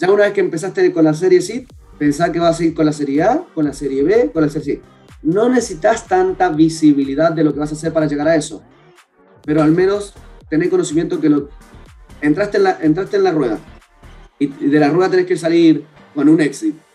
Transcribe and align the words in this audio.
Ya 0.00 0.10
una 0.10 0.24
vez 0.24 0.32
que 0.32 0.40
empezaste 0.40 0.90
con 0.90 1.04
la 1.04 1.14
serie 1.14 1.40
C, 1.40 1.64
pensá 1.96 2.32
que 2.32 2.40
vas 2.40 2.58
a 2.58 2.64
ir 2.64 2.74
con 2.74 2.86
la 2.86 2.92
serie 2.92 3.22
A, 3.22 3.40
con 3.54 3.66
la 3.66 3.72
serie 3.72 4.02
B, 4.02 4.32
con 4.34 4.42
la 4.42 4.48
serie 4.48 4.78
C. 4.78 4.82
No 5.22 5.48
necesitas 5.48 6.08
tanta 6.08 6.48
visibilidad 6.48 7.30
de 7.30 7.44
lo 7.44 7.54
que 7.54 7.60
vas 7.60 7.70
a 7.70 7.76
hacer 7.76 7.92
para 7.92 8.08
llegar 8.08 8.26
a 8.26 8.34
eso 8.34 8.64
pero 9.44 9.62
al 9.62 9.70
menos 9.70 10.12
tenés 10.48 10.70
conocimiento 10.70 11.20
que 11.20 11.28
lo, 11.28 11.50
entraste, 12.20 12.56
en 12.56 12.64
la, 12.64 12.78
entraste 12.82 13.16
en 13.16 13.22
la 13.22 13.30
rueda 13.30 13.60
y 14.40 14.48
de 14.48 14.80
la 14.80 14.88
rueda 14.88 15.08
tenés 15.08 15.26
que 15.26 15.36
salir 15.36 15.84
con 16.16 16.28
un 16.28 16.40
éxito. 16.40 16.89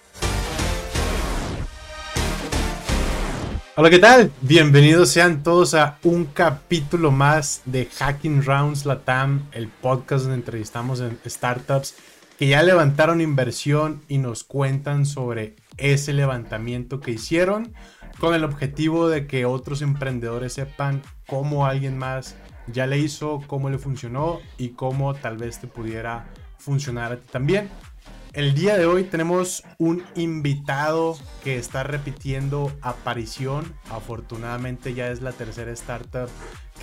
Hola, 3.77 3.89
¿qué 3.89 3.99
tal? 3.99 4.31
Bienvenidos 4.39 5.09
sean 5.09 5.43
todos 5.43 5.73
a 5.73 5.97
un 6.03 6.23
capítulo 6.23 7.11
más 7.11 7.61
de 7.65 7.87
Hacking 7.87 8.45
Rounds 8.45 8.85
Latam, 8.85 9.49
el 9.51 9.67
podcast 9.67 10.23
donde 10.23 10.37
entrevistamos 10.37 11.01
en 11.01 11.19
startups 11.25 11.93
que 12.39 12.47
ya 12.47 12.63
levantaron 12.63 13.19
inversión 13.19 14.01
y 14.07 14.17
nos 14.17 14.45
cuentan 14.45 15.05
sobre 15.05 15.57
ese 15.75 16.13
levantamiento 16.13 17.01
que 17.01 17.11
hicieron 17.11 17.73
con 18.17 18.33
el 18.33 18.45
objetivo 18.45 19.09
de 19.09 19.27
que 19.27 19.43
otros 19.43 19.81
emprendedores 19.81 20.53
sepan 20.53 21.01
cómo 21.27 21.65
alguien 21.65 21.97
más 21.97 22.37
ya 22.67 22.87
le 22.87 22.97
hizo, 22.97 23.43
cómo 23.45 23.69
le 23.69 23.77
funcionó 23.77 24.39
y 24.57 24.69
cómo 24.69 25.15
tal 25.15 25.35
vez 25.35 25.59
te 25.59 25.67
pudiera 25.67 26.27
funcionar 26.59 27.11
a 27.11 27.17
ti 27.17 27.27
también. 27.29 27.69
El 28.35 28.53
día 28.53 28.77
de 28.77 28.85
hoy 28.85 29.05
tenemos 29.05 29.63
un 29.79 30.03
invitado 30.13 31.15
que 31.41 31.55
está 31.55 31.83
repitiendo 31.83 32.69
aparición. 32.81 33.63
Afortunadamente 33.89 34.93
ya 34.93 35.09
es 35.09 35.21
la 35.21 35.31
tercera 35.31 35.71
startup 35.71 36.27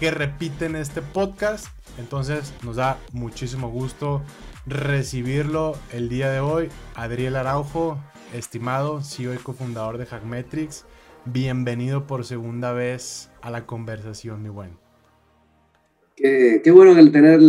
que 0.00 0.10
repite 0.10 0.64
en 0.64 0.76
este 0.76 1.02
podcast. 1.02 1.66
Entonces 1.98 2.54
nos 2.64 2.76
da 2.76 2.98
muchísimo 3.12 3.70
gusto 3.70 4.22
recibirlo 4.64 5.76
el 5.92 6.08
día 6.08 6.30
de 6.30 6.40
hoy. 6.40 6.70
Adriel 6.94 7.36
Araujo, 7.36 7.98
estimado 8.32 9.02
CEO 9.02 9.34
y 9.34 9.36
cofundador 9.36 9.98
de 9.98 10.06
Hackmetrics. 10.06 10.86
Bienvenido 11.26 12.06
por 12.06 12.24
segunda 12.24 12.72
vez 12.72 13.30
a 13.42 13.50
la 13.50 13.66
conversación, 13.66 14.42
mi 14.42 14.48
buen. 14.48 14.78
Qué, 16.16 16.62
bueno 16.72 16.98
el 16.98 17.12
tener 17.12 17.40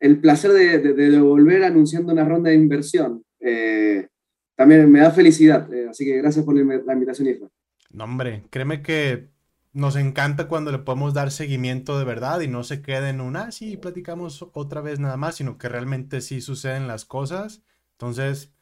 el 0.00 0.20
placer 0.20 0.52
de, 0.52 0.78
de, 0.78 1.20
volver 1.20 1.62
anunciando 1.62 2.10
una 2.10 2.24
ronda 2.24 2.48
de 2.48 2.56
inversión. 2.56 3.23
Eh, 3.44 4.08
también 4.56 4.90
me 4.90 5.00
da 5.00 5.10
felicidad, 5.10 5.72
eh, 5.72 5.88
así 5.90 6.04
que 6.04 6.16
gracias 6.16 6.44
por 6.44 6.54
la 6.54 6.92
invitación, 6.92 7.28
Isra. 7.28 7.48
No, 7.90 8.04
hombre, 8.04 8.44
créeme 8.50 8.82
que 8.82 9.28
nos 9.72 9.96
encanta 9.96 10.46
cuando 10.46 10.70
le 10.70 10.78
podemos 10.78 11.14
dar 11.14 11.30
seguimiento 11.32 11.98
de 11.98 12.04
verdad 12.04 12.40
y 12.40 12.48
no 12.48 12.62
se 12.62 12.80
quede 12.80 13.10
en 13.10 13.20
una, 13.20 13.42
ah, 13.42 13.52
sí, 13.52 13.76
platicamos 13.76 14.48
otra 14.52 14.80
vez 14.80 15.00
nada 15.00 15.16
más, 15.16 15.34
sino 15.34 15.58
que 15.58 15.68
realmente 15.68 16.20
sí 16.20 16.40
suceden 16.40 16.86
las 16.86 17.04
cosas. 17.04 17.62
Entonces, 17.92 18.52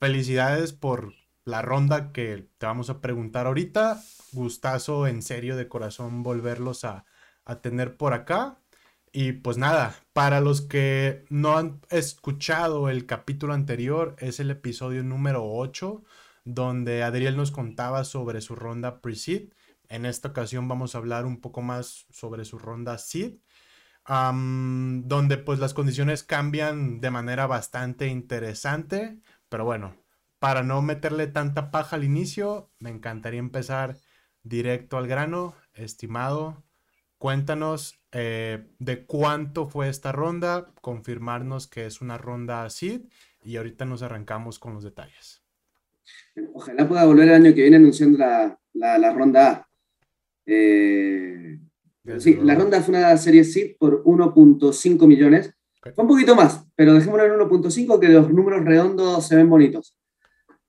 felicidades 0.00 0.72
por 0.72 1.14
la 1.44 1.62
ronda 1.62 2.12
que 2.12 2.48
te 2.58 2.66
vamos 2.66 2.90
a 2.90 3.00
preguntar 3.00 3.46
ahorita. 3.46 4.00
Gustazo 4.32 5.06
en 5.06 5.22
serio 5.22 5.56
de 5.56 5.68
corazón 5.68 6.22
volverlos 6.22 6.84
a, 6.84 7.04
tener 7.62 7.96
por 7.96 8.12
acá. 8.12 8.58
Y 9.12 9.32
pues 9.32 9.58
nada, 9.58 9.96
para 10.12 10.40
los 10.40 10.60
que 10.60 11.24
no 11.30 11.56
han 11.56 11.80
escuchado 11.90 12.88
el 12.88 13.06
capítulo 13.06 13.54
anterior, 13.54 14.16
es 14.18 14.38
el 14.40 14.50
episodio 14.50 15.02
número 15.02 15.44
8, 15.44 16.04
donde 16.44 17.02
Adriel 17.02 17.36
nos 17.36 17.50
contaba 17.50 18.04
sobre 18.04 18.40
su 18.40 18.54
ronda 18.54 19.00
pre-seed. 19.00 19.52
En 19.88 20.04
esta 20.04 20.28
ocasión 20.28 20.68
vamos 20.68 20.94
a 20.94 20.98
hablar 20.98 21.24
un 21.24 21.40
poco 21.40 21.62
más 21.62 22.06
sobre 22.10 22.44
su 22.44 22.58
ronda 22.58 22.98
seed, 22.98 23.38
donde 24.06 25.38
pues 25.38 25.58
las 25.58 25.74
condiciones 25.74 26.22
cambian 26.22 27.00
de 27.00 27.10
manera 27.10 27.46
bastante 27.46 28.08
interesante. 28.08 29.18
Pero 29.48 29.64
bueno, 29.64 29.96
para 30.38 30.62
no 30.62 30.82
meterle 30.82 31.26
tanta 31.26 31.70
paja 31.70 31.96
al 31.96 32.04
inicio, 32.04 32.70
me 32.78 32.90
encantaría 32.90 33.40
empezar 33.40 33.96
directo 34.42 34.98
al 34.98 35.06
grano. 35.06 35.54
Estimado, 35.72 36.62
cuéntanos 37.18 38.00
eh, 38.12 38.64
de 38.78 39.04
cuánto 39.04 39.66
fue 39.66 39.88
esta 39.88 40.12
ronda, 40.12 40.72
confirmarnos 40.80 41.66
que 41.66 41.86
es 41.86 42.00
una 42.00 42.16
ronda 42.16 42.68
SID 42.70 43.02
y 43.42 43.56
ahorita 43.56 43.84
nos 43.84 44.02
arrancamos 44.02 44.58
con 44.58 44.74
los 44.74 44.84
detalles. 44.84 45.42
Ojalá 46.54 46.88
pueda 46.88 47.04
volver 47.04 47.28
el 47.28 47.34
año 47.34 47.54
que 47.54 47.62
viene 47.62 47.76
anunciando 47.76 48.18
la, 48.18 49.12
ronda 49.12 49.50
A. 49.50 49.68
Eh, 50.46 51.58
sí, 52.18 52.38
la 52.42 52.54
ronda 52.54 52.80
fue 52.80 52.96
una 52.96 53.16
serie 53.16 53.44
SID 53.44 53.76
por 53.78 54.04
1.5 54.04 55.06
millones. 55.06 55.52
Fue 55.94 56.04
un 56.04 56.08
poquito 56.08 56.34
más, 56.34 56.64
pero 56.74 56.94
dejémoslo 56.94 57.24
en 57.24 57.32
1.5 57.32 58.00
que 58.00 58.08
los 58.08 58.30
números 58.30 58.64
redondos 58.64 59.26
se 59.26 59.36
ven 59.36 59.50
bonitos. 59.50 59.97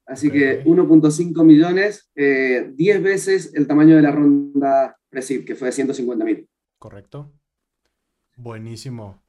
Así 0.09 0.31
que 0.31 0.63
1.5 0.65 1.43
millones, 1.45 2.09
10 2.15 2.17
eh, 2.17 2.99
veces 2.99 3.53
el 3.53 3.67
tamaño 3.67 3.95
de 3.95 4.01
la 4.01 4.11
ronda 4.11 4.97
Presid, 5.07 5.45
que 5.45 5.53
fue 5.53 5.67
de 5.67 5.71
150 5.71 6.25
mil. 6.25 6.49
Correcto. 6.79 7.31
Buenísimo. 8.35 9.21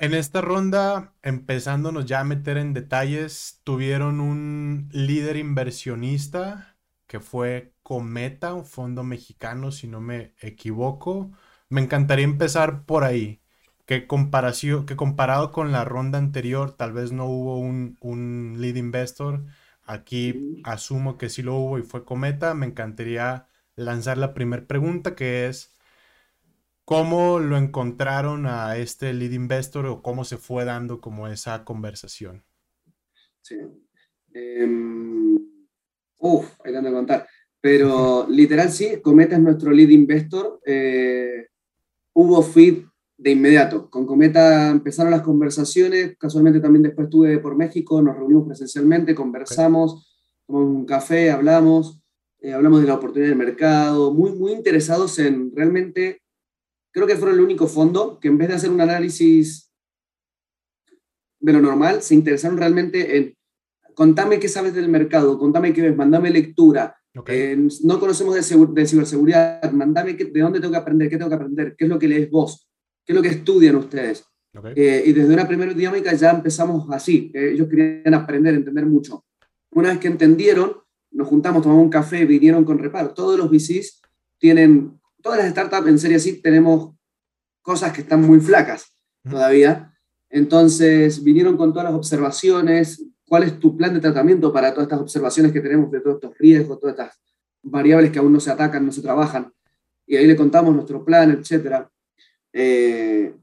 En 0.00 0.14
esta 0.14 0.40
ronda, 0.40 1.14
empezándonos 1.22 2.06
ya 2.06 2.20
a 2.20 2.24
meter 2.24 2.56
en 2.56 2.74
detalles, 2.74 3.60
tuvieron 3.62 4.20
un 4.20 4.88
líder 4.90 5.36
inversionista 5.36 6.76
que 7.06 7.20
fue 7.20 7.72
Cometa, 7.84 8.54
un 8.54 8.64
fondo 8.64 9.04
mexicano, 9.04 9.70
si 9.70 9.86
no 9.86 10.00
me 10.00 10.34
equivoco. 10.40 11.30
Me 11.68 11.80
encantaría 11.80 12.24
empezar 12.24 12.84
por 12.86 13.04
ahí. 13.04 13.40
Que, 13.86 14.06
comparación, 14.08 14.86
que 14.86 14.96
comparado 14.96 15.52
con 15.52 15.70
la 15.70 15.84
ronda 15.84 16.18
anterior, 16.18 16.72
tal 16.72 16.92
vez 16.92 17.12
no 17.12 17.26
hubo 17.26 17.58
un, 17.58 17.98
un 18.00 18.56
lead 18.58 18.76
investor 18.76 19.44
Aquí 19.84 20.60
asumo 20.64 21.18
que 21.18 21.28
sí 21.28 21.42
lo 21.42 21.56
hubo 21.56 21.78
y 21.78 21.82
fue 21.82 22.04
cometa. 22.04 22.54
Me 22.54 22.66
encantaría 22.66 23.46
lanzar 23.76 24.18
la 24.18 24.34
primera 24.34 24.66
pregunta 24.66 25.14
que 25.14 25.46
es, 25.46 25.74
¿cómo 26.84 27.38
lo 27.38 27.56
encontraron 27.56 28.46
a 28.46 28.76
este 28.76 29.12
lead 29.12 29.32
investor 29.32 29.86
o 29.86 30.02
cómo 30.02 30.24
se 30.24 30.36
fue 30.36 30.64
dando 30.64 31.00
como 31.00 31.28
esa 31.28 31.64
conversación? 31.64 32.44
Sí. 33.40 33.56
Em, 34.32 35.36
uf, 36.18 36.48
hay 36.64 36.72
que 36.72 36.92
contar. 36.92 37.26
Pero 37.60 38.26
literal 38.30 38.70
sí, 38.70 39.00
Cometa 39.02 39.36
es 39.36 39.42
nuestro 39.42 39.72
lead 39.72 39.88
investor. 39.88 40.60
Eh, 40.64 41.48
hubo 42.14 42.42
feed 42.42 42.84
de 43.22 43.30
inmediato. 43.30 43.88
Con 43.88 44.04
Cometa 44.04 44.70
empezaron 44.70 45.12
las 45.12 45.22
conversaciones, 45.22 46.16
casualmente 46.18 46.60
también 46.60 46.82
después 46.82 47.06
estuve 47.06 47.38
por 47.38 47.56
México, 47.56 48.02
nos 48.02 48.16
reunimos 48.16 48.46
presencialmente, 48.46 49.14
conversamos, 49.14 50.08
tomamos 50.46 50.78
un 50.78 50.84
café, 50.84 51.30
hablamos, 51.30 52.02
eh, 52.40 52.52
hablamos 52.52 52.80
de 52.80 52.88
la 52.88 52.94
oportunidad 52.94 53.30
del 53.30 53.38
mercado, 53.38 54.12
muy, 54.12 54.32
muy 54.32 54.52
interesados 54.52 55.18
en 55.20 55.54
realmente, 55.54 56.20
creo 56.90 57.06
que 57.06 57.16
fueron 57.16 57.38
el 57.38 57.44
único 57.44 57.68
fondo 57.68 58.18
que 58.18 58.28
en 58.28 58.38
vez 58.38 58.48
de 58.48 58.54
hacer 58.54 58.70
un 58.70 58.80
análisis 58.80 59.70
de 61.38 61.52
lo 61.52 61.60
normal, 61.60 62.02
se 62.02 62.14
interesaron 62.14 62.58
realmente 62.58 63.16
en, 63.16 63.34
contame 63.94 64.40
qué 64.40 64.48
sabes 64.48 64.74
del 64.74 64.88
mercado, 64.88 65.38
contame 65.38 65.72
qué 65.72 65.82
ves, 65.82 65.96
mandame 65.96 66.30
lectura. 66.30 66.96
Eh, 67.26 67.68
no 67.84 68.00
conocemos 68.00 68.34
de, 68.34 68.66
de 68.66 68.86
ciberseguridad, 68.86 69.70
mandame 69.70 70.14
de 70.14 70.40
dónde 70.40 70.60
tengo 70.60 70.72
que 70.72 70.78
aprender, 70.78 71.10
qué 71.10 71.18
tengo 71.18 71.28
que 71.28 71.36
aprender, 71.36 71.76
qué 71.76 71.84
es 71.84 71.90
lo 71.90 71.98
que 71.98 72.08
lees 72.08 72.30
vos 72.30 72.71
qué 73.04 73.12
es 73.12 73.16
lo 73.16 73.22
que 73.22 73.28
estudian 73.28 73.76
ustedes. 73.76 74.24
Eh, 74.76 75.04
y 75.06 75.12
desde 75.12 75.32
una 75.32 75.48
primera 75.48 75.72
dinámica 75.72 76.12
ya 76.14 76.30
empezamos 76.30 76.86
así. 76.90 77.30
Eh, 77.34 77.52
ellos 77.54 77.68
querían 77.68 78.14
aprender, 78.14 78.54
entender 78.54 78.86
mucho. 78.86 79.24
Una 79.70 79.90
vez 79.90 79.98
que 79.98 80.08
entendieron, 80.08 80.76
nos 81.10 81.28
juntamos, 81.28 81.62
tomamos 81.62 81.84
un 81.84 81.90
café, 81.90 82.24
vinieron 82.26 82.64
con 82.64 82.78
reparo. 82.78 83.14
Todos 83.14 83.38
los 83.38 83.50
VCs 83.50 84.02
tienen, 84.38 85.00
todas 85.22 85.38
las 85.38 85.50
startups 85.50 85.88
en 85.88 85.98
serie 85.98 86.16
así 86.16 86.42
tenemos 86.42 86.94
cosas 87.62 87.92
que 87.92 88.02
están 88.02 88.22
muy 88.22 88.40
flacas 88.40 88.92
todavía. 89.28 89.94
Entonces 90.28 91.22
vinieron 91.22 91.56
con 91.56 91.72
todas 91.72 91.84
las 91.84 91.94
observaciones, 91.94 93.04
cuál 93.26 93.44
es 93.44 93.58
tu 93.58 93.76
plan 93.76 93.94
de 93.94 94.00
tratamiento 94.00 94.52
para 94.52 94.72
todas 94.72 94.84
estas 94.84 95.00
observaciones 95.00 95.52
que 95.52 95.60
tenemos 95.60 95.90
de 95.90 96.00
todos 96.00 96.16
estos 96.16 96.36
riesgos, 96.38 96.80
todas 96.80 96.98
estas 96.98 97.20
variables 97.62 98.10
que 98.10 98.18
aún 98.18 98.32
no 98.32 98.40
se 98.40 98.50
atacan, 98.50 98.84
no 98.84 98.92
se 98.92 99.00
trabajan. 99.00 99.52
Y 100.06 100.16
ahí 100.16 100.26
le 100.26 100.36
contamos 100.36 100.74
nuestro 100.74 101.04
plan, 101.04 101.30
etc. 101.30 101.86
Eh, 102.52 103.34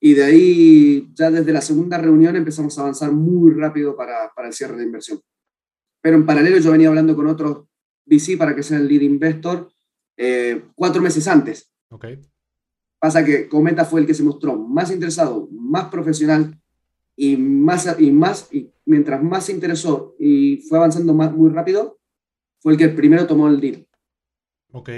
y 0.00 0.14
de 0.14 0.24
ahí, 0.24 1.10
ya 1.14 1.30
desde 1.30 1.52
la 1.52 1.60
segunda 1.60 1.98
reunión, 1.98 2.36
empezamos 2.36 2.76
a 2.78 2.82
avanzar 2.82 3.12
muy 3.12 3.52
rápido 3.52 3.96
para, 3.96 4.32
para, 4.34 4.48
el 4.48 4.54
cierre 4.54 4.76
de 4.76 4.84
inversión. 4.84 5.20
Pero 6.00 6.16
en 6.16 6.26
paralelo 6.26 6.58
yo 6.58 6.72
venía 6.72 6.88
hablando 6.88 7.16
con 7.16 7.26
otros 7.26 7.66
VC 8.06 8.36
para 8.36 8.54
que 8.54 8.62
sea 8.62 8.78
el 8.78 8.88
lead 8.88 9.00
investor 9.00 9.70
eh, 10.16 10.62
cuatro 10.74 11.02
meses 11.02 11.26
antes. 11.26 11.70
Okay. 11.88 12.20
Pasa 12.98 13.24
que 13.24 13.48
Cometa 13.48 13.84
fue 13.84 14.00
el 14.00 14.06
que 14.06 14.14
se 14.14 14.22
mostró 14.22 14.56
más 14.56 14.90
interesado, 14.90 15.48
más 15.52 15.88
profesional 15.88 16.58
y 17.16 17.36
más, 17.36 17.96
y 17.98 18.10
más, 18.10 18.48
y 18.52 18.72
mientras 18.86 19.22
más 19.22 19.46
se 19.46 19.52
interesó 19.52 20.14
y 20.18 20.58
fue 20.68 20.78
avanzando 20.78 21.14
más, 21.14 21.32
muy 21.32 21.50
rápido, 21.50 21.98
fue 22.60 22.72
el 22.72 22.78
que 22.78 22.88
primero 22.88 23.26
tomó 23.26 23.48
el 23.48 23.60
deal. 23.60 23.86
Ok. 24.72 24.90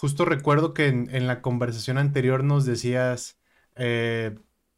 Justo 0.00 0.24
recuerdo 0.24 0.72
que 0.72 0.86
en, 0.88 1.26
la 1.26 1.42
conversación 1.42 1.98
anterior 1.98 2.42
nos 2.42 2.64
decías, 2.64 3.38
eh, 3.76 4.34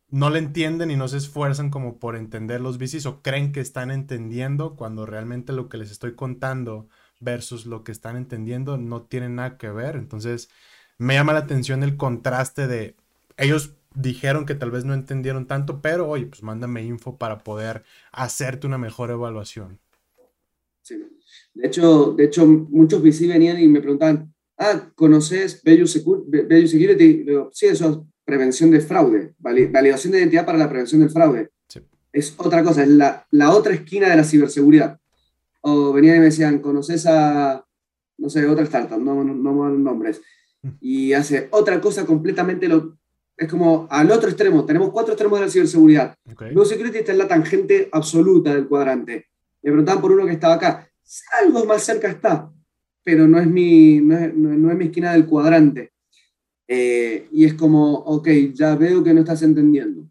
no 0.09 0.31
le 0.31 0.41
entienden 0.41 0.91
y 0.91 0.97
no 0.97 1.07
se 1.07 1.19
esfuerzan 1.19 1.71
como 1.71 2.01
por 2.01 2.17
entender 2.17 2.61
los 2.61 2.77
bicis 2.77 3.07
o 3.07 3.23
creen 3.23 3.53
que 3.53 3.61
están 3.61 3.93
entendiendo 3.93 4.75
cuando 4.75 5.07
realmente 5.07 5.53
lo 5.53 5.69
que 5.69 5.77
les 5.77 5.93
estoy 5.93 6.17
contando 6.17 6.89
versus 7.21 7.67
lo 7.67 7.85
que 7.85 7.93
están 7.93 8.17
entendiendo 8.17 8.79
no 8.79 9.03
tiene 9.03 9.29
nada 9.29 9.59
que 9.59 9.71
ver. 9.71 9.95
Entonces, 9.95 10.51
me 10.99 11.15
llama 11.15 11.35
la 11.35 11.39
atención 11.39 11.85
el 11.85 11.97
contraste 11.97 12.67
de 12.67 12.97
ellos 13.37 13.77
dijeron 13.95 14.45
que 14.45 14.57
tal 14.57 14.73
vez 14.73 14.85
no 14.85 14.93
entendieron 14.93 15.47
tanto, 15.47 15.81
pero 15.81 16.09
oye, 16.09 16.27
pues 16.27 16.43
mándame 16.43 16.83
info 16.83 17.17
para 17.17 17.45
poder 17.45 17.85
hacerte 18.11 18.67
una 18.67 18.77
mejor 18.77 19.13
evaluación. 19.13 19.79
Sí. 20.83 21.01
De 21.55 21.69
hecho, 21.69 22.15
de 22.15 22.25
hecho 22.25 22.45
muchos 22.45 23.01
VC 23.01 23.29
venían 23.29 23.61
y 23.61 23.69
me 23.69 23.81
preguntaban, 23.81 24.33
ah, 24.63 24.91
¿conoces 24.95 25.63
Value 25.65 25.87
Security? 25.87 27.25
Digo, 27.25 27.51
sí, 27.53 27.67
eso 27.67 27.91
es 27.91 27.99
prevención 28.25 28.71
de 28.71 28.81
fraude, 28.81 29.35
validación 29.39 30.13
de 30.13 30.21
identidad 30.21 30.47
para 30.47 30.59
la 30.59 30.69
prevención 30.69 31.01
del 31.01 31.11
fraude. 31.11 31.51
Es 32.13 32.35
otra 32.37 32.63
cosa, 32.63 32.83
es 32.83 32.89
la, 32.89 33.27
la 33.31 33.51
otra 33.53 33.75
esquina 33.75 34.09
de 34.09 34.17
la 34.17 34.25
ciberseguridad. 34.25 34.99
O 35.63 35.93
venían 35.93 36.17
y 36.17 36.19
me 36.21 36.25
decían, 36.27 36.59
¿conoces 36.59 37.07
a, 37.07 37.65
no 38.19 38.29
sé, 38.29 38.47
otra 38.47 38.65
startup, 38.65 39.01
no, 39.01 39.25
no, 39.25 39.35
no 39.35 39.71
nombres? 39.71 40.21
Mm. 40.61 40.69
Y 40.81 41.13
hace 41.15 41.49
otra 41.51 41.81
cosa 41.81 42.05
completamente 42.05 42.69
lo, 42.69 42.99
es 43.37 43.49
como 43.49 43.87
al 43.91 44.11
otro 44.11 44.29
extremo. 44.29 44.65
Tenemos 44.65 44.91
cuatro 44.91 45.15
extremos 45.15 45.39
de 45.39 45.47
la 45.47 45.51
ciberseguridad. 45.51 46.15
Okay. 46.31 46.55
Security 46.65 46.99
está 46.99 47.13
en 47.13 47.19
la 47.19 47.29
tangente 47.29 47.89
absoluta 47.91 48.55
del 48.55 48.69
cuadrante. 48.69 49.27
Me 49.63 49.71
preguntaban 49.71 50.03
por 50.03 50.13
uno 50.13 50.27
que 50.27 50.33
estaba 50.33 50.55
acá. 50.55 50.89
Algo 51.43 51.65
más 51.65 51.83
cerca 51.83 52.09
está, 52.09 52.52
pero 53.03 53.27
no 53.27 53.39
es 53.39 53.47
mi, 53.47 54.01
no 54.01 54.19
es, 54.19 54.35
mi 54.35 54.85
esquina 54.85 55.13
del 55.13 55.27
cuadrante. 55.27 55.93
Eh, 56.69 57.29
y 57.33 57.45
es 57.45 57.55
como, 57.55 57.95
ok, 57.95 58.29
ya 58.55 58.75
veo 58.77 59.03
que 59.03 59.13
no 59.13 59.21
estás 59.21 59.43
entendiendo. 59.43 60.09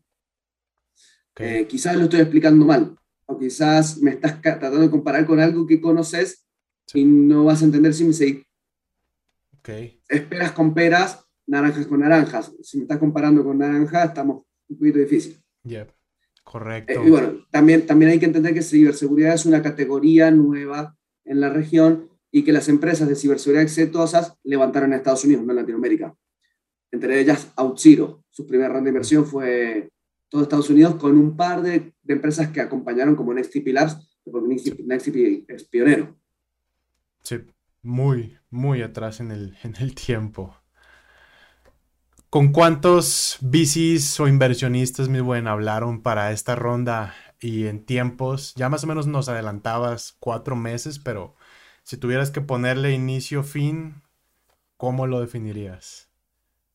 Eh, 1.38 1.66
quizás 1.68 1.96
lo 1.96 2.04
estoy 2.04 2.20
explicando 2.20 2.66
mal, 2.66 2.96
o 3.26 3.40
quizás 3.40 3.98
me 3.98 4.12
estás 4.12 4.40
tratando 4.42 4.80
de 4.80 4.92
comparar 4.92 5.26
con 5.26 5.40
algo 5.40 5.66
que 5.66 5.82
conoces 5.82 6.46
y 6.94 7.04
no 7.04 7.46
vas 7.46 7.62
a 7.62 7.66
entender 7.66 7.94
si 7.94 8.04
me 8.04 8.14
seguís. 8.14 8.46
Okay. 9.60 10.00
Esperas 10.08 10.52
con 10.52 10.74
peras 10.74 11.26
naranjas 11.48 11.86
con 11.88 12.00
naranjas. 12.00 12.52
Si 12.64 12.78
me 12.78 12.84
estás 12.84 12.98
comparando 12.98 13.44
con 13.44 13.58
naranjas, 13.58 14.10
estamos 14.10 14.44
un 14.70 14.78
poquito 14.78 15.00
difícil. 15.00 15.38
Yep. 15.64 15.92
Correcto. 16.44 16.94
Eh, 16.94 17.04
y 17.06 17.10
bueno, 17.10 17.46
también, 17.52 17.86
también 17.86 18.12
hay 18.12 18.20
que 18.20 18.26
entender 18.26 18.54
que 18.54 18.62
ciberseguridad 18.62 19.36
es 19.36 19.46
una 19.46 19.62
categoría 19.62 20.32
nueva 20.32 20.98
en 21.26 21.40
la 21.40 21.50
región 21.50 22.10
y 22.32 22.44
que 22.44 22.54
las 22.54 22.70
empresas 22.70 23.08
de 23.08 23.16
ciberseguridad 23.16 23.64
exitosas 23.64 24.38
levantaron 24.44 24.94
en 24.94 25.00
Estados 25.00 25.26
Unidos, 25.26 25.44
no 25.44 25.52
en 25.52 25.58
Latinoamérica. 25.58 26.16
Entre 26.92 27.20
ellas, 27.20 27.52
OutZero. 27.56 28.24
Su 28.30 28.48
primera 28.48 28.70
ronda 28.70 28.86
de 28.86 28.90
inversión 28.90 29.26
fue 29.26 29.90
todo 30.30 30.44
Estados 30.44 30.70
Unidos 30.70 30.96
con 30.96 31.18
un 31.18 31.36
par 31.36 31.62
de, 31.62 31.94
de 32.02 32.14
empresas 32.14 32.50
que 32.50 32.62
acompañaron 32.62 33.16
como 33.16 33.34
NextTP 33.34 33.68
Labs, 33.68 34.20
porque 34.24 34.48
NextTP 34.86 35.50
es 35.50 35.64
pionero. 35.66 36.18
Sí, 37.22 37.38
muy, 37.82 38.38
muy 38.50 38.82
atrás 38.82 39.20
en 39.20 39.32
el, 39.32 39.58
en 39.64 39.76
el 39.80 39.94
tiempo. 39.94 40.56
¿Con 42.30 42.54
cuántos 42.54 43.38
VCs 43.42 44.22
o 44.22 44.28
inversionistas, 44.30 45.10
mi 45.10 45.20
buen, 45.20 45.48
hablaron 45.48 46.02
para 46.02 46.32
esta 46.32 46.56
ronda 46.56 47.14
y 47.42 47.66
en 47.66 47.84
tiempos? 47.84 48.54
Ya 48.56 48.70
más 48.70 48.86
o 48.86 48.88
menos 48.88 49.06
nos 49.06 49.28
adelantabas 49.28 50.16
cuatro 50.18 50.56
meses, 50.56 50.98
pero 50.98 51.36
si 51.84 51.98
tuvieras 51.98 52.32
que 52.32 52.42
ponerle 52.42 52.94
inicio, 52.94 53.44
fin, 53.44 54.02
¿cómo 54.78 55.08
lo 55.08 55.20
definirías? 55.20 56.10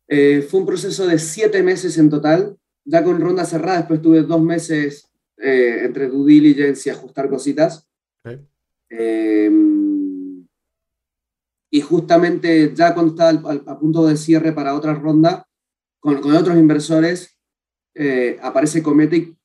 Eh, 0.09 0.43
fue 0.43 0.61
un 0.61 0.67
proceso 0.67 1.07
de 1.07 1.19
siete 1.19 1.63
meses 1.63 1.99
en 1.99 2.11
total, 2.11 2.59
ya 2.85 3.03
con 3.03 3.21
ronda 3.21 3.45
cerrada, 3.45 3.79
después 3.79 4.03
tuve 4.03 4.23
dos 4.23 4.41
meses 4.41 5.11
eh, 5.37 5.81
entre 5.85 6.09
due 6.09 6.33
diligence 6.33 6.89
y 6.89 6.93
ajustar 6.93 7.29
cositas. 7.29 7.87
Eh, 8.89 9.51
y 11.71 11.81
justamente 11.81 12.73
ya 12.75 12.95
cuando 12.95 13.13
estaba 13.13 13.55
a 13.67 13.79
punto 13.79 14.07
de 14.07 14.17
cierre 14.17 14.53
para 14.53 14.75
otra 14.75 14.95
ronda, 14.95 15.47
con, 15.99 16.21
con 16.21 16.35
otros 16.37 16.57
inversores, 16.57 17.37
eh, 17.95 18.39
aparece 18.43 18.83
Cometa 18.83 19.17
y 19.17 19.37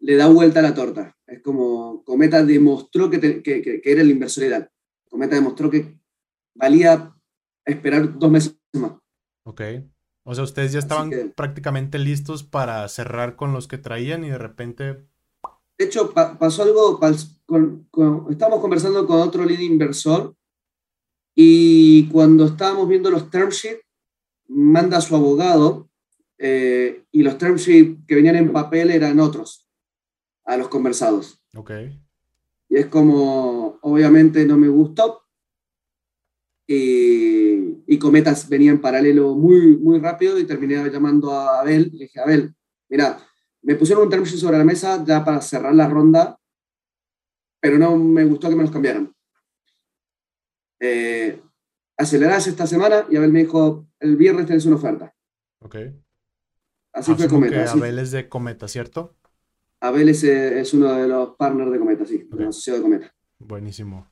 le 0.00 0.16
da 0.16 0.28
vuelta 0.28 0.60
a 0.60 0.62
la 0.62 0.74
torta. 0.74 1.16
Es 1.32 1.40
como 1.40 2.04
Cometa 2.04 2.44
demostró 2.44 3.08
que, 3.08 3.42
que, 3.42 3.62
que, 3.62 3.80
era 3.84 4.02
el 4.02 4.10
inversor 4.10 4.44
ideal. 4.44 4.70
Cometa 5.08 5.34
demostró 5.34 5.70
que 5.70 5.98
valía 6.54 7.16
esperar 7.64 8.18
dos 8.18 8.30
meses 8.30 8.58
más. 8.74 8.92
Ok. 9.44 9.62
O 10.24 10.34
sea, 10.34 10.44
ustedes 10.44 10.72
ya 10.72 10.78
estaban 10.78 11.32
prácticamente 11.34 11.98
listos 11.98 12.44
para 12.44 12.86
cerrar 12.88 13.34
con 13.34 13.54
los 13.54 13.66
que 13.66 13.78
traían 13.78 14.24
y 14.24 14.28
de 14.28 14.36
repente... 14.36 15.06
De 15.78 15.86
hecho, 15.86 16.12
pasó 16.12 16.64
algo, 16.64 17.00
con, 17.46 17.88
estábamos 18.30 18.60
conversando 18.60 19.06
con 19.06 19.20
otro 19.20 19.46
lead 19.46 19.60
inversor 19.60 20.36
y 21.34 22.08
cuando 22.10 22.44
estábamos 22.44 22.86
viendo 22.88 23.10
los 23.10 23.30
term 23.30 23.48
sheets, 23.48 23.80
manda 24.48 24.98
a 24.98 25.00
su 25.00 25.16
abogado 25.16 25.88
eh, 26.36 27.04
y 27.10 27.22
los 27.22 27.38
term 27.38 27.56
sheets 27.56 28.06
que 28.06 28.16
venían 28.16 28.36
en 28.36 28.52
papel 28.52 28.90
eran 28.90 29.18
otros 29.18 29.61
a 30.44 30.56
los 30.56 30.68
conversados. 30.68 31.42
Ok. 31.54 31.70
Y 32.68 32.76
es 32.76 32.86
como, 32.86 33.78
obviamente 33.82 34.44
no 34.46 34.56
me 34.56 34.68
gustó. 34.68 35.22
Y, 36.66 37.82
y 37.86 37.98
Cometas 37.98 38.48
venía 38.48 38.70
en 38.70 38.80
paralelo 38.80 39.34
muy, 39.34 39.76
muy 39.76 39.98
rápido 39.98 40.38
y 40.38 40.44
terminé 40.44 40.88
llamando 40.90 41.32
a 41.32 41.60
Abel. 41.60 41.90
Le 41.92 42.04
dije, 42.04 42.20
Abel, 42.20 42.54
mira, 42.88 43.18
me 43.62 43.74
pusieron 43.74 44.04
un 44.04 44.10
term 44.10 44.24
sheet 44.24 44.38
sobre 44.40 44.58
la 44.58 44.64
mesa 44.64 45.04
ya 45.04 45.24
para 45.24 45.40
cerrar 45.40 45.74
la 45.74 45.88
ronda, 45.88 46.38
pero 47.60 47.78
no 47.78 47.96
me 47.96 48.24
gustó 48.24 48.48
que 48.48 48.56
me 48.56 48.62
los 48.62 48.72
cambiaran. 48.72 49.14
Eh, 50.80 51.40
acelerás 51.96 52.46
esta 52.46 52.66
semana 52.66 53.06
y 53.08 53.16
Abel 53.16 53.32
me 53.32 53.40
dijo, 53.40 53.86
el 54.00 54.16
viernes 54.16 54.46
tenés 54.46 54.66
una 54.66 54.76
oferta. 54.76 55.14
Ok. 55.60 55.76
Así 56.92 57.14
fue 57.14 57.28
Cometa. 57.28 57.70
Abel 57.70 57.98
es 57.98 58.10
de 58.10 58.28
Cometa, 58.28 58.66
¿cierto? 58.66 59.16
Abel 59.82 60.08
es, 60.10 60.22
es, 60.22 60.72
uno 60.74 60.94
de 60.94 61.08
los 61.08 61.34
partners 61.34 61.72
de 61.72 61.78
Cometa, 61.80 62.06
sí, 62.06 62.28
okay. 62.32 62.46
asociado 62.46 62.78
de 62.78 62.82
Cometa. 62.84 63.14
Buenísimo. 63.40 64.06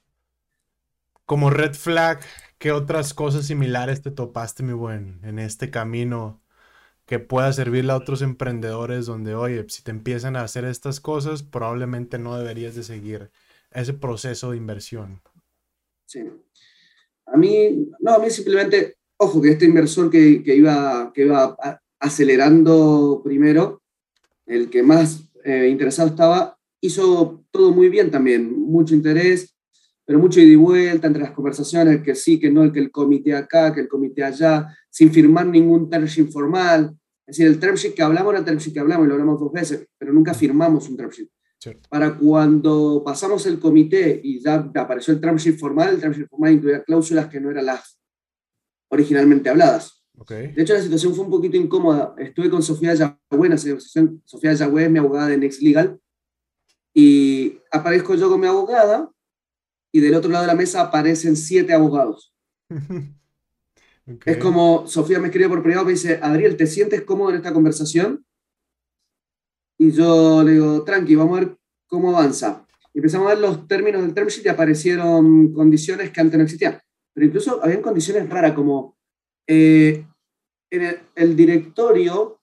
Como 1.24 1.48
red 1.48 1.74
flag, 1.74 2.18
¿qué 2.58 2.72
otras 2.72 3.14
cosas 3.14 3.46
similares 3.46 4.02
te 4.02 4.10
topaste, 4.10 4.64
mi 4.64 4.72
buen, 4.72 5.20
en 5.22 5.38
este 5.38 5.70
camino 5.70 6.42
que 7.06 7.20
pueda 7.20 7.52
servirle 7.52 7.92
a 7.92 7.96
otros 7.96 8.20
emprendedores 8.20 9.06
donde, 9.06 9.36
oye, 9.36 9.64
si 9.68 9.84
te 9.84 9.92
empiezan 9.92 10.34
a 10.34 10.42
hacer 10.42 10.64
estas 10.64 10.98
cosas, 10.98 11.44
probablemente 11.44 12.18
no 12.18 12.36
deberías 12.36 12.74
de 12.74 12.82
seguir 12.82 13.30
ese 13.70 13.94
proceso 13.94 14.50
de 14.50 14.56
inversión? 14.56 15.22
Sí. 16.04 16.28
A 17.26 17.36
mí, 17.36 17.92
no, 18.00 18.14
a 18.14 18.18
mí 18.18 18.28
simplemente, 18.28 18.96
ojo, 19.16 19.40
que 19.40 19.50
este 19.50 19.66
inversor 19.66 20.10
que, 20.10 20.42
que 20.42 20.56
iba, 20.56 21.12
que 21.14 21.26
iba 21.26 21.56
acelerando 22.00 23.20
primero, 23.22 23.82
el 24.46 24.68
que 24.68 24.82
más 24.82 25.29
eh, 25.44 25.68
interesado 25.68 26.08
estaba, 26.08 26.56
hizo 26.80 27.44
todo 27.50 27.72
muy 27.72 27.88
bien 27.88 28.10
también, 28.10 28.52
mucho 28.52 28.94
interés, 28.94 29.54
pero 30.04 30.18
mucho 30.18 30.40
ida 30.40 30.52
y 30.52 30.56
vuelta 30.56 31.06
entre 31.06 31.22
las 31.22 31.32
conversaciones, 31.32 32.02
que 32.02 32.14
sí, 32.14 32.40
que 32.40 32.50
no, 32.50 32.64
el 32.64 32.72
que 32.72 32.80
el 32.80 32.90
comité 32.90 33.34
acá, 33.34 33.72
que 33.72 33.80
el 33.80 33.88
comité 33.88 34.24
allá, 34.24 34.66
sin 34.90 35.12
firmar 35.12 35.46
ningún 35.46 35.88
term 35.88 36.04
sheet 36.04 36.30
formal. 36.30 36.96
Es 37.26 37.36
decir, 37.36 37.46
el 37.46 37.60
term 37.60 37.76
sheet 37.76 37.94
que 37.94 38.02
hablamos 38.02 38.32
era 38.32 38.40
el 38.40 38.44
term 38.44 38.58
sheet 38.58 38.74
que 38.74 38.80
hablamos 38.80 39.06
y 39.06 39.08
lo 39.08 39.14
hablamos 39.14 39.38
dos 39.38 39.52
veces, 39.52 39.86
pero 39.96 40.12
nunca 40.12 40.34
firmamos 40.34 40.88
un 40.88 40.96
term 40.96 41.10
sheet. 41.10 41.28
Para 41.88 42.16
cuando 42.16 43.02
pasamos 43.04 43.46
el 43.46 43.60
comité 43.60 44.20
y 44.24 44.40
ya 44.40 44.70
apareció 44.74 45.14
el 45.14 45.20
term 45.20 45.36
sheet 45.36 45.58
formal, 45.58 45.94
el 45.94 46.00
term 46.00 46.12
sheet 46.12 46.28
formal 46.28 46.54
incluía 46.54 46.82
cláusulas 46.82 47.28
que 47.28 47.38
no 47.38 47.50
eran 47.50 47.66
las 47.66 48.00
originalmente 48.88 49.48
habladas. 49.50 49.99
Okay. 50.22 50.48
De 50.48 50.62
hecho, 50.62 50.74
la 50.74 50.82
situación 50.82 51.14
fue 51.14 51.24
un 51.24 51.30
poquito 51.30 51.56
incómoda. 51.56 52.14
Estuve 52.18 52.50
con 52.50 52.62
Sofía 52.62 52.92
Yagüe, 52.94 53.56
Sofía 54.24 54.52
Yagüe 54.52 54.84
es 54.84 54.90
mi 54.90 54.98
abogada 54.98 55.28
de 55.28 55.38
Next 55.38 55.62
Legal, 55.62 55.98
y 56.92 57.58
aparezco 57.72 58.14
yo 58.14 58.28
con 58.28 58.38
mi 58.38 58.46
abogada 58.46 59.10
y 59.92 60.00
del 60.00 60.14
otro 60.14 60.30
lado 60.30 60.42
de 60.42 60.48
la 60.48 60.54
mesa 60.54 60.82
aparecen 60.82 61.36
siete 61.36 61.72
abogados. 61.72 62.34
Es 64.24 64.38
como 64.38 64.88
Sofía 64.88 65.20
me 65.20 65.28
escribe 65.28 65.48
por 65.48 65.62
privado, 65.62 65.84
me 65.84 65.92
dice, 65.92 66.18
Adriel, 66.20 66.56
¿te 66.56 66.66
sientes 66.66 67.02
cómodo 67.02 67.30
en 67.30 67.36
esta 67.36 67.52
conversación? 67.52 68.24
Y 69.78 69.92
yo 69.92 70.42
le 70.42 70.52
digo, 70.52 70.82
tranqui, 70.82 71.14
vamos 71.14 71.36
a 71.36 71.44
ver 71.44 71.56
cómo 71.86 72.10
avanza. 72.10 72.66
Y 72.92 72.98
empezamos 72.98 73.28
a 73.28 73.34
ver 73.34 73.38
los 73.38 73.68
términos 73.68 74.02
del 74.02 74.12
term 74.12 74.26
sheet 74.26 74.46
y 74.46 74.48
aparecieron 74.48 75.52
condiciones 75.52 76.10
que 76.10 76.20
antes 76.20 76.36
no 76.36 76.42
existían. 76.42 76.80
Pero 77.14 77.26
incluso 77.26 77.62
habían 77.62 77.82
condiciones 77.82 78.28
raras, 78.28 78.52
como 78.52 78.96
eh, 79.46 80.04
en 80.70 81.00
el, 81.14 81.36
directorio, 81.36 82.40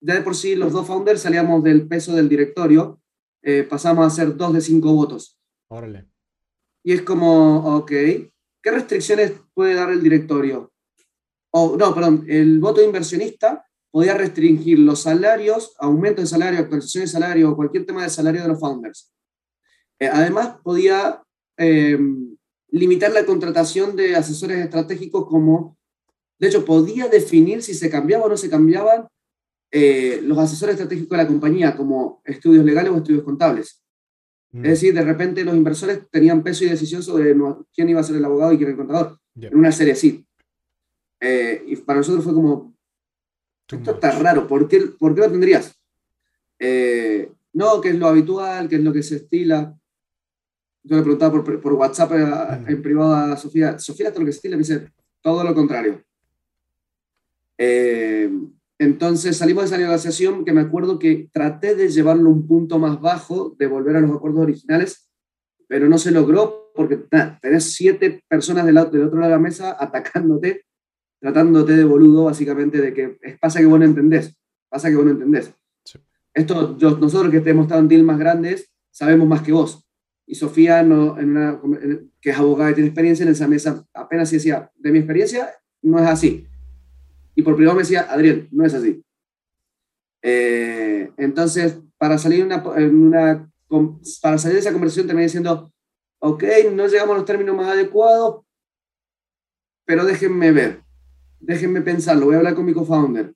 ya 0.00 0.14
de 0.14 0.22
por 0.22 0.36
sí 0.36 0.54
los 0.54 0.72
dos 0.72 0.86
founders 0.86 1.22
salíamos 1.22 1.62
del 1.62 1.88
peso 1.88 2.14
del 2.14 2.28
directorio, 2.28 3.00
eh, 3.42 3.62
pasamos 3.64 4.06
a 4.06 4.10
ser 4.10 4.36
dos 4.36 4.52
de 4.52 4.60
cinco 4.60 4.92
votos. 4.92 5.38
Órale. 5.68 6.08
Y 6.82 6.92
es 6.92 7.02
como, 7.02 7.76
ok, 7.76 7.90
¿qué 7.90 8.70
restricciones 8.70 9.32
puede 9.54 9.74
dar 9.74 9.90
el 9.90 10.02
directorio? 10.02 10.72
O, 11.50 11.76
no, 11.76 11.94
perdón, 11.94 12.24
el 12.28 12.58
voto 12.58 12.82
inversionista 12.82 13.66
podía 13.90 14.14
restringir 14.14 14.78
los 14.78 15.02
salarios, 15.02 15.74
aumento 15.78 16.20
de 16.20 16.26
salario, 16.26 16.58
actualización 16.58 17.04
de 17.04 17.08
salario 17.08 17.50
o 17.50 17.56
cualquier 17.56 17.86
tema 17.86 18.02
de 18.02 18.10
salario 18.10 18.42
de 18.42 18.48
los 18.48 18.58
founders. 18.58 19.12
Eh, 20.00 20.08
además, 20.12 20.56
podía 20.62 21.22
eh, 21.56 21.98
limitar 22.70 23.12
la 23.12 23.24
contratación 23.24 23.94
de 23.94 24.16
asesores 24.16 24.58
estratégicos 24.58 25.26
como, 25.26 25.78
de 26.38 26.48
hecho, 26.48 26.64
podía 26.64 27.08
definir 27.08 27.62
si 27.62 27.74
se 27.74 27.90
cambiaba 27.90 28.24
o 28.24 28.28
no 28.28 28.36
se 28.36 28.50
cambiaban 28.50 29.06
eh, 29.70 30.20
los 30.22 30.38
asesores 30.38 30.74
estratégicos 30.74 31.16
de 31.16 31.24
la 31.24 31.28
compañía, 31.28 31.76
como 31.76 32.22
estudios 32.24 32.64
legales 32.64 32.92
o 32.92 32.96
estudios 32.96 33.24
contables. 33.24 33.82
Mm. 34.52 34.64
Es 34.64 34.70
decir, 34.72 34.94
de 34.94 35.02
repente 35.02 35.44
los 35.44 35.54
inversores 35.54 36.00
tenían 36.10 36.42
peso 36.42 36.64
y 36.64 36.68
decisión 36.68 37.02
sobre 37.02 37.34
quién 37.72 37.88
iba 37.88 38.00
a 38.00 38.04
ser 38.04 38.16
el 38.16 38.24
abogado 38.24 38.52
y 38.52 38.56
quién 38.56 38.70
el 38.70 38.76
contador, 38.76 39.18
en 39.36 39.56
una 39.56 39.72
serie 39.72 39.94
así. 39.94 40.26
y 41.20 41.76
para 41.76 41.98
nosotros 41.98 42.24
fue 42.24 42.34
como, 42.34 42.74
esto 43.70 43.92
está 43.92 44.12
raro, 44.12 44.46
¿por 44.46 44.68
qué, 44.68 44.80
¿por 44.98 45.14
qué 45.14 45.22
lo 45.22 45.30
tendrías? 45.30 45.74
no, 47.52 47.80
que 47.80 47.90
es 47.90 47.96
lo 47.96 48.08
habitual, 48.08 48.68
que 48.68 48.76
es 48.76 48.82
lo 48.82 48.92
que 48.92 49.02
se 49.02 49.16
estila. 49.16 49.76
Yo 50.82 50.96
le 50.96 51.02
preguntaba 51.02 51.42
por, 51.42 51.60
por 51.60 51.72
WhatsApp 51.72 52.12
mm. 52.12 52.68
en 52.68 52.82
privado 52.82 53.14
a 53.14 53.36
Sofía, 53.36 53.78
Sofía, 53.78 54.10
todo 54.10 54.20
lo 54.20 54.26
que 54.26 54.32
se 54.32 54.38
estila, 54.38 54.56
me 54.56 54.62
dice 54.62 54.92
todo 55.22 55.42
lo 55.42 55.54
contrario. 55.54 56.04
Eh, 57.58 58.30
entonces 58.78 59.36
salimos 59.36 59.64
de 59.64 59.66
esa 59.68 59.78
negociación 59.78 60.44
que 60.44 60.52
me 60.52 60.62
acuerdo 60.62 60.98
que 60.98 61.28
traté 61.32 61.74
de 61.74 61.88
llevarlo 61.88 62.30
un 62.30 62.46
punto 62.46 62.78
más 62.78 63.00
bajo, 63.00 63.54
de 63.58 63.66
volver 63.66 63.96
a 63.96 64.00
los 64.00 64.10
acuerdos 64.10 64.42
originales, 64.42 65.10
pero 65.68 65.88
no 65.88 65.98
se 65.98 66.10
logró 66.10 66.72
porque 66.74 66.96
tenés 67.40 67.72
siete 67.72 68.24
personas 68.28 68.66
del, 68.66 68.74
del 68.74 69.04
otro 69.04 69.18
lado 69.18 69.30
de 69.30 69.36
la 69.36 69.38
mesa 69.38 69.76
atacándote, 69.80 70.64
tratándote 71.20 71.76
de 71.76 71.84
boludo, 71.84 72.24
básicamente, 72.24 72.80
de 72.80 72.92
que 72.92 73.18
pasa 73.40 73.60
que 73.60 73.66
vos 73.66 73.78
no 73.78 73.84
entendés, 73.84 74.36
pasa 74.68 74.90
que 74.90 74.96
vos 74.96 75.04
no 75.04 75.12
entendés. 75.12 75.54
Esto, 76.34 76.76
nosotros 77.00 77.30
que 77.30 77.48
hemos 77.48 77.66
estado 77.66 77.80
en 77.80 77.88
deals 77.88 78.04
más 78.04 78.18
grandes, 78.18 78.72
sabemos 78.90 79.28
más 79.28 79.42
que 79.42 79.52
vos 79.52 79.84
y 80.26 80.34
Sofía, 80.34 80.82
no, 80.82 81.18
en 81.18 81.30
una, 81.30 81.60
que 82.20 82.30
es 82.30 82.38
abogada 82.38 82.70
y 82.70 82.74
tiene 82.74 82.88
experiencia 82.88 83.24
en 83.24 83.32
esa 83.32 83.46
mesa, 83.46 83.86
apenas 83.92 84.30
decía, 84.30 84.70
de 84.76 84.90
mi 84.90 84.98
experiencia, 84.98 85.50
no 85.82 85.98
es 85.98 86.06
así. 86.06 86.46
Y 87.34 87.42
por 87.42 87.56
privado 87.56 87.76
me 87.76 87.82
decía, 87.82 88.06
Adrián, 88.10 88.48
no 88.50 88.64
es 88.64 88.74
así. 88.74 89.02
Eh, 90.22 91.10
entonces, 91.16 91.78
para 91.98 92.18
salir, 92.18 92.44
una, 92.44 92.62
una, 92.62 93.50
para 94.22 94.38
salir 94.38 94.54
de 94.54 94.60
esa 94.60 94.72
conversación 94.72 95.06
terminé 95.06 95.24
diciendo, 95.24 95.72
ok, 96.20 96.44
no 96.72 96.86
llegamos 96.86 97.14
a 97.14 97.18
los 97.18 97.26
términos 97.26 97.56
más 97.56 97.68
adecuados, 97.68 98.44
pero 99.84 100.04
déjenme 100.04 100.52
ver, 100.52 100.82
déjenme 101.40 101.82
pensarlo, 101.82 102.26
voy 102.26 102.36
a 102.36 102.38
hablar 102.38 102.54
con 102.54 102.64
mi 102.64 102.72
co-founder. 102.72 103.34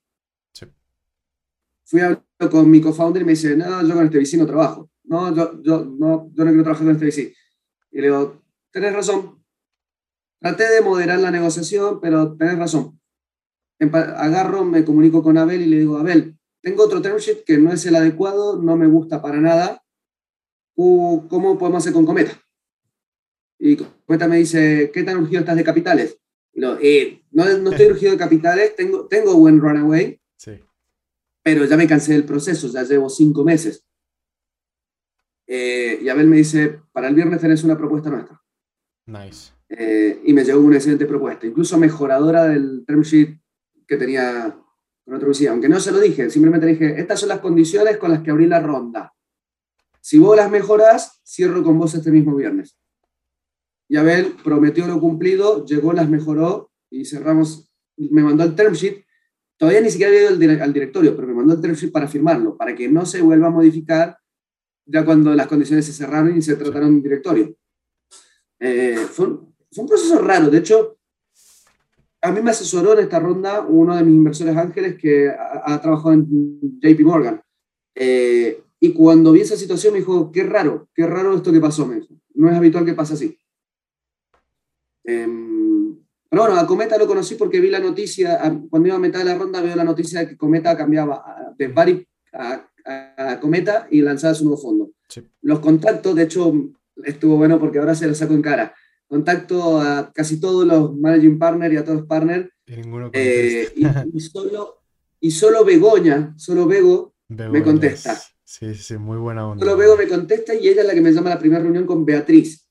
Fui 1.84 2.00
a 2.00 2.06
hablar 2.06 2.50
con 2.50 2.70
mi 2.70 2.80
co-founder 2.80 3.22
y 3.22 3.24
me 3.26 3.32
dice, 3.32 3.56
no, 3.56 3.82
yo 3.86 3.94
con 3.94 4.04
este 4.04 4.18
vecino 4.18 4.46
trabajo 4.46 4.90
no, 5.08 5.34
yo, 5.34 5.62
yo, 5.62 5.84
no, 5.84 6.30
yo 6.34 6.44
no 6.44 6.50
quiero 6.50 6.62
trabajar 6.62 6.86
con 6.86 6.94
este 6.94 7.06
VC. 7.06 7.34
Y 7.90 8.00
le 8.00 8.08
digo, 8.08 8.42
tenés 8.70 8.92
razón. 8.94 9.42
Traté 10.38 10.68
de 10.68 10.82
moderar 10.82 11.18
la 11.18 11.30
negociación, 11.30 12.00
pero 12.00 12.36
tenés 12.36 12.58
razón. 12.58 12.97
Agarro, 13.80 14.64
me 14.64 14.84
comunico 14.84 15.22
con 15.22 15.38
Abel 15.38 15.62
y 15.62 15.66
le 15.66 15.78
digo, 15.78 15.98
Abel, 15.98 16.36
tengo 16.60 16.84
otro 16.84 17.00
term 17.00 17.18
sheet 17.18 17.44
que 17.44 17.58
no 17.58 17.72
es 17.72 17.86
el 17.86 17.96
adecuado, 17.96 18.60
no 18.60 18.76
me 18.76 18.86
gusta 18.86 19.22
para 19.22 19.40
nada. 19.40 19.84
¿Cómo 20.74 21.58
podemos 21.58 21.82
hacer 21.82 21.92
con 21.92 22.06
Cometa? 22.06 22.32
Y 23.58 23.76
Cometa 23.76 24.28
me 24.28 24.38
dice, 24.38 24.90
¿qué 24.92 25.02
tan 25.02 25.18
urgido 25.18 25.40
estás 25.40 25.56
de 25.56 25.64
capitales? 25.64 26.18
Y 26.52 26.60
lo, 26.60 26.78
eh, 26.80 27.22
no, 27.30 27.44
no, 27.58 27.70
estoy 27.70 27.86
urgido 27.86 28.12
de 28.12 28.18
capitales, 28.18 28.74
tengo, 28.76 29.06
tengo 29.06 29.34
buen 29.36 29.60
runaway, 29.60 30.20
sí. 30.36 30.60
pero 31.42 31.64
ya 31.64 31.76
me 31.76 31.86
cansé 31.86 32.12
del 32.12 32.24
proceso, 32.24 32.68
ya 32.68 32.82
llevo 32.82 33.08
cinco 33.08 33.44
meses. 33.44 33.84
Eh, 35.46 36.00
y 36.02 36.08
Abel 36.08 36.26
me 36.26 36.36
dice, 36.36 36.80
para 36.92 37.08
el 37.08 37.14
viernes 37.14 37.40
tenés 37.40 37.64
una 37.64 37.78
propuesta 37.78 38.10
nuestra. 38.10 38.40
Nice. 39.06 39.52
Eh, 39.68 40.20
y 40.24 40.32
me 40.32 40.44
llegó 40.44 40.60
una 40.60 40.76
excelente 40.76 41.06
propuesta, 41.06 41.46
incluso 41.46 41.78
mejoradora 41.78 42.44
del 42.44 42.84
term 42.86 43.02
sheet 43.02 43.40
que 43.88 43.96
tenía 43.96 44.56
con 45.04 45.14
otro 45.14 45.30
VC. 45.30 45.48
Aunque 45.48 45.68
no 45.68 45.80
se 45.80 45.90
lo 45.90 45.98
dije, 45.98 46.30
simplemente 46.30 46.66
dije, 46.66 47.00
estas 47.00 47.18
son 47.18 47.30
las 47.30 47.40
condiciones 47.40 47.96
con 47.96 48.12
las 48.12 48.22
que 48.22 48.30
abrí 48.30 48.46
la 48.46 48.60
ronda. 48.60 49.14
Si 50.00 50.18
vos 50.18 50.36
las 50.36 50.50
mejoras, 50.50 51.20
cierro 51.26 51.64
con 51.64 51.78
vos 51.78 51.94
este 51.94 52.12
mismo 52.12 52.36
viernes. 52.36 52.78
Y 53.88 53.96
Abel 53.96 54.36
prometió 54.44 54.86
lo 54.86 55.00
cumplido, 55.00 55.64
llegó, 55.64 55.92
las 55.92 56.08
mejoró 56.08 56.70
y 56.90 57.06
cerramos, 57.06 57.72
me 57.96 58.22
mandó 58.22 58.44
el 58.44 58.54
term 58.54 58.74
sheet. 58.74 59.04
Todavía 59.56 59.80
ni 59.80 59.90
siquiera 59.90 60.12
había 60.12 60.30
ido 60.30 60.62
al 60.62 60.72
directorio, 60.72 61.16
pero 61.16 61.26
me 61.26 61.34
mandó 61.34 61.54
el 61.54 61.60
term 61.60 61.74
sheet 61.74 61.90
para 61.90 62.06
firmarlo, 62.06 62.56
para 62.56 62.74
que 62.74 62.88
no 62.88 63.06
se 63.06 63.22
vuelva 63.22 63.48
a 63.48 63.50
modificar 63.50 64.18
ya 64.84 65.04
cuando 65.04 65.34
las 65.34 65.46
condiciones 65.46 65.86
se 65.86 65.92
cerraron 65.92 66.36
y 66.36 66.42
se 66.42 66.56
trataron 66.56 66.88
en 66.88 67.02
directorio. 67.02 67.56
Eh, 68.60 69.06
fue, 69.10 69.26
un, 69.26 69.88
proceso 69.88 70.18
raro, 70.20 70.50
de 70.50 70.58
hecho, 70.58 70.97
a 72.20 72.32
mí 72.32 72.40
me 72.42 72.50
asesoró 72.50 72.94
en 72.94 73.00
esta 73.00 73.20
ronda 73.20 73.60
uno 73.60 73.96
de 73.96 74.02
mis 74.02 74.14
inversores 74.14 74.56
ángeles 74.56 74.96
que 74.96 75.28
ha, 75.28 75.80
trabajado 75.80 76.12
en 76.12 76.26
JP 76.80 77.00
Morgan. 77.00 77.40
Eh, 77.94 78.62
y 78.80 78.92
cuando 78.92 79.32
vi 79.32 79.40
esa 79.40 79.56
situación 79.56 79.92
me 79.92 80.00
dijo, 80.00 80.30
qué 80.32 80.44
raro, 80.44 80.88
qué 80.94 81.06
raro 81.06 81.36
esto 81.36 81.52
que 81.52 81.60
pasó, 81.60 81.86
me 81.86 82.00
No 82.34 82.50
es 82.50 82.56
habitual 82.56 82.84
que 82.84 82.94
pase 82.94 83.14
así. 83.14 83.38
Em, 85.04 85.96
pero 86.28 86.42
bueno, 86.42 86.58
a 86.58 86.66
Cometa 86.66 86.98
lo 86.98 87.06
conocí 87.06 87.34
porque 87.34 87.60
vi 87.60 87.70
la 87.70 87.80
noticia, 87.80 88.38
cuando 88.70 88.88
iba 88.88 88.96
a 88.96 89.00
mitad 89.00 89.20
de 89.20 89.24
la 89.24 89.38
ronda 89.38 89.60
veo 89.60 89.74
la 89.74 89.84
noticia 89.84 90.20
de 90.20 90.28
que 90.28 90.36
Cometa 90.36 90.76
cambiaba 90.76 91.54
de 91.56 91.68
Bari 91.68 92.06
a 92.32 92.68
a 92.88 93.38
Cometa 93.40 93.86
y 93.90 94.00
lanzaba 94.00 94.34
su 94.34 94.44
nuevo 94.44 94.60
fondo. 94.60 94.90
Los 95.42 95.60
contactos, 95.60 96.14
de 96.14 96.24
hecho, 96.24 96.52
estuvo 97.04 97.36
bueno 97.36 97.58
porque 97.58 97.78
ahora 97.78 97.94
se 97.94 98.06
lo 98.06 98.14
saco 98.14 98.34
en 98.34 98.42
cara. 98.42 98.74
Contacto 99.08 99.80
a 99.80 100.12
casi 100.12 100.38
todos 100.38 100.66
los 100.66 100.96
managing 100.96 101.38
partners 101.38 101.72
y 101.72 101.76
a 101.78 101.84
todos 101.84 102.00
los 102.00 102.06
partners. 102.06 102.48
Eh, 103.12 103.72
y, 104.12 104.20
solo, 104.20 104.82
y 105.20 105.30
solo 105.30 105.64
Begoña, 105.64 106.34
solo 106.36 106.66
Bego, 106.66 107.14
me 107.28 107.62
contesta. 107.62 108.20
Sí, 108.44 108.74
sí, 108.74 108.96
muy 108.98 109.16
buena 109.16 109.48
onda. 109.48 109.64
Solo 109.64 109.76
Bego 109.76 109.96
me 109.96 110.06
contesta 110.06 110.54
y 110.54 110.68
ella 110.68 110.82
es 110.82 110.86
la 110.86 110.94
que 110.94 111.00
me 111.00 111.12
llama 111.12 111.30
a 111.30 111.34
la 111.34 111.40
primera 111.40 111.62
reunión 111.62 111.86
con 111.86 112.04
Beatriz. 112.04 112.66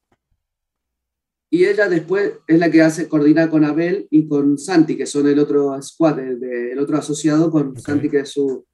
Y 1.49 1.65
ella 1.65 1.87
después 1.87 2.33
es 2.45 2.59
la 2.59 2.69
que 2.69 2.81
hace 2.81 3.07
coordinar 3.07 3.49
con 3.49 3.63
Abel 3.63 4.07
y 4.11 4.27
con 4.27 4.57
Santi, 4.57 4.97
que 4.97 5.05
son 5.05 5.27
el 5.27 5.39
otro 5.39 5.81
squad, 5.81 6.19
el, 6.19 6.77
otro 6.77 6.97
asociado, 6.97 7.49
con 7.49 7.79
Santi, 7.79 8.09
que 8.09 8.19
es 8.19 8.29
su, 8.29 8.65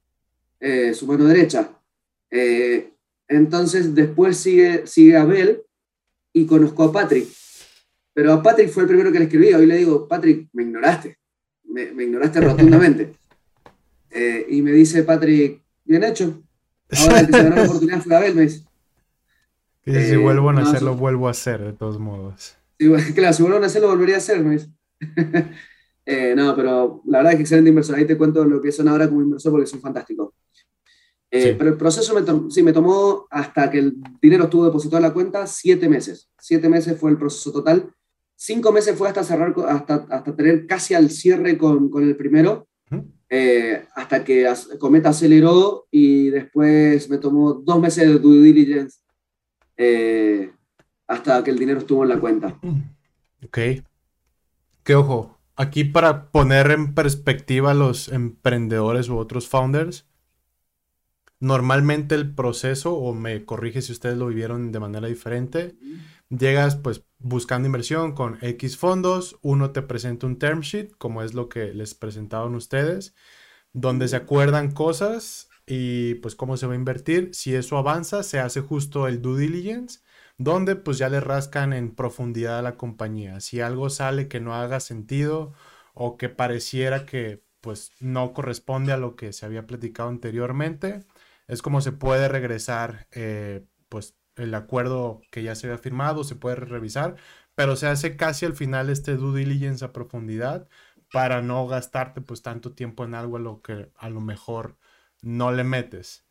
eh, 0.60 0.92
su 0.92 1.06
mano 1.06 1.24
derecha. 1.24 1.80
Eh, 2.30 2.92
entonces 3.28 3.94
después 3.94 4.36
sigue, 4.36 4.86
sigue 4.86 5.16
Abel 5.16 5.62
y 6.32 6.46
conozco 6.46 6.82
a 6.82 6.92
Patrick. 6.92 7.28
Pero 8.14 8.32
a 8.32 8.42
Patrick 8.42 8.70
fue 8.70 8.84
el 8.84 8.88
primero 8.88 9.12
que 9.12 9.18
le 9.18 9.24
escribí. 9.24 9.52
Hoy 9.52 9.66
le 9.66 9.76
digo, 9.76 10.08
Patrick, 10.08 10.48
me 10.52 10.62
ignoraste. 10.62 11.18
Me, 11.64 11.82
ignoraste 11.82 12.40
rotundamente. 12.40 13.12
Eh, 14.16 14.46
y 14.48 14.62
me 14.62 14.70
dice 14.70 15.02
Patrick, 15.02 15.60
bien 15.84 16.04
hecho. 16.04 16.40
Ahora 17.00 17.18
el 17.18 17.26
que 17.26 17.32
se 17.32 17.42
ganó 17.42 17.56
la 17.56 17.62
oportunidad 17.68 18.00
fue 18.00 18.14
Abel, 18.14 18.36
me 18.36 18.42
dice. 18.42 18.64
si 19.84 20.14
vuelvo 20.14 20.50
a 20.50 20.60
hacerlo, 20.60 20.94
vuelvo 20.94 21.26
a 21.26 21.32
hacer, 21.32 21.60
de 21.60 21.72
todos 21.72 21.98
modos. 21.98 22.56
claro, 23.16 23.32
si 23.32 23.42
vuelvo 23.42 23.58
a 23.60 23.66
hacerlo, 23.66 23.88
volvería 23.88 24.14
a 24.14 24.18
hacer, 24.18 24.44
me 24.44 24.52
dice. 24.52 24.68
no, 26.36 26.54
pero 26.54 27.02
la 27.06 27.18
verdad 27.18 27.32
es 27.32 27.38
que 27.38 27.42
excelente 27.42 27.70
inversor. 27.70 27.96
Ahí 27.96 28.04
te 28.04 28.16
cuento 28.16 28.44
lo 28.44 28.62
que 28.62 28.70
son 28.70 28.86
ahora 28.86 29.08
como 29.08 29.20
inversor 29.20 29.50
porque 29.50 29.66
son 29.66 29.80
fantásticos. 29.80 30.32
Eh, 31.36 31.56
pero 31.58 31.70
el 31.70 31.76
proceso 31.76 32.14
me, 32.14 32.50
sí, 32.52 32.62
me 32.62 32.72
tomó 32.72 33.26
hasta 33.28 33.68
que 33.68 33.80
el 33.80 33.96
dinero 34.22 34.44
estuvo 34.44 34.66
depositado 34.66 34.98
en 34.98 35.02
la 35.02 35.12
cuenta 35.12 35.48
siete 35.48 35.88
meses. 35.88 36.30
Siete 36.38 36.68
meses 36.68 36.96
fue 36.96 37.10
el 37.10 37.18
proceso 37.18 37.50
total. 37.50 37.92
Cinco 38.46 38.72
meses 38.72 38.94
fue 38.98 39.08
hasta 39.08 39.24
cerrar, 39.24 39.54
hasta, 39.66 40.06
hasta 40.10 40.36
tener 40.36 40.66
casi 40.66 40.92
al 40.92 41.08
cierre 41.08 41.56
con, 41.56 41.88
con 41.88 42.04
el 42.04 42.14
primero, 42.14 42.68
eh, 43.30 43.86
hasta 43.94 44.22
que 44.22 44.46
Cometa 44.78 45.08
aceleró 45.08 45.86
y 45.90 46.28
después 46.28 47.08
me 47.08 47.16
tomó 47.16 47.54
dos 47.54 47.80
meses 47.80 48.06
de 48.06 48.18
due 48.18 48.42
diligence. 48.42 48.98
Eh, 49.78 50.52
hasta 51.06 51.42
que 51.42 51.52
el 51.52 51.58
dinero 51.58 51.78
estuvo 51.78 52.02
en 52.02 52.10
la 52.10 52.20
cuenta. 52.20 52.60
Ok. 53.46 53.58
Que 54.82 54.94
ojo, 54.94 55.38
aquí 55.56 55.84
para 55.84 56.30
poner 56.30 56.70
en 56.70 56.94
perspectiva 56.94 57.70
a 57.70 57.74
los 57.74 58.08
emprendedores 58.08 59.08
u 59.08 59.16
otros 59.16 59.48
founders, 59.48 60.06
normalmente 61.40 62.14
el 62.14 62.34
proceso, 62.34 62.94
o 62.94 63.14
me 63.14 63.46
corrige 63.46 63.80
si 63.80 63.92
ustedes 63.92 64.18
lo 64.18 64.26
vivieron 64.26 64.70
de 64.70 64.80
manera 64.80 65.08
diferente, 65.08 65.76
llegas 66.30 66.76
pues 66.76 67.04
buscando 67.18 67.66
inversión 67.66 68.12
con 68.14 68.38
X 68.42 68.76
fondos, 68.76 69.38
uno 69.42 69.70
te 69.72 69.82
presenta 69.82 70.26
un 70.26 70.38
term 70.38 70.60
sheet, 70.60 70.92
como 70.98 71.22
es 71.22 71.34
lo 71.34 71.48
que 71.48 71.74
les 71.74 71.94
presentaron 71.94 72.54
ustedes, 72.54 73.14
donde 73.72 74.08
se 74.08 74.16
acuerdan 74.16 74.72
cosas 74.72 75.48
y 75.66 76.14
pues 76.16 76.34
cómo 76.36 76.56
se 76.56 76.66
va 76.66 76.74
a 76.74 76.76
invertir. 76.76 77.30
Si 77.34 77.54
eso 77.54 77.78
avanza, 77.78 78.22
se 78.22 78.40
hace 78.40 78.60
justo 78.60 79.08
el 79.08 79.22
due 79.22 79.40
diligence, 79.40 80.00
donde 80.38 80.76
pues 80.76 80.98
ya 80.98 81.08
le 81.08 81.20
rascan 81.20 81.72
en 81.72 81.94
profundidad 81.94 82.58
a 82.58 82.62
la 82.62 82.76
compañía. 82.76 83.40
Si 83.40 83.60
algo 83.60 83.90
sale 83.90 84.28
que 84.28 84.40
no 84.40 84.54
haga 84.54 84.80
sentido 84.80 85.54
o 85.94 86.16
que 86.16 86.28
pareciera 86.28 87.06
que 87.06 87.44
pues 87.60 87.92
no 88.00 88.34
corresponde 88.34 88.92
a 88.92 88.98
lo 88.98 89.16
que 89.16 89.32
se 89.32 89.46
había 89.46 89.66
platicado 89.66 90.08
anteriormente, 90.10 91.04
es 91.48 91.62
como 91.62 91.80
se 91.80 91.92
puede 91.92 92.28
regresar 92.28 93.08
eh, 93.12 93.66
pues 93.88 94.16
el 94.36 94.54
acuerdo 94.54 95.20
que 95.30 95.42
ya 95.42 95.54
se 95.54 95.66
había 95.66 95.78
firmado, 95.78 96.24
se 96.24 96.36
puede 96.36 96.56
revisar, 96.56 97.16
pero 97.54 97.76
se 97.76 97.86
hace 97.86 98.16
casi 98.16 98.46
al 98.46 98.54
final 98.54 98.90
este 98.90 99.16
due 99.16 99.38
diligence 99.38 99.84
a 99.84 99.92
profundidad 99.92 100.68
para 101.12 101.42
no 101.42 101.66
gastarte 101.66 102.20
pues 102.20 102.42
tanto 102.42 102.72
tiempo 102.72 103.04
en 103.04 103.14
algo 103.14 103.36
a 103.36 103.40
lo 103.40 103.62
que 103.62 103.90
a 103.96 104.08
lo 104.10 104.20
mejor 104.20 104.76
no 105.22 105.52
le 105.52 105.64
metes. 105.64 106.24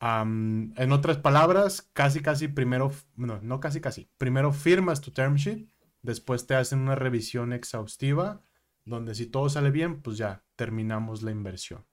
en 0.00 0.92
otras 0.92 1.18
palabras, 1.18 1.82
casi 1.92 2.20
casi 2.20 2.48
primero, 2.48 2.92
no, 3.16 3.40
no 3.42 3.60
casi 3.60 3.80
casi, 3.80 4.08
primero 4.18 4.52
firmas 4.52 5.00
tu 5.00 5.10
term 5.12 5.36
sheet, 5.36 5.68
después 6.02 6.46
te 6.46 6.54
hacen 6.54 6.80
una 6.80 6.94
revisión 6.94 7.52
exhaustiva, 7.52 8.42
donde 8.84 9.14
si 9.14 9.26
todo 9.26 9.48
sale 9.48 9.70
bien, 9.70 10.02
pues 10.02 10.18
ya 10.18 10.44
terminamos 10.56 11.22
la 11.22 11.30
inversión. 11.30 11.84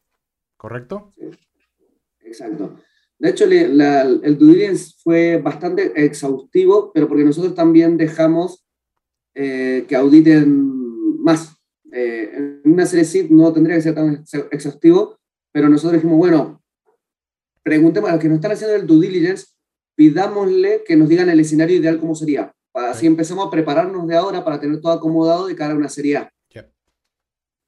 ¿Correcto? 0.57 1.11
Exacto. 2.21 2.77
De 3.17 3.29
hecho, 3.29 3.45
el 3.45 4.37
due 4.37 4.53
diligence 4.53 4.93
fue 5.01 5.37
bastante 5.37 5.93
exhaustivo, 6.05 6.91
pero 6.93 7.07
porque 7.07 7.23
nosotros 7.23 7.55
también 7.55 7.97
dejamos 7.97 8.65
eh, 9.33 9.85
que 9.87 9.95
auditen 9.95 11.19
más. 11.21 11.55
Eh, 11.91 12.59
en 12.63 12.71
una 12.71 12.85
serie 12.85 13.05
SID 13.05 13.29
no 13.29 13.53
tendría 13.53 13.77
que 13.77 13.81
ser 13.81 13.95
tan 13.95 14.25
exhaustivo, 14.51 15.17
pero 15.51 15.69
nosotros 15.69 15.93
dijimos, 15.93 16.17
bueno, 16.17 16.61
preguntemos 17.63 18.09
a 18.09 18.13
los 18.13 18.21
que 18.21 18.27
nos 18.27 18.35
están 18.35 18.51
haciendo 18.51 18.75
el 18.75 18.85
due 18.85 19.07
diligence, 19.07 19.47
pidámosle 19.95 20.83
que 20.85 20.97
nos 20.97 21.07
digan 21.07 21.29
el 21.29 21.39
escenario 21.39 21.77
ideal 21.77 21.99
cómo 21.99 22.15
sería. 22.15 22.53
Para, 22.73 22.91
así 22.91 23.07
empezamos 23.07 23.47
a 23.47 23.49
prepararnos 23.49 24.07
de 24.07 24.15
ahora 24.17 24.43
para 24.43 24.59
tener 24.59 24.81
todo 24.81 24.91
acomodado 24.91 25.47
de 25.47 25.55
cara 25.55 25.73
a 25.73 25.77
una 25.77 25.89
serie 25.89 26.17
A. 26.17 26.31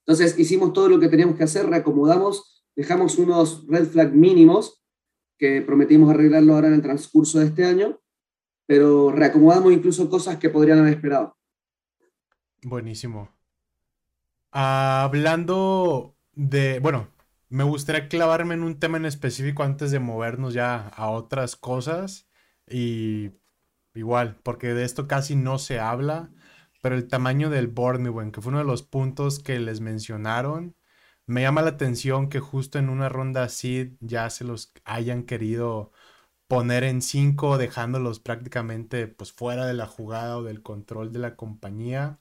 Entonces 0.06 0.40
hicimos 0.40 0.72
todo 0.72 0.88
lo 0.88 1.00
que 1.02 1.10
teníamos 1.10 1.36
que 1.36 1.44
hacer, 1.44 1.66
reacomodamos, 1.66 2.64
dejamos 2.78 3.18
unos 3.18 3.68
red 3.68 3.86
flag 3.86 4.14
mínimos 4.14 4.82
que 5.38 5.62
prometimos 5.62 6.10
arreglarlo 6.10 6.54
ahora 6.54 6.68
en 6.68 6.76
el 6.76 6.82
transcurso 6.82 7.40
de 7.40 7.46
este 7.46 7.66
año, 7.66 8.00
pero 8.66 9.12
reacomodamos 9.12 9.72
incluso 9.72 10.10
cosas 10.10 10.38
que 10.38 10.50
podrían 10.50 10.80
haber 10.80 10.94
esperado. 10.94 11.38
Buenísimo. 12.64 13.30
hablando 14.52 16.16
de, 16.34 16.80
bueno, 16.80 17.10
me 17.50 17.64
gustaría 17.64 18.10
clavarme 18.10 18.56
en 18.56 18.64
un 18.64 18.80
tema 18.80 18.98
en 18.98 19.06
específico 19.06 19.64
antes 19.64 19.92
de 19.92 20.00
movernos 20.00 20.54
ya 20.54 20.88
a 20.90 21.10
otras 21.10 21.56
cosas 21.56 22.28
y 22.70 23.32
igual, 23.94 24.40
porque 24.44 24.74
de 24.74 24.84
esto 24.84 25.08
casi 25.08 25.36
no 25.36 25.60
se 25.60 25.80
habla, 25.80 26.32
pero 26.82 26.96
el 26.96 27.08
tamaño 27.08 27.50
del 27.50 27.68
Borneo, 27.68 28.32
que 28.32 28.42
fue 28.42 28.50
uno 28.50 28.60
de 28.60 28.66
los 28.66 28.84
puntos 28.84 29.40
que 29.40 29.60
les 29.60 29.82
mencionaron, 29.82 30.76
me 31.28 31.42
llama 31.44 31.62
la 31.62 31.72
atención 31.72 32.30
que 32.30 32.40
justo 32.40 32.80
en 32.80 32.90
una 32.90 33.10
ronda 33.10 33.44
así 33.44 33.98
ya 34.02 34.30
se 34.30 34.44
los 34.46 34.74
hayan 34.86 35.24
querido 35.24 35.92
poner 36.48 36.84
en 36.86 37.02
5, 37.02 37.58
dejándolos 37.58 38.20
prácticamente 38.22 39.08
pues 39.08 39.34
fuera 39.34 39.66
de 39.68 39.74
la 39.76 39.88
jugada 39.88 40.38
o 40.38 40.44
del 40.44 40.64
control 40.64 41.12
de 41.14 41.20
la 41.20 41.36
compañía. 41.38 42.20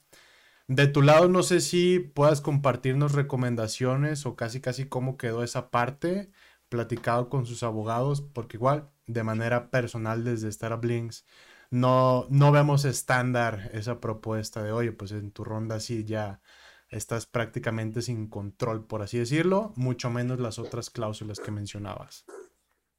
De 0.67 0.87
tu 0.87 1.01
lado, 1.01 1.29
no 1.29 1.43
sé 1.43 1.61
si 1.61 1.99
puedas 1.99 2.41
compartirnos 2.41 3.13
recomendaciones 3.13 4.25
o 4.25 4.35
casi 4.35 4.61
casi 4.61 4.87
cómo 4.89 5.17
quedó 5.17 5.43
esa 5.43 5.71
parte, 5.71 6.31
platicado 6.69 7.29
con 7.29 7.45
sus 7.45 7.63
abogados, 7.63 8.21
porque 8.21 8.57
igual, 8.57 8.89
de 9.07 9.23
manera 9.23 9.69
personal 9.71 10.23
desde 10.25 10.49
Startup 10.49 10.83
Links, 10.83 11.25
no, 11.69 12.27
no 12.29 12.51
vemos 12.51 12.85
estándar 12.85 13.69
esa 13.73 13.99
propuesta 14.01 14.63
de, 14.63 14.71
oye, 14.71 14.91
pues 14.91 15.11
en 15.11 15.31
tu 15.31 15.43
ronda 15.45 15.79
sí 15.79 16.03
ya 16.05 16.41
estás 16.89 17.25
prácticamente 17.25 18.01
sin 18.01 18.27
control, 18.27 18.85
por 18.85 19.01
así 19.01 19.17
decirlo, 19.17 19.73
mucho 19.75 20.09
menos 20.09 20.39
las 20.39 20.59
otras 20.59 20.89
cláusulas 20.89 21.39
que 21.39 21.51
mencionabas. 21.51 22.25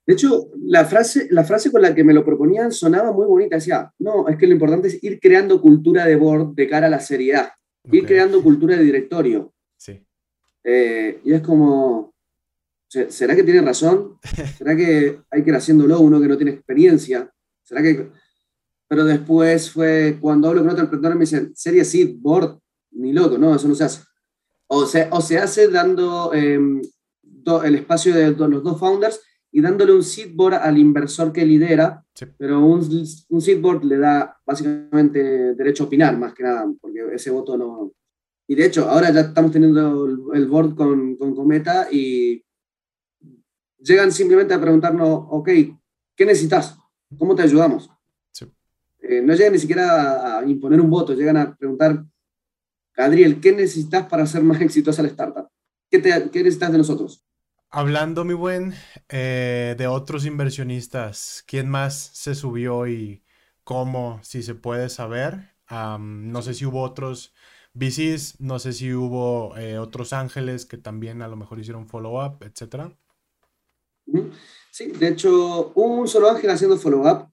De 0.06 0.14
hecho, 0.14 0.48
la 0.56 0.86
frase, 0.86 1.28
la 1.30 1.44
frase 1.44 1.70
con 1.70 1.82
la 1.82 1.94
que 1.94 2.02
me 2.02 2.14
lo 2.14 2.24
proponían 2.24 2.72
sonaba 2.72 3.12
muy 3.12 3.26
bonita. 3.26 3.56
Decía, 3.56 3.92
no, 3.98 4.26
es 4.26 4.38
que 4.38 4.46
lo 4.46 4.54
importante 4.54 4.88
es 4.88 5.04
ir 5.04 5.20
creando 5.20 5.60
cultura 5.60 6.06
de 6.06 6.16
board 6.16 6.54
de 6.54 6.66
cara 6.66 6.86
a 6.86 6.90
la 6.90 7.00
seriedad, 7.00 7.50
ir 7.92 8.06
creando 8.06 8.42
cultura 8.42 8.76
de 8.76 8.84
directorio. 8.84 9.52
Sí. 9.76 10.02
Eh, 10.64 11.20
y 11.24 11.32
es 11.34 11.42
como, 11.42 12.14
¿será 12.88 13.36
que 13.36 13.42
tiene 13.42 13.60
razón? 13.60 14.18
¿Será 14.56 14.74
que 14.74 15.20
hay 15.30 15.42
que 15.42 15.50
ir 15.50 15.56
haciéndolo 15.56 16.00
uno 16.00 16.20
que 16.20 16.28
no 16.28 16.36
tiene 16.36 16.52
experiencia? 16.52 17.30
¿Será 17.62 17.82
que...? 17.82 18.08
Pero 18.90 19.04
después 19.04 19.70
fue 19.70 20.16
cuando 20.18 20.48
hablo 20.48 20.62
con 20.62 20.70
otro 20.70 20.84
emprendedor 20.84 21.16
me 21.16 21.24
dicen, 21.24 21.52
serie 21.54 21.84
seed, 21.84 22.16
board, 22.18 22.58
ni 22.98 23.12
loco, 23.12 23.38
no, 23.38 23.54
eso 23.54 23.68
no 23.68 23.74
se 23.74 23.84
hace. 23.84 24.02
O 24.66 24.84
se, 24.84 25.08
o 25.10 25.20
se 25.20 25.38
hace 25.38 25.68
dando 25.68 26.32
em, 26.34 26.82
el 27.64 27.74
espacio 27.76 28.14
de 28.14 28.32
los 28.32 28.62
dos 28.62 28.78
founders 28.78 29.20
y 29.50 29.60
dándole 29.62 29.92
un 29.92 30.02
seed 30.02 30.32
board 30.34 30.54
al 30.54 30.76
inversor 30.76 31.32
que 31.32 31.46
lidera, 31.46 32.04
pero 32.36 32.60
un, 32.64 32.80
un 33.28 33.40
seed 33.40 33.60
board 33.60 33.84
le 33.84 33.98
da 33.98 34.36
básicamente 34.44 35.54
derecho 35.54 35.84
a 35.84 35.86
opinar, 35.86 36.18
más 36.18 36.34
que 36.34 36.42
nada, 36.42 36.66
porque 36.80 37.00
ese 37.12 37.30
voto 37.30 37.56
no... 37.56 37.92
Y 38.46 38.54
de 38.54 38.66
hecho, 38.66 38.88
ahora 38.88 39.10
ya 39.10 39.20
estamos 39.20 39.52
teniendo 39.52 40.06
el, 40.34 40.46
board 40.46 40.74
con, 40.74 41.16
con 41.16 41.34
Cometa 41.34 41.88
y 41.90 42.42
llegan 43.78 44.10
simplemente 44.10 44.54
a 44.54 44.60
preguntarnos, 44.60 45.26
ok, 45.30 45.48
¿qué 46.16 46.24
necesitas? 46.26 46.76
¿Cómo 47.18 47.34
te 47.34 47.42
ayudamos? 47.42 47.90
Eh, 49.00 49.22
no 49.22 49.34
llegan 49.34 49.52
ni 49.52 49.58
siquiera 49.58 50.38
a 50.38 50.44
imponer 50.46 50.80
un 50.80 50.90
voto, 50.90 51.14
llegan 51.14 51.36
a 51.36 51.56
preguntar 51.56 52.04
Adriel, 52.98 53.40
¿qué 53.40 53.52
necesitas 53.52 54.08
para 54.08 54.26
ser 54.26 54.42
más 54.42 54.60
exitosa 54.60 55.02
la 55.02 55.08
startup? 55.08 55.48
¿Qué, 55.90 55.98
necesitas 56.00 56.72
de 56.72 56.78
nosotros? 56.78 57.24
Hablando, 57.70 58.24
mi 58.24 58.34
buen, 58.34 58.74
eh, 59.08 59.74
de 59.78 59.86
otros 59.86 60.26
inversionistas, 60.26 61.44
¿quién 61.46 61.68
más 61.68 62.10
se 62.14 62.34
subió 62.34 62.88
y 62.88 63.22
cómo, 63.62 64.20
si 64.22 64.42
se 64.42 64.54
puede 64.54 64.88
saber? 64.88 65.56
no 65.70 66.40
sé 66.40 66.54
si 66.54 66.64
hubo 66.64 66.80
otros 66.80 67.34
VCs, 67.74 68.40
no 68.40 68.58
sé 68.58 68.72
si 68.72 68.94
hubo 68.94 69.54
eh, 69.58 69.78
otros 69.78 70.14
ángeles 70.14 70.64
que 70.64 70.78
también 70.78 71.20
a 71.20 71.28
lo 71.28 71.36
mejor 71.36 71.60
hicieron 71.60 71.86
follow-up, 71.86 72.42
etcétera. 72.42 72.96
Sí, 74.70 74.92
de 74.92 75.08
hecho, 75.08 75.72
un 75.74 76.08
solo 76.08 76.30
ángel 76.30 76.48
haciendo 76.48 76.78
follow-up 76.78 77.30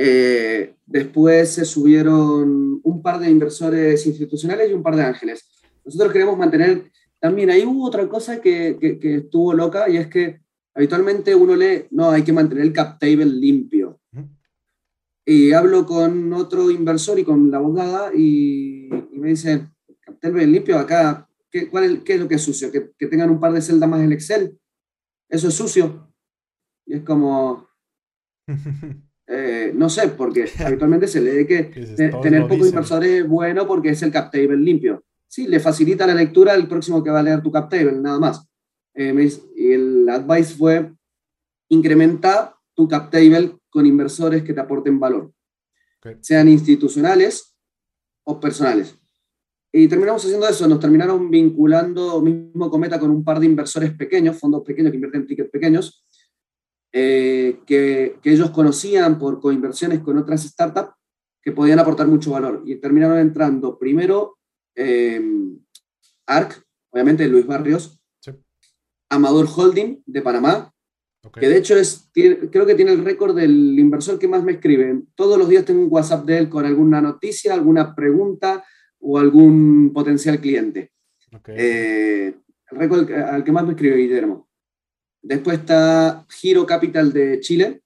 eh, 0.00 0.76
después 0.86 1.50
se 1.50 1.64
subieron 1.64 2.80
un 2.84 3.02
par 3.02 3.18
de 3.18 3.28
inversores 3.28 4.06
institucionales 4.06 4.70
y 4.70 4.72
un 4.72 4.82
par 4.82 4.94
de 4.94 5.02
ángeles. 5.02 5.50
Nosotros 5.84 6.12
queremos 6.12 6.38
mantener, 6.38 6.84
también 7.18 7.50
ahí 7.50 7.64
hubo 7.64 7.84
otra 7.84 8.08
cosa 8.08 8.40
que, 8.40 8.78
que, 8.78 9.16
estuvo 9.16 9.52
loca 9.52 9.88
y 9.88 9.96
es 9.96 10.06
que 10.06 10.40
habitualmente 10.72 11.34
uno 11.34 11.56
lee, 11.56 11.88
no, 11.90 12.10
hay 12.10 12.22
que 12.22 12.32
mantener 12.32 12.64
el 12.64 12.72
cap 12.72 13.00
table 13.00 13.26
limpio. 13.26 14.00
Y 15.26 15.52
hablo 15.52 15.84
con 15.84 16.32
otro 16.32 16.70
inversor 16.70 17.18
y 17.18 17.24
con 17.24 17.50
la 17.50 17.58
abogada 17.58 18.14
y, 18.14 18.88
me 19.12 19.30
dicen, 19.30 19.74
cap 20.00 20.20
table 20.20 20.46
limpio 20.46 20.78
acá, 20.78 21.28
¿qué, 21.50 21.68
cuál 21.68 22.04
¿qué 22.04 22.14
es 22.14 22.20
lo 22.20 22.28
que 22.28 22.36
es 22.36 22.42
sucio? 22.42 22.70
¿Que, 22.70 22.92
¿Que 22.96 23.08
tengan 23.08 23.30
un 23.30 23.40
par 23.40 23.52
de 23.52 23.60
celdas 23.60 23.90
más 23.90 24.00
en 24.00 24.12
Excel? 24.12 24.56
Eso 25.28 25.48
es 25.48 25.54
sucio. 25.54 26.14
Y 26.86 26.94
es 26.94 27.02
como... 27.02 27.68
Eh, 29.30 29.72
no 29.74 29.90
sé, 29.90 30.08
porque 30.08 30.46
habitualmente 30.64 31.06
se 31.06 31.20
lee 31.20 31.46
que 31.46 31.64
tener 32.22 32.48
pocos 32.48 32.68
inversores 32.68 33.22
es 33.22 33.28
bueno 33.28 33.66
porque 33.66 33.90
es 33.90 34.02
el 34.02 34.10
cap 34.10 34.32
table 34.32 34.56
limpio. 34.56 35.04
Sí, 35.26 35.46
le 35.46 35.60
facilita 35.60 36.06
la 36.06 36.14
lectura 36.14 36.54
al 36.54 36.66
próximo 36.66 37.04
que 37.04 37.10
va 37.10 37.20
a 37.20 37.22
leer 37.22 37.42
tu 37.42 37.52
cap 37.52 37.68
table, 37.68 38.00
nada 38.00 38.18
más. 38.18 38.48
Eh, 38.94 39.30
el 39.56 40.08
advice 40.08 40.54
fue 40.54 40.90
incrementar 41.68 42.54
tu 42.74 42.88
cap 42.88 43.10
table 43.10 43.56
con 43.68 43.84
inversores 43.84 44.42
que 44.42 44.54
te 44.54 44.60
aporten 44.60 44.98
valor, 44.98 45.30
sean 46.20 46.48
institucionales 46.48 47.54
o 48.24 48.40
personales. 48.40 48.96
Y 49.70 49.86
terminamos 49.86 50.24
haciendo 50.24 50.48
eso, 50.48 50.66
nos 50.66 50.80
terminaron 50.80 51.30
vinculando 51.30 52.22
mismo 52.22 52.70
Cometa 52.70 52.98
con 52.98 53.10
un 53.10 53.22
par 53.22 53.38
de 53.38 53.46
inversores 53.46 53.92
pequeños, 53.92 54.38
fondos 54.38 54.62
pequeños 54.64 54.90
que 54.90 54.96
invierten 54.96 55.20
en 55.20 55.26
tickets 55.26 55.50
pequeños, 55.50 56.06
eh, 56.92 57.60
que, 57.66 58.18
ellos 58.24 58.50
conocían 58.50 59.18
por 59.18 59.40
coinversiones 59.40 60.00
con 60.00 60.18
otras 60.18 60.42
startups 60.42 60.94
que 61.42 61.52
podían 61.52 61.78
aportar 61.78 62.06
mucho 62.06 62.32
valor. 62.32 62.62
Y 62.66 62.76
terminaron 62.76 63.18
entrando 63.18 63.78
primero 63.78 64.38
eh, 64.74 65.20
ARC, 66.26 66.62
obviamente 66.90 67.28
Luis 67.28 67.46
Barrios, 67.46 68.00
Amador 69.10 69.48
Holding 69.54 70.02
de 70.04 70.22
Panamá, 70.22 70.72
que 71.32 71.48
de 71.48 71.56
hecho 71.56 71.76
es, 71.76 72.10
creo 72.12 72.64
que 72.66 72.74
tiene 72.74 72.92
el 72.92 73.04
récord 73.04 73.34
del 73.34 73.78
inversor 73.78 74.18
que 74.18 74.28
más 74.28 74.42
me 74.42 74.52
escribe. 74.52 75.02
Todos 75.14 75.38
los 75.38 75.48
días 75.48 75.64
tengo 75.64 75.82
un 75.82 75.88
WhatsApp 75.90 76.24
de 76.24 76.38
él 76.38 76.48
con 76.48 76.64
alguna 76.64 77.00
noticia, 77.00 77.54
alguna 77.54 77.94
pregunta 77.94 78.64
o 79.00 79.18
algún 79.18 79.92
potencial 79.92 80.40
cliente. 80.40 80.92
Eh, 81.48 82.34
el 82.70 82.78
récord 82.78 83.10
al 83.10 83.44
que 83.44 83.52
más 83.52 83.64
me 83.64 83.72
escribe 83.72 83.96
Guillermo. 83.96 84.47
Después 85.22 85.58
está 85.58 86.26
Giro 86.28 86.66
Capital 86.66 87.12
de 87.12 87.40
Chile. 87.40 87.82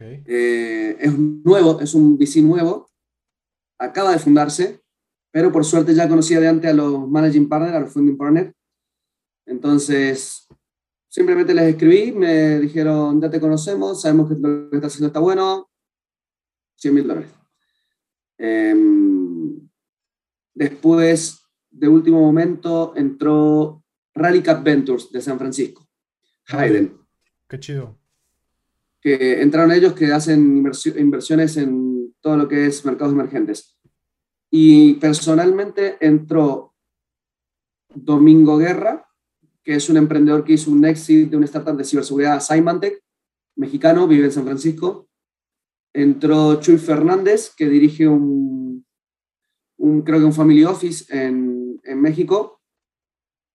Eh, 0.00 0.96
es 1.00 1.18
nuevo, 1.18 1.80
es 1.80 1.94
un 1.94 2.16
VC 2.16 2.42
nuevo. 2.42 2.90
Acaba 3.78 4.12
de 4.12 4.18
fundarse, 4.18 4.80
pero 5.30 5.50
por 5.50 5.64
suerte 5.64 5.94
ya 5.94 6.08
conocía 6.08 6.40
de 6.40 6.48
antes 6.48 6.70
a 6.70 6.74
los 6.74 7.08
managing 7.08 7.48
partners, 7.48 7.74
a 7.74 7.80
los 7.80 7.92
funding 7.92 8.16
partners. 8.16 8.52
Entonces, 9.46 10.46
simplemente 11.08 11.54
les 11.54 11.74
escribí, 11.74 12.12
me 12.12 12.58
dijeron, 12.60 13.20
ya 13.20 13.30
te 13.30 13.40
conocemos, 13.40 14.00
sabemos 14.00 14.28
que 14.28 14.36
lo 14.36 14.70
que 14.70 14.76
estás 14.76 14.92
haciendo 14.92 15.08
está 15.08 15.20
bueno, 15.20 15.70
100 16.76 16.94
mil 16.94 17.06
dólares. 17.06 17.30
Em, 18.38 19.68
después, 20.54 21.40
de 21.70 21.88
último 21.88 22.20
momento, 22.20 22.94
entró 22.96 23.82
Rally 24.14 24.42
Cap 24.42 24.62
Ventures 24.62 25.10
de 25.10 25.20
San 25.20 25.38
Francisco, 25.38 25.83
Hayden. 26.48 26.98
Qué 27.48 27.60
chido. 27.60 27.98
Que 29.00 29.42
entraron 29.42 29.72
ellos 29.72 29.92
que 29.94 30.12
hacen 30.12 30.64
inversiones 30.96 31.56
en 31.56 32.14
todo 32.20 32.36
lo 32.36 32.48
que 32.48 32.66
es 32.66 32.84
mercados 32.84 33.12
emergentes. 33.12 33.78
Y 34.50 34.94
personalmente 34.94 35.96
entró 36.00 36.74
Domingo 37.94 38.56
Guerra, 38.56 39.06
que 39.62 39.74
es 39.76 39.88
un 39.88 39.96
emprendedor 39.96 40.44
que 40.44 40.54
hizo 40.54 40.70
un 40.70 40.84
exit 40.84 41.30
de 41.30 41.36
una 41.36 41.46
startup 41.46 41.76
de 41.76 41.84
ciberseguridad, 41.84 42.40
Symantec, 42.40 43.02
mexicano, 43.56 44.06
vive 44.06 44.26
en 44.26 44.32
San 44.32 44.44
Francisco. 44.44 45.08
Entró 45.92 46.60
Chuy 46.60 46.78
Fernández, 46.78 47.52
que 47.56 47.68
dirige 47.68 48.06
un, 48.08 48.84
un 49.78 50.02
creo 50.02 50.18
que 50.18 50.24
un 50.24 50.32
family 50.32 50.64
office 50.64 51.04
en, 51.08 51.80
en 51.84 52.00
México. 52.00 52.53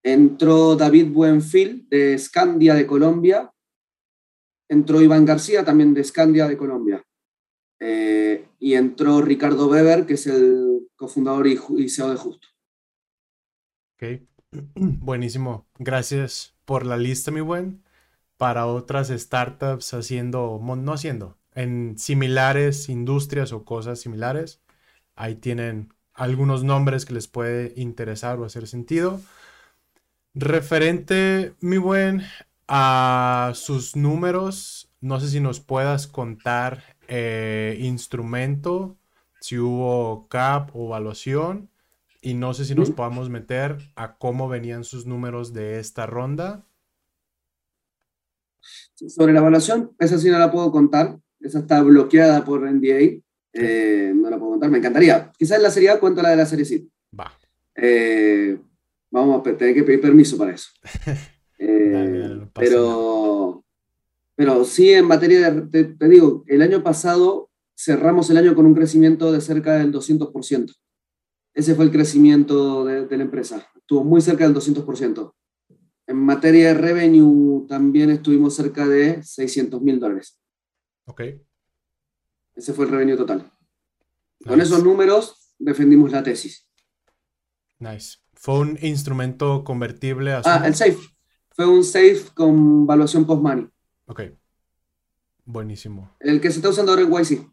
Entró 0.03 0.75
David 0.75 1.11
Buenfil, 1.11 1.87
de 1.89 2.17
Scandia 2.17 2.75
de 2.75 2.87
Colombia. 2.87 3.51
Entró 4.69 5.01
Iván 5.01 5.25
García, 5.25 5.65
también 5.65 5.93
de 5.93 6.03
Scandia 6.03 6.47
de 6.47 6.57
Colombia. 6.57 7.03
Eh, 7.79 8.45
y 8.59 8.73
entró 8.75 9.21
Ricardo 9.21 9.67
Weber, 9.67 10.05
que 10.05 10.13
es 10.13 10.27
el 10.27 10.89
cofundador 10.95 11.47
y, 11.47 11.59
y 11.77 11.89
CEO 11.89 12.09
de 12.09 12.17
Justo. 12.17 12.47
Ok, 13.95 14.21
buenísimo. 14.75 15.67
Gracias 15.77 16.55
por 16.65 16.85
la 16.85 16.97
lista, 16.97 17.31
mi 17.31 17.41
buen. 17.41 17.83
Para 18.37 18.67
otras 18.67 19.09
startups 19.09 19.93
haciendo, 19.93 20.61
no 20.63 20.93
haciendo, 20.93 21.37
en 21.53 21.97
similares 21.97 22.87
industrias 22.87 23.51
o 23.51 23.65
cosas 23.65 23.99
similares, 23.99 24.61
ahí 25.15 25.35
tienen 25.35 25.93
algunos 26.13 26.63
nombres 26.63 27.05
que 27.05 27.13
les 27.13 27.27
puede 27.27 27.73
interesar 27.75 28.39
o 28.39 28.45
hacer 28.45 28.67
sentido. 28.67 29.19
Referente, 30.35 31.53
mi 31.59 31.77
buen, 31.77 32.21
a 32.67 33.51
sus 33.55 33.95
números, 33.95 34.91
no 35.01 35.19
sé 35.19 35.27
si 35.27 35.39
nos 35.39 35.59
puedas 35.59 36.07
contar 36.07 36.83
eh, 37.07 37.77
instrumento, 37.79 38.97
si 39.41 39.57
hubo 39.57 40.27
cap 40.27 40.69
o 40.73 40.87
evaluación, 40.87 41.69
y 42.21 42.35
no 42.35 42.53
sé 42.53 42.65
si 42.65 42.75
nos 42.75 42.91
podamos 42.91 43.29
meter 43.29 43.77
a 43.95 44.17
cómo 44.17 44.49
venían 44.49 44.83
sus 44.83 45.05
números 45.05 45.53
de 45.53 45.79
esta 45.79 46.05
ronda. 46.05 46.65
Sobre 48.93 49.33
la 49.33 49.39
evaluación, 49.39 49.95
esa 49.97 50.19
sí 50.19 50.29
no 50.29 50.37
la 50.37 50.51
puedo 50.51 50.71
contar, 50.71 51.17
esa 51.39 51.59
está 51.59 51.81
bloqueada 51.81 52.43
por 52.43 52.69
NDA. 52.69 53.21
Eh, 53.53 54.13
no 54.13 54.29
la 54.29 54.37
puedo 54.37 54.51
contar, 54.51 54.69
me 54.69 54.77
encantaría. 54.77 55.31
Quizás 55.37 55.57
en 55.57 55.63
la 55.63 55.71
serie 55.71 55.89
A 55.89 55.99
cuento 55.99 56.21
la 56.21 56.29
de 56.29 56.35
la 56.35 56.45
serie 56.45 56.65
C. 56.65 56.85
Va. 57.17 57.31
Eh, 57.73 58.59
vamos 59.11 59.39
a 59.39 59.57
tener 59.57 59.73
que 59.73 59.83
pedir 59.83 60.01
permiso 60.01 60.37
para 60.37 60.53
eso. 60.53 60.69
Eh, 61.61 62.39
pero, 62.53 63.65
pero 64.33 64.63
sí, 64.63 64.93
en 64.93 65.03
materia 65.03 65.51
de, 65.51 65.83
te, 65.83 66.07
digo, 66.07 66.45
el 66.47 66.61
año 66.61 66.81
pasado 66.81 67.51
cerramos 67.77 68.29
el 68.29 68.37
año 68.37 68.55
con 68.55 68.65
un 68.65 68.73
crecimiento 68.73 69.29
de 69.33 69.41
cerca 69.41 69.73
del 69.73 69.91
200%. 69.91 70.73
Ese 71.53 71.75
fue 71.75 71.83
el 71.83 71.91
crecimiento 71.91 72.85
de, 72.85 73.07
de 73.07 73.17
la 73.17 73.23
empresa. 73.23 73.67
Estuvo 73.75 74.05
muy 74.05 74.21
cerca 74.21 74.45
del 74.45 74.55
200%. 74.55 75.33
En 76.07 76.15
materia 76.15 76.69
de 76.69 76.75
revenue 76.75 77.67
también 77.67 78.09
estuvimos 78.09 78.55
cerca 78.55 78.87
de 78.87 79.21
600 79.21 79.81
mil 79.81 79.99
dólares. 79.99 80.39
Ok. 81.07 81.23
Ese 82.55 82.73
fue 82.73 82.85
el 82.85 82.91
revenue 82.91 83.17
total. 83.17 83.51
Con 84.45 84.61
esos 84.61 84.83
números 84.83 85.53
defendimos 85.59 86.11
la 86.11 86.23
tesis. 86.23 86.67
Nice. 87.79 88.17
¿Fue 88.41 88.57
un 88.57 88.79
instrumento 88.81 89.65
convertible 89.65 90.31
a 90.31 90.41
Ah, 90.45 90.63
el 90.65 90.73
SAFE. 90.73 90.97
Fue 91.51 91.65
un 91.67 91.83
SAFE 91.83 92.29
con 92.33 92.87
valuación 92.87 93.25
post-money. 93.25 93.67
Ok. 94.05 94.21
Buenísimo. 95.43 96.15
El 96.21 96.39
que 96.39 96.49
se 96.49 96.59
está 96.59 96.69
usando 96.69 96.93
ahora 96.93 97.03
en 97.03 97.11
YC. 97.11 97.45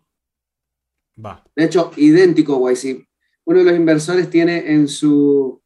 Va. 1.24 1.42
De 1.56 1.64
hecho, 1.64 1.90
idéntico 1.96 2.68
a 2.68 2.72
YC. 2.72 3.04
Uno 3.46 3.58
de 3.58 3.64
los 3.64 3.74
inversores 3.74 4.30
tiene 4.30 4.72
en 4.74 4.86
su, 4.86 5.60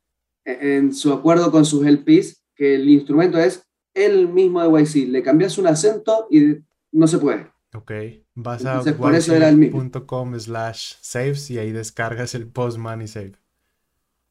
en 0.46 0.94
su 0.94 1.12
acuerdo 1.12 1.50
con 1.50 1.66
sus 1.66 1.85
LPs 1.85 2.42
que 2.54 2.76
el 2.76 2.88
instrumento 2.88 3.37
es 3.38 3.66
el 3.92 4.26
mismo 4.26 4.62
de 4.62 4.83
YC. 4.83 5.06
Le 5.11 5.22
cambias 5.22 5.59
un 5.59 5.66
acento 5.66 6.28
y 6.30 6.56
no 6.92 7.06
se 7.06 7.18
puede. 7.18 7.46
Ok, 7.74 7.92
vas 8.35 8.64
a 8.64 8.80
yc.com 8.83 10.40
slash 10.40 10.94
saves 11.02 11.50
y 11.50 11.59
ahí 11.59 11.72
descargas 11.72 12.35
el 12.35 12.46
post 12.48 12.78
money 12.78 13.06
save. 13.06 13.33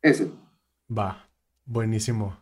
Ese. 0.02 0.32
Va, 0.90 1.30
buenísimo. 1.66 2.38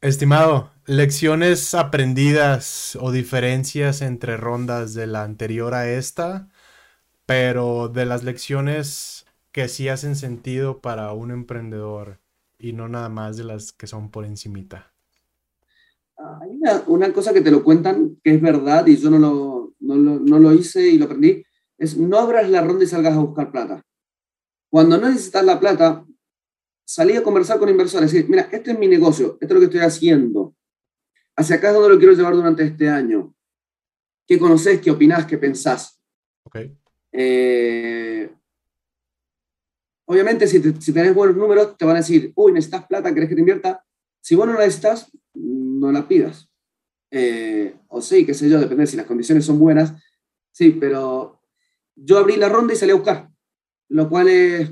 Estimado, 0.00 0.72
lecciones 0.86 1.72
aprendidas 1.74 2.98
o 3.00 3.12
diferencias 3.12 4.02
entre 4.02 4.36
rondas 4.36 4.92
de 4.92 5.06
la 5.06 5.22
anterior 5.22 5.72
a 5.72 5.88
esta, 5.90 6.48
pero 7.26 7.88
de 7.88 8.06
las 8.06 8.24
lecciones 8.24 9.24
que 9.52 9.68
sí 9.68 9.88
hacen 9.88 10.16
sentido 10.16 10.80
para 10.80 11.12
un 11.12 11.30
emprendedor 11.30 12.18
y 12.58 12.72
no 12.72 12.88
nada 12.88 13.08
más 13.08 13.36
de 13.36 13.44
las 13.44 13.72
que 13.72 13.86
son 13.86 14.10
por 14.10 14.24
encimita. 14.24 14.92
Hay 16.16 16.56
una, 16.56 16.82
una 16.88 17.12
cosa 17.12 17.32
que 17.32 17.40
te 17.40 17.50
lo 17.50 17.62
cuentan 17.62 18.16
que 18.22 18.34
es 18.34 18.42
verdad 18.42 18.86
y 18.86 18.96
yo 18.96 19.10
no 19.10 19.18
lo, 19.18 19.74
no 19.78 19.94
lo, 19.94 20.18
no 20.18 20.38
lo 20.38 20.52
hice 20.52 20.88
y 20.88 20.98
lo 20.98 21.04
aprendí, 21.04 21.44
es 21.78 21.96
no 21.96 22.18
abras 22.18 22.50
la 22.50 22.62
ronda 22.62 22.84
y 22.84 22.88
salgas 22.88 23.14
a 23.14 23.20
buscar 23.20 23.52
plata. 23.52 23.82
Cuando 24.70 24.98
no 24.98 25.08
necesitas 25.08 25.44
la 25.44 25.60
plata, 25.60 26.04
salí 26.84 27.16
a 27.16 27.22
conversar 27.22 27.58
con 27.58 27.68
inversores 27.68 28.12
y 28.12 28.16
decir, 28.16 28.30
mira, 28.30 28.48
este 28.52 28.72
es 28.72 28.78
mi 28.78 28.86
negocio, 28.86 29.38
esto 29.40 29.46
es 29.46 29.52
lo 29.52 29.60
que 29.60 29.66
estoy 29.66 29.80
haciendo. 29.80 30.54
Hacia 31.36 31.56
acá 31.56 31.68
es 31.68 31.74
donde 31.74 31.88
lo 31.88 31.98
quiero 31.98 32.14
llevar 32.14 32.34
durante 32.34 32.62
este 32.64 32.88
año. 32.88 33.34
¿Qué 34.26 34.38
conoces? 34.38 34.80
¿Qué 34.80 34.90
opinás? 34.90 35.26
¿Qué 35.26 35.36
pensás? 35.36 36.00
Okay. 36.44 36.76
Eh, 37.12 38.30
obviamente, 40.06 40.46
si, 40.46 40.60
te, 40.60 40.80
si 40.80 40.92
tenés 40.92 41.14
buenos 41.14 41.36
números, 41.36 41.76
te 41.76 41.84
van 41.84 41.96
a 41.96 42.00
decir, 42.00 42.32
uy, 42.36 42.52
necesitas 42.52 42.86
plata, 42.86 43.12
¿querés 43.12 43.28
que 43.28 43.34
te 43.34 43.40
invierta? 43.40 43.84
Si 44.20 44.34
vos 44.34 44.46
no 44.46 44.54
la 44.54 44.60
necesitas, 44.60 45.10
no 45.34 45.92
la 45.92 46.06
pidas. 46.06 46.48
Eh, 47.10 47.76
o 47.88 48.00
sí, 48.00 48.24
qué 48.24 48.34
sé 48.34 48.48
yo, 48.48 48.58
depende 48.58 48.86
si 48.86 48.96
las 48.96 49.06
condiciones 49.06 49.44
son 49.44 49.58
buenas. 49.58 49.92
Sí, 50.50 50.70
pero 50.70 51.40
yo 51.94 52.18
abrí 52.18 52.36
la 52.36 52.48
ronda 52.48 52.72
y 52.72 52.76
salí 52.76 52.92
a 52.92 52.96
buscar, 52.96 53.30
lo 53.88 54.08
cual 54.08 54.28
es, 54.28 54.70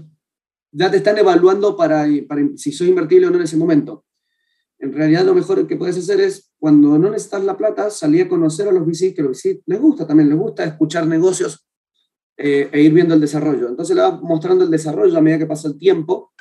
ya 0.72 0.90
te 0.90 0.96
están 0.96 1.18
evaluando 1.18 1.76
para, 1.76 2.06
para 2.26 2.42
si 2.56 2.72
sos 2.72 2.88
invertible 2.88 3.26
o 3.26 3.30
no 3.30 3.36
en 3.36 3.44
ese 3.44 3.56
momento. 3.56 4.04
En 4.78 4.92
realidad 4.92 5.24
lo 5.24 5.34
mejor 5.34 5.66
que 5.66 5.76
puedes 5.76 5.96
hacer 5.96 6.20
es, 6.20 6.50
cuando 6.58 6.98
no 6.98 7.10
necesitas 7.10 7.44
la 7.44 7.56
plata, 7.56 7.90
salir 7.90 8.22
a 8.22 8.28
conocer 8.28 8.66
a 8.66 8.72
los 8.72 8.84
VCs, 8.84 9.14
que 9.14 9.22
los 9.22 9.32
VCs 9.32 9.62
les 9.66 9.80
gusta 9.80 10.06
también, 10.06 10.28
les 10.28 10.38
gusta 10.38 10.64
escuchar 10.64 11.06
negocios 11.06 11.68
eh, 12.36 12.68
e 12.72 12.80
ir 12.82 12.92
viendo 12.92 13.14
el 13.14 13.20
desarrollo. 13.20 13.68
Entonces 13.68 13.94
le 13.94 14.02
vas 14.02 14.20
mostrando 14.20 14.64
el 14.64 14.70
desarrollo 14.70 15.16
a 15.16 15.20
medida 15.20 15.38
que 15.38 15.46
pasa 15.46 15.68
el 15.68 15.78
tiempo, 15.78 16.32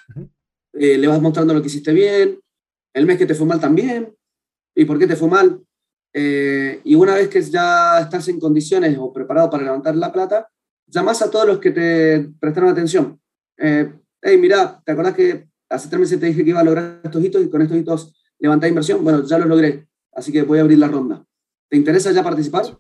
eh, 0.74 0.98
le 0.98 1.08
vas 1.08 1.22
mostrando 1.22 1.54
lo 1.54 1.62
que 1.62 1.68
hiciste 1.68 1.94
bien, 1.94 2.40
el 2.94 3.06
mes 3.06 3.18
que 3.18 3.26
te 3.26 3.36
fue 3.36 3.46
mal 3.46 3.60
también, 3.60 4.16
y 4.74 4.86
por 4.86 4.98
qué 4.98 5.06
te 5.06 5.16
fue 5.16 5.30
mal. 5.30 5.62
Eh, 6.14 6.82
y 6.84 6.96
una 6.96 7.16
vez 7.16 7.30
que 7.30 7.42
ya 7.42 8.00
estás 8.02 8.28
en 8.28 8.40
condiciones 8.40 8.98
o 9.00 9.14
preparado 9.14 9.50
para 9.50 9.64
levantar 9.64 9.96
la 9.96 10.12
plata, 10.12 10.50
llamas 10.88 11.22
a 11.22 11.32
todos 11.32 11.46
los 11.46 11.60
que 11.60 11.72
te 11.72 12.32
prestaron 12.40 12.70
atención. 12.70 13.20
Eh, 13.58 13.94
hey, 14.22 14.38
mira, 14.38 14.82
¿te 14.86 14.92
acordás 14.92 15.16
que 15.16 15.48
hace 15.70 15.90
tres 15.90 16.00
meses 16.00 16.20
te 16.20 16.28
dije 16.28 16.44
que 16.44 16.50
iba 16.50 16.60
a 16.60 16.64
lograr 16.64 17.02
estos 17.04 17.24
hitos 17.24 17.44
y 17.44 17.50
con 17.50 17.62
estos 17.62 17.78
hitos 17.78 18.14
levantar 18.40 18.70
inversión? 18.70 19.04
Bueno, 19.04 19.24
ya 19.26 19.38
los 19.38 19.48
logré, 19.48 19.88
así 20.14 20.32
que 20.32 20.44
voy 20.44 20.60
a 20.60 20.62
abrir 20.62 20.78
la 20.78 20.88
ronda. 20.88 21.26
¿Te 21.70 21.78
interesa 21.78 22.12
ya 22.12 22.24
participar? 22.24 22.78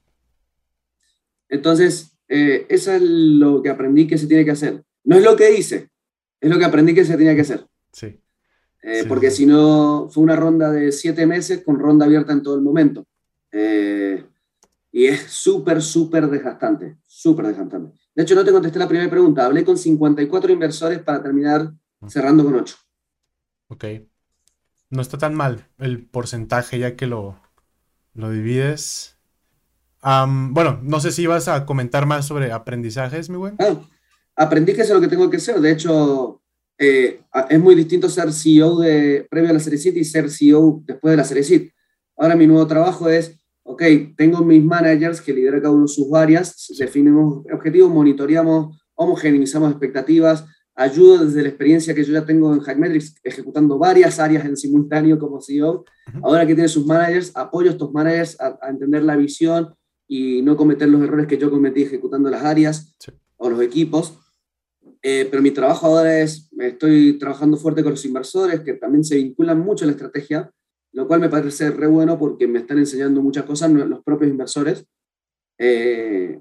Entonces, 1.49 2.17
eh, 2.27 2.65
eso 2.69 2.93
es 2.93 3.01
lo 3.01 3.61
que 3.61 3.69
aprendí 3.69 4.07
que 4.07 4.17
se 4.17 4.27
tiene 4.27 4.45
que 4.45 4.51
hacer. 4.51 4.83
No 5.03 5.17
es 5.17 5.23
lo 5.23 5.35
que 5.35 5.51
hice, 5.57 5.89
es 6.39 6.49
lo 6.49 6.57
que 6.57 6.65
aprendí 6.65 6.93
que 6.93 7.05
se 7.05 7.17
tenía 7.17 7.35
que 7.35 7.41
hacer. 7.41 7.65
Sí. 7.91 8.19
Eh, 8.83 9.05
porque 9.07 9.29
si 9.29 9.45
no, 9.45 10.09
fue 10.09 10.23
una 10.23 10.35
ronda 10.35 10.71
de 10.71 10.91
siete 10.91 11.25
meses 11.27 11.63
con 11.63 11.79
ronda 11.79 12.05
abierta 12.05 12.33
en 12.33 12.41
todo 12.41 12.55
el 12.55 12.61
momento. 12.61 13.05
Eh, 13.51 14.23
y 14.91 15.05
es 15.05 15.21
súper, 15.21 15.81
súper 15.81 16.27
desgastante, 16.27 16.97
súper 17.05 17.47
desgastante. 17.47 17.97
De 18.15 18.23
hecho, 18.23 18.35
no 18.35 18.43
te 18.43 18.51
contesté 18.51 18.79
la 18.79 18.87
primera 18.87 19.09
pregunta. 19.09 19.45
Hablé 19.45 19.63
con 19.63 19.77
54 19.77 20.51
inversores 20.51 20.99
para 20.99 21.23
terminar 21.23 21.71
cerrando 22.07 22.43
con 22.43 22.55
8. 22.55 22.75
Ok. 23.67 23.85
No 24.89 25.01
está 25.01 25.17
tan 25.17 25.33
mal 25.33 25.67
el 25.79 26.05
porcentaje 26.05 26.77
ya 26.77 26.95
que 26.95 27.07
lo, 27.07 27.39
lo 28.13 28.29
divides. 28.29 29.17
bueno, 30.03 30.79
no 30.83 30.99
sé 30.99 31.11
si 31.11 31.23
ibas 31.23 31.47
a 31.47 31.65
comentar 31.65 32.05
más 32.05 32.25
sobre 32.25 32.51
aprendizajes, 32.51 33.29
mi 33.29 33.37
buen. 33.37 33.55
Ah, 33.59 33.79
aprendí 34.35 34.73
que 34.73 34.81
es 34.81 34.89
lo 34.89 34.99
que 34.99 35.07
tengo 35.07 35.29
que 35.29 35.37
hacer. 35.37 35.61
De 35.61 35.71
hecho, 35.71 36.41
eh, 36.77 37.21
es 37.49 37.59
muy 37.59 37.75
distinto 37.75 38.09
ser 38.09 38.33
CEO 38.33 38.79
de, 38.79 39.27
previo 39.29 39.51
a 39.51 39.53
la 39.53 39.59
serie 39.59 39.93
y 39.95 40.03
ser 40.03 40.29
CEO 40.29 40.81
después 40.85 41.11
de 41.11 41.17
la 41.17 41.23
serie 41.23 41.73
Ahora 42.17 42.35
mi 42.35 42.47
nuevo 42.47 42.67
trabajo 42.67 43.09
es, 43.09 43.39
ok, 43.71 43.83
tengo 44.17 44.43
mis 44.43 44.63
managers 44.63 45.21
que 45.21 45.33
lideran 45.33 45.61
cada 45.61 45.73
uno 45.73 45.83
de 45.83 45.87
sus 45.87 46.13
áreas, 46.13 46.67
definimos 46.77 47.45
objetivos, 47.51 47.89
monitoreamos, 47.89 48.77
homogeneizamos 48.95 49.71
expectativas, 49.71 50.45
ayudo 50.75 51.25
desde 51.25 51.43
la 51.43 51.49
experiencia 51.49 51.93
que 51.93 52.03
yo 52.03 52.13
ya 52.13 52.25
tengo 52.25 52.53
en 52.53 52.59
Hackmetrics 52.59 53.15
ejecutando 53.23 53.77
varias 53.77 54.19
áreas 54.19 54.45
en 54.45 54.57
simultáneo 54.57 55.17
como 55.19 55.41
CEO. 55.41 55.85
Ahora 56.21 56.45
que 56.45 56.53
tiene 56.53 56.67
sus 56.67 56.85
managers, 56.85 57.31
apoyo 57.35 57.69
a 57.69 57.73
estos 57.73 57.91
managers 57.93 58.39
a, 58.39 58.57
entender 58.69 59.03
la 59.03 59.15
visión 59.15 59.73
y 60.07 60.41
no 60.41 60.57
cometer 60.57 60.89
los 60.89 61.01
errores 61.01 61.27
que 61.27 61.37
yo 61.37 61.49
cometí 61.49 61.83
ejecutando 61.83 62.29
las 62.29 62.43
áreas 62.43 62.97
o 63.37 63.49
los 63.49 63.61
equipos. 63.61 64.17
Eh, 65.01 65.27
pero 65.29 65.41
mi 65.41 65.51
trabajo 65.51 65.87
ahora 65.87 66.19
es, 66.19 66.49
estoy 66.59 67.17
trabajando 67.17 67.57
fuerte 67.57 67.83
con 67.83 67.91
los 67.91 68.05
inversores 68.05 68.59
que 68.59 68.73
también 68.73 69.03
se 69.03 69.15
vinculan 69.15 69.59
mucho 69.59 69.85
a 69.85 69.87
la 69.87 69.93
estrategia, 69.93 70.51
lo 70.93 71.07
cual 71.07 71.19
me 71.19 71.29
parece 71.29 71.71
re 71.71 71.87
bueno 71.87 72.17
porque 72.17 72.47
me 72.47 72.59
están 72.59 72.77
enseñando 72.77 73.21
muchas 73.21 73.45
cosas 73.45 73.71
los 73.71 74.03
propios 74.03 74.31
inversores. 74.31 74.85
Eh, 75.57 76.39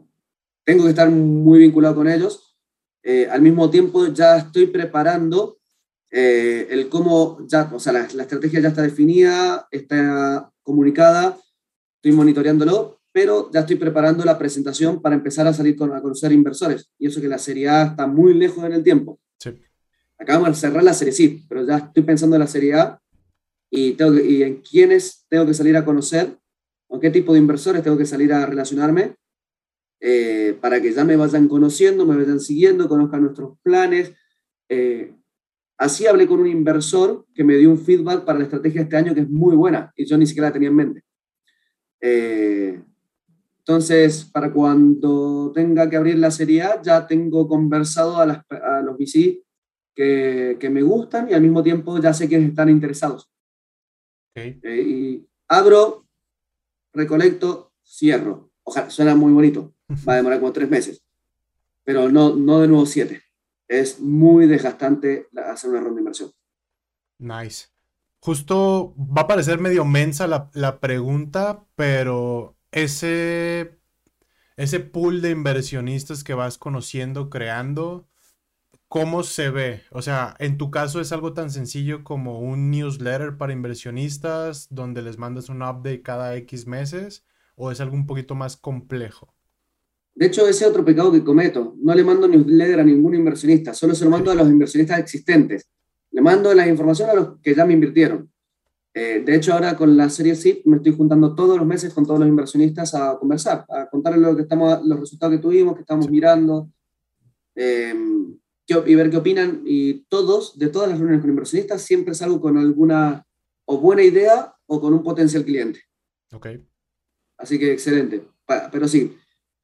tengo 0.65 0.85
que 0.85 0.91
estar 0.91 1.11
muy 1.11 1.59
vinculado 1.61 1.95
con 1.95 2.09
ellos. 2.09 2.57
Eh, 3.03 3.29
al 3.31 3.43
mismo 3.43 3.71
tiempo 3.71 4.07
ya 4.09 4.39
estoy 4.39 4.67
preparando 4.67 5.59
el 6.13 6.89
cómo, 6.89 7.47
ya, 7.47 7.71
o 7.73 7.79
sea, 7.79 7.93
la, 7.93 8.09
la 8.15 8.23
estrategia 8.25 8.59
ya 8.59 8.69
está 8.69 8.83
definida, 8.83 9.69
está 9.71 10.53
comunicada, 10.63 11.39
estoy 11.97 12.13
monitoreándolo, 12.13 13.01
pero 13.13 13.51
ya 13.53 13.61
estoy 13.61 13.77
preparando 13.77 14.25
la 14.25 14.39
presentación 14.39 15.03
para 15.03 15.15
empezar 15.15 15.47
a 15.47 15.53
salir 15.53 15.77
con, 15.77 15.93
a 15.93 16.01
conocer 16.01 16.33
inversores. 16.33 16.91
Y 16.99 17.09
eso 17.09 17.21
que 17.21 17.29
la 17.29 17.39
Serie 17.39 17.69
A 17.69 17.83
está 17.83 18.07
muy 18.07 18.35
lejos 18.35 18.65
en 18.65 18.73
el 18.73 18.83
tiempo. 18.83 19.21
Sí. 19.39 19.51
Acabamos 20.19 20.51
de 20.51 20.55
cerrar 20.55 20.83
la 20.85 20.95
Serie 20.95 21.13
C, 21.13 21.43
pero 21.49 21.67
ya 21.67 21.79
estoy 21.79 22.03
pensando 22.03 22.37
en 22.37 22.41
la 22.41 22.47
Serie 22.47 22.75
A 22.75 23.01
y, 23.71 23.93
tengo 23.93 24.19
en 24.19 24.57
quiénes 24.57 25.25
tengo 25.29 25.47
que 25.47 25.55
salir 25.55 25.77
a 25.77 25.85
conocer, 25.85 26.37
con 26.89 27.01
qué 27.01 27.11
tipo 27.11 27.33
de 27.33 27.39
inversores 27.39 27.83
tengo 27.83 27.97
que 27.97 28.07
salir 28.07 28.33
a 28.33 28.45
relacionarme, 28.45 29.15
eh, 30.01 30.57
para 30.61 30.81
que 30.81 30.93
ya 30.93 31.05
me 31.05 31.17
vayan 31.17 31.47
conociendo, 31.47 32.07
me 32.07 32.17
vayan 32.17 32.41
siguiendo, 32.41 32.89
conozcan 32.89 33.23
nuestros 33.23 33.59
planes. 33.63 34.13
Eh, 34.69 35.15
así 35.77 36.07
hablé 36.07 36.27
con 36.27 36.41
un 36.41 36.47
inversor 36.47 37.27
que 37.35 37.45
me 37.45 37.57
dio 37.57 37.71
un 37.71 37.79
feedback 37.79 38.25
para 38.25 38.39
la 38.39 38.45
estrategia 38.45 38.83
este 38.83 38.97
año 38.97 39.15
que 39.15 39.21
es 39.21 39.31
muy 39.31 39.55
buena 39.55 39.93
y 39.95 40.07
yo 40.07 40.17
ni 40.17 40.27
siquiera 40.27 40.49
la 40.49 40.53
tenía 40.53 40.71
en 40.71 40.77
mente. 40.77 41.05
Eh, 42.01 42.83
entonces, 43.59 44.25
para 44.25 44.51
cuando 44.53 45.53
tenga 45.55 45.89
que 45.89 45.97
abrir 45.97 46.19
la 46.19 46.31
serie 46.31 46.63
A, 46.63 46.81
ya 46.83 47.07
tengo 47.07 47.47
conversado 47.47 48.17
a, 48.19 48.27
los 48.83 48.97
VC 48.97 49.45
que, 49.95 50.57
que, 50.59 50.71
me 50.71 50.83
gustan 50.83 51.29
y 51.31 51.35
al 51.35 51.43
mismo 51.43 51.63
tiempo 51.63 52.01
ya 52.01 52.15
sé 52.15 52.27
quiénes 52.27 52.49
están 52.49 52.71
interesados. 52.71 53.30
Eh, 54.35 54.61
y 54.63 55.29
abro, 55.49 56.07
recolecto, 56.93 57.73
cierro. 57.85 58.51
Ojalá, 58.63 58.91
suena 58.91 59.15
muy 59.15 59.33
bonito. 59.33 59.75
Va 60.09 60.15
a 60.15 60.17
demorar 60.17 60.41
como 60.41 60.53
tres 60.53 60.69
meses. 60.69 61.05
Pero 61.85 62.11
no, 62.11 62.35
no 62.37 62.61
de 62.61 62.69
nuevo 62.69 62.87
siete. 62.87 63.23
Es 63.67 64.01
muy 64.01 64.47
desgastante 64.47 65.29
hacer 65.37 65.71
una 65.71 65.81
ronda 65.81 65.97
de 65.97 66.01
inversión. 66.01 66.33
Nice. 67.19 67.69
Justo 68.21 68.95
va 68.97 69.23
a 69.23 69.27
parecer 69.27 69.59
medio 69.59 69.85
mensa 69.85 70.27
la, 70.27 70.51
la 70.53 70.79
pregunta, 70.79 71.67
pero 71.75 72.59
ese, 72.71 73.81
ese 74.57 74.81
pool 74.81 75.23
de 75.23 75.31
inversionistas 75.31 76.23
que 76.23 76.35
vas 76.35 76.59
conociendo, 76.59 77.31
creando, 77.31 78.10
¿cómo 78.91 79.23
se 79.23 79.51
ve? 79.51 79.83
O 79.93 80.03
sea, 80.03 80.35
en 80.41 80.59
tu 80.59 80.73
caso 80.73 81.01
es 81.01 81.13
algo 81.13 81.33
tan 81.33 81.49
sencillo 81.51 82.03
como 82.03 82.41
un 82.41 82.73
newsletter 82.73 83.39
para 83.39 83.53
inversionistas 83.53 84.67
donde 84.69 85.01
les 85.01 85.17
mandas 85.17 85.49
un 85.49 85.63
update 85.63 86.03
cada 86.03 86.35
X 86.35 86.67
meses 86.67 87.25
o 87.55 87.71
es 87.71 87.81
algo 87.81 87.95
un 87.95 88.05
poquito 88.05 88.35
más 88.35 88.57
complejo? 88.57 89.33
De 90.13 90.27
hecho, 90.27 90.43
ese 90.49 90.65
es 90.65 90.71
otro 90.71 90.85
pecado 90.85 91.13
que 91.13 91.23
cometo. 91.23 91.77
No 91.79 91.95
le 91.95 92.03
mando 92.03 92.27
newsletter 92.27 92.81
a 92.81 92.85
ningún 92.85 93.15
inversionista, 93.15 93.75
solo 93.75 93.95
se 93.95 94.05
lo 94.05 94.11
mando 94.11 94.33
a 94.33 94.35
los 94.35 94.49
inversionistas 94.49 94.99
existentes. 94.99 95.71
Le 96.11 96.21
mando 96.21 96.53
la 96.53 96.67
información 96.67 97.11
a 97.11 97.15
los 97.15 97.41
que 97.41 97.55
ya 97.55 97.65
me 97.65 97.75
invirtieron. 97.75 98.29
Eh, 98.93 99.23
de 99.25 99.37
hecho, 99.37 99.53
ahora 99.53 99.77
con 99.77 99.97
la 99.97 100.11
serie 100.11 100.35
SIP 100.35 100.67
me 100.67 100.79
estoy 100.79 100.97
juntando 100.97 101.37
todos 101.37 101.57
los 101.57 101.67
meses 101.67 101.95
con 101.95 102.05
todos 102.05 102.19
los 102.19 102.29
inversionistas 102.29 102.93
a 102.97 103.17
conversar, 103.21 103.65
a 103.69 103.89
contarles 103.89 104.21
lo 104.21 104.35
que 104.35 104.43
estamos, 104.43 104.85
los 104.85 104.99
resultados 104.99 105.37
que 105.37 105.41
tuvimos, 105.41 105.77
que 105.77 105.83
estamos 105.83 106.11
mirando, 106.11 106.69
eh, 107.55 107.95
y 108.87 108.95
ver 108.95 109.11
qué 109.11 109.17
opinan. 109.17 109.63
Y 109.65 110.05
todos, 110.09 110.59
de 110.59 110.69
todas 110.69 110.89
las 110.89 110.99
reuniones 110.99 111.23
con 111.23 111.31
inversionistas, 111.31 111.83
siempre 111.83 112.15
salgo 112.15 112.41
con 112.41 112.59
alguna 112.59 113.27
o 113.65 113.79
buena 113.79 114.03
idea 114.03 114.55
o 114.67 114.81
con 114.81 114.93
un 114.95 115.03
potencial 115.03 115.45
cliente. 115.45 115.81
Ok. 116.33 116.49
Así 117.39 117.59
que 117.59 117.73
excelente. 117.73 118.23
Pero 118.73 118.89
sí, 118.89 119.17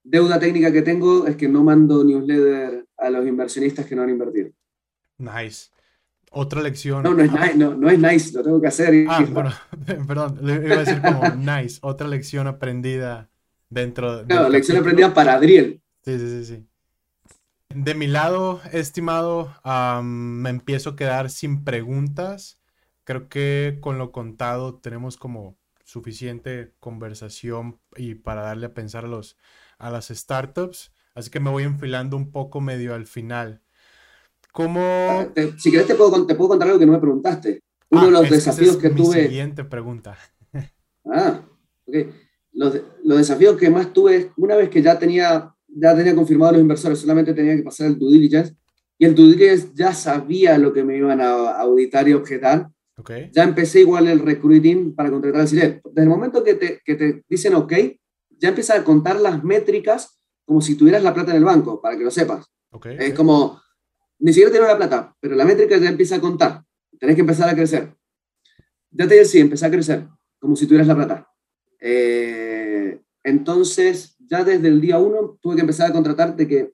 deuda 0.03 0.39
técnica 0.39 0.73
que 0.73 0.83
tengo 0.83 1.27
es 1.27 1.37
que 1.37 1.49
no 1.49 1.65
mando 1.65 2.05
newsletter 2.05 2.87
a 2.97 3.11
los 3.11 3.27
inversionistas 3.27 3.87
que 3.87 3.97
no 3.97 4.03
han 4.03 4.11
invertido. 4.11 4.51
Nice. 5.19 5.71
Otra 6.31 6.61
lección. 6.61 7.03
No, 7.03 7.15
no 7.15 7.23
es, 7.23 7.33
nice, 7.33 7.57
no, 7.57 7.89
es 7.89 7.99
nice, 7.99 8.33
lo 8.33 8.43
tengo 8.43 8.61
que 8.61 8.67
hacer. 8.67 9.07
Ah, 9.09 9.25
bueno, 9.31 9.51
perdón, 10.07 10.39
le 10.43 10.55
iba 10.67 10.75
a 10.75 10.85
decir 10.85 11.01
como 11.01 11.23
nice. 11.37 11.79
Otra 11.83 12.09
lección 12.09 12.47
aprendida 12.47 13.31
dentro 13.71 14.19
de. 14.19 14.27
Claro, 14.27 14.49
lección 14.49 14.77
aprendida 14.77 15.15
para 15.15 15.35
Adriel. 15.35 15.81
Sí, 16.05 16.19
sí, 16.19 16.29
sí, 16.29 16.45
sí. 16.45 16.67
De 17.77 17.95
mi 17.95 18.07
lado, 18.07 18.63
estimado, 18.73 19.55
me 20.03 20.49
empiezo 20.49 20.91
a 20.91 20.97
quedar 20.97 21.29
sin 21.29 21.63
preguntas. 21.63 22.59
Creo 23.05 23.29
que 23.29 23.77
con 23.83 23.99
lo 23.99 24.13
contado 24.13 24.77
tenemos 24.77 25.19
como 25.19 25.59
suficiente 25.85 26.73
conversación 26.81 27.79
y 27.95 28.15
para 28.15 28.41
darle 28.41 28.67
a 28.67 28.75
pensar 28.75 29.05
a, 29.05 29.09
los, 29.09 29.37
a 29.77 29.91
las 29.91 30.09
startups. 30.09 30.91
Así 31.15 31.29
que 31.29 31.39
me 31.39 31.51
voy 31.51 31.65
enfilando 31.65 32.17
un 32.17 32.33
poco 32.33 32.63
medio 32.63 32.95
al 32.95 33.05
final. 33.05 33.61
¿Cómo...? 34.53 34.81
Ah, 34.81 35.29
si 35.59 35.69
quieres 35.69 35.87
te 35.87 35.97
puedo, 35.97 36.25
te 36.25 36.35
puedo 36.35 36.49
contar 36.49 36.69
algo 36.69 36.79
que 36.79 36.87
no 36.87 36.93
me 36.93 36.99
preguntaste. 36.99 37.61
Uno 37.91 38.03
de 38.05 38.09
ah, 38.09 38.21
los 38.23 38.31
desafíos 38.31 38.79
que, 38.79 38.89
tuve... 38.89 39.27
Siguiente 39.27 39.65
pregunta. 39.65 40.17
ah, 41.05 41.43
ok. 41.87 41.95
Los, 42.53 42.81
los, 43.05 43.19
desafíos 43.19 43.59
que 43.59 43.69
más 43.69 43.93
tuve, 43.93 44.33
una 44.39 44.57
vez 44.57 44.71
que 44.71 44.81
ya 44.81 44.99
tenía, 44.99 45.55
ya 45.79 45.95
tenía 45.95 46.15
confirmado 46.15 46.53
los 46.53 46.61
inversores, 46.63 46.99
solamente 46.99 47.35
tenía 47.35 47.57
que 47.57 47.63
pasar 47.63 47.89
el 47.89 47.99
due 47.99 48.13
diligence, 48.13 48.55
y 48.99 49.05
el 49.05 49.15
due 49.15 49.27
diligence 49.27 49.69
ya 49.75 49.93
sabía 49.93 50.57
lo 50.59 50.73
que 50.73 50.83
me 50.83 50.97
iban 50.97 51.21
a 51.21 51.61
auditar 51.61 52.09
y 52.09 52.15
objetar. 52.15 52.69
Okay. 52.99 53.31
Ya 53.33 53.45
empecé 53.45 53.81
igual 53.81 54.09
el 54.09 54.21
recruiting 54.21 54.95
para 54.95 55.11
contratar 55.11 55.43
al 55.43 55.49
CILEP. 55.49 55.85
Desde 55.85 56.03
el 56.03 56.09
momento 56.09 56.43
que 56.43 56.55
te, 56.55 56.81
que 56.83 56.95
te 56.95 57.25
dicen 57.29 57.55
OK, 57.55 57.75
ya 58.39 58.49
empieza 58.49 58.75
a 58.75 58.85
contar 58.85 59.21
las 59.21 59.45
métricas 59.45 60.19
como 60.47 60.63
si 60.63 60.77
tuvieras 60.77 61.03
la 61.03 61.13
plata 61.13 61.33
en 61.33 61.39
el 61.39 61.45
banco, 61.45 61.81
para 61.83 61.97
que 61.99 62.05
lo 62.05 62.11
sepas. 62.11 62.47
Okay, 62.71 62.97
es 62.99 63.13
como, 63.13 63.61
ni 64.19 64.33
siquiera 64.33 64.51
tienes 64.51 64.69
la 64.69 64.77
plata, 64.77 65.15
pero 65.21 65.35
la 65.35 65.45
métrica 65.45 65.77
ya 65.77 65.91
empieza 65.91 66.17
a 66.17 66.21
contar. 66.21 66.63
Tenés 66.99 67.17
que 67.17 67.21
empezar 67.21 67.49
a 67.49 67.55
crecer. 67.55 67.95
Ya 68.91 69.07
te 69.07 69.17
decía, 69.17 69.43
empezar 69.43 69.69
a 69.69 69.73
crecer, 69.73 70.07
como 70.39 70.57
si 70.57 70.67
tuvieras 70.67 70.87
la 70.87 70.95
plata. 70.95 71.29
Eh, 71.81 73.01
entonces, 73.23 74.16
ya 74.29 74.45
desde 74.45 74.69
el 74.69 74.81
día 74.81 74.99
uno 74.99 75.39
tuve 75.41 75.57
que 75.57 75.61
empezar 75.63 75.91
a 75.91 75.93
contratar 75.93 76.37
de 76.37 76.49
que 76.49 76.73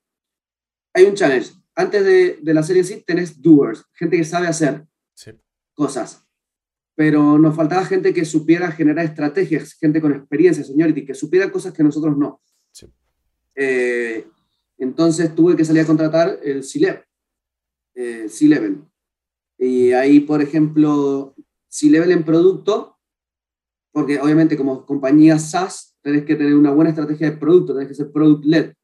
hay 0.95 1.05
un 1.05 1.15
challenge. 1.15 1.53
Antes 1.75 2.05
de, 2.05 2.39
de 2.43 2.55
la 2.55 2.63
serie 2.63 2.85
sí 2.85 3.03
tenés 3.07 3.41
doers, 3.41 3.85
gente 3.95 4.17
que 4.17 4.25
sabe 4.25 4.47
hacer 4.47 4.87
cosas. 5.75 6.27
Pero 6.95 7.39
nos 7.39 7.57
faltaba 7.57 7.85
gente 7.87 8.13
que 8.13 8.25
supiera 8.25 8.71
generar 8.71 9.05
estrategias, 9.07 9.75
gente 9.75 10.01
con 10.01 10.13
experiencia, 10.15 10.63
señority, 10.63 11.07
que 11.07 11.15
supiera 11.15 11.51
cosas 11.51 11.73
que 11.73 11.83
nosotros 11.83 12.17
no. 12.17 12.43
Eh, 13.55 14.27
entonces 14.79 15.35
tuve 15.35 15.57
que 15.57 15.65
salir 15.65 15.83
a 15.83 15.87
contratar 15.87 16.39
el 16.43 16.63
eh, 17.95 18.29
C-Level. 18.29 18.85
Y 19.59 19.93
ahí, 19.93 20.21
por 20.21 20.43
ejemplo, 20.43 21.35
C-Level 21.69 22.11
en 22.11 22.25
producto, 22.25 22.99
porque 23.93 24.19
obviamente 24.21 24.57
como 24.57 24.85
compañía 24.85 25.39
SaaS 25.39 25.92
tenés 26.03 26.25
que 26.25 26.35
tener 26.35 26.55
una 26.55 26.73
buena 26.73 26.91
estrategia 26.91 27.31
de 27.31 27.37
producto, 27.37 27.75
tenés 27.75 27.89
que 27.89 27.95
ser 27.95 28.11
product-led. 28.13 28.75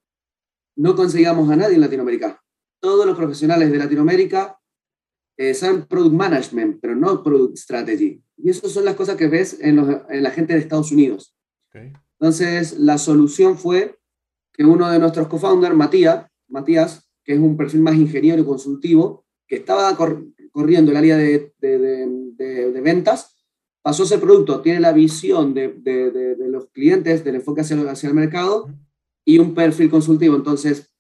no 0.77 0.95
conseguíamos 0.95 1.51
a 1.51 1.57
nadie 1.57 1.75
en 1.75 1.81
Latinoamérica. 1.81 2.41
Todos 2.81 3.05
los 3.05 3.17
profesionales 3.17 3.73
de 3.73 3.79
Latinoamérica 3.79 4.59
eh, 5.37 5.55
saben 5.55 5.87
product 5.87 6.15
management, 6.15 6.79
pero 6.81 6.95
no 6.95 7.23
product 7.23 7.57
strategy. 7.57 8.23
Y 8.37 8.51
esas 8.51 8.71
son 8.71 8.85
las 8.85 8.95
cosas 8.95 9.17
que 9.17 9.27
ves 9.27 9.59
en, 9.61 9.77
la 10.23 10.31
gente 10.31 10.53
de 10.53 10.61
Estados 10.61 10.93
Unidos. 10.93 11.35
Entonces, 12.21 12.79
la 12.79 12.99
solución 12.99 13.57
fue 13.57 13.99
que 14.53 14.65
uno 14.65 14.91
de 14.91 14.99
nuestros 14.99 15.29
co-founders, 15.29 15.75
Matías, 15.75 16.27
Matías, 16.49 17.09
que 17.25 17.35
es 17.35 17.39
un 17.39 17.57
perfil 17.57 17.81
más 17.83 17.95
ingeniero 17.95 18.43
y 18.43 18.45
consultivo, 18.45 19.27
que 19.47 19.57
estaba 19.57 19.97
corriendo 20.51 20.91
el 20.91 20.97
área 20.97 21.17
de, 21.17 21.53
de, 21.61 22.81
ventas, 22.83 23.37
pasó 23.89 24.03
ese 24.03 24.19
producto, 24.19 24.61
tiene 24.61 24.81
la 24.81 24.93
visión 24.93 25.55
de, 25.55 26.37
los 26.51 26.67
clientes, 26.67 27.25
del 27.25 27.37
enfoque 27.37 27.63
hacia, 27.63 27.81
hacia 27.91 28.11
el 28.11 28.15
mercado 28.15 28.69
y 29.25 29.39
un 29.39 29.55
perfil 29.55 29.89
consultivo. 29.89 30.37
Entonces, 30.37 30.93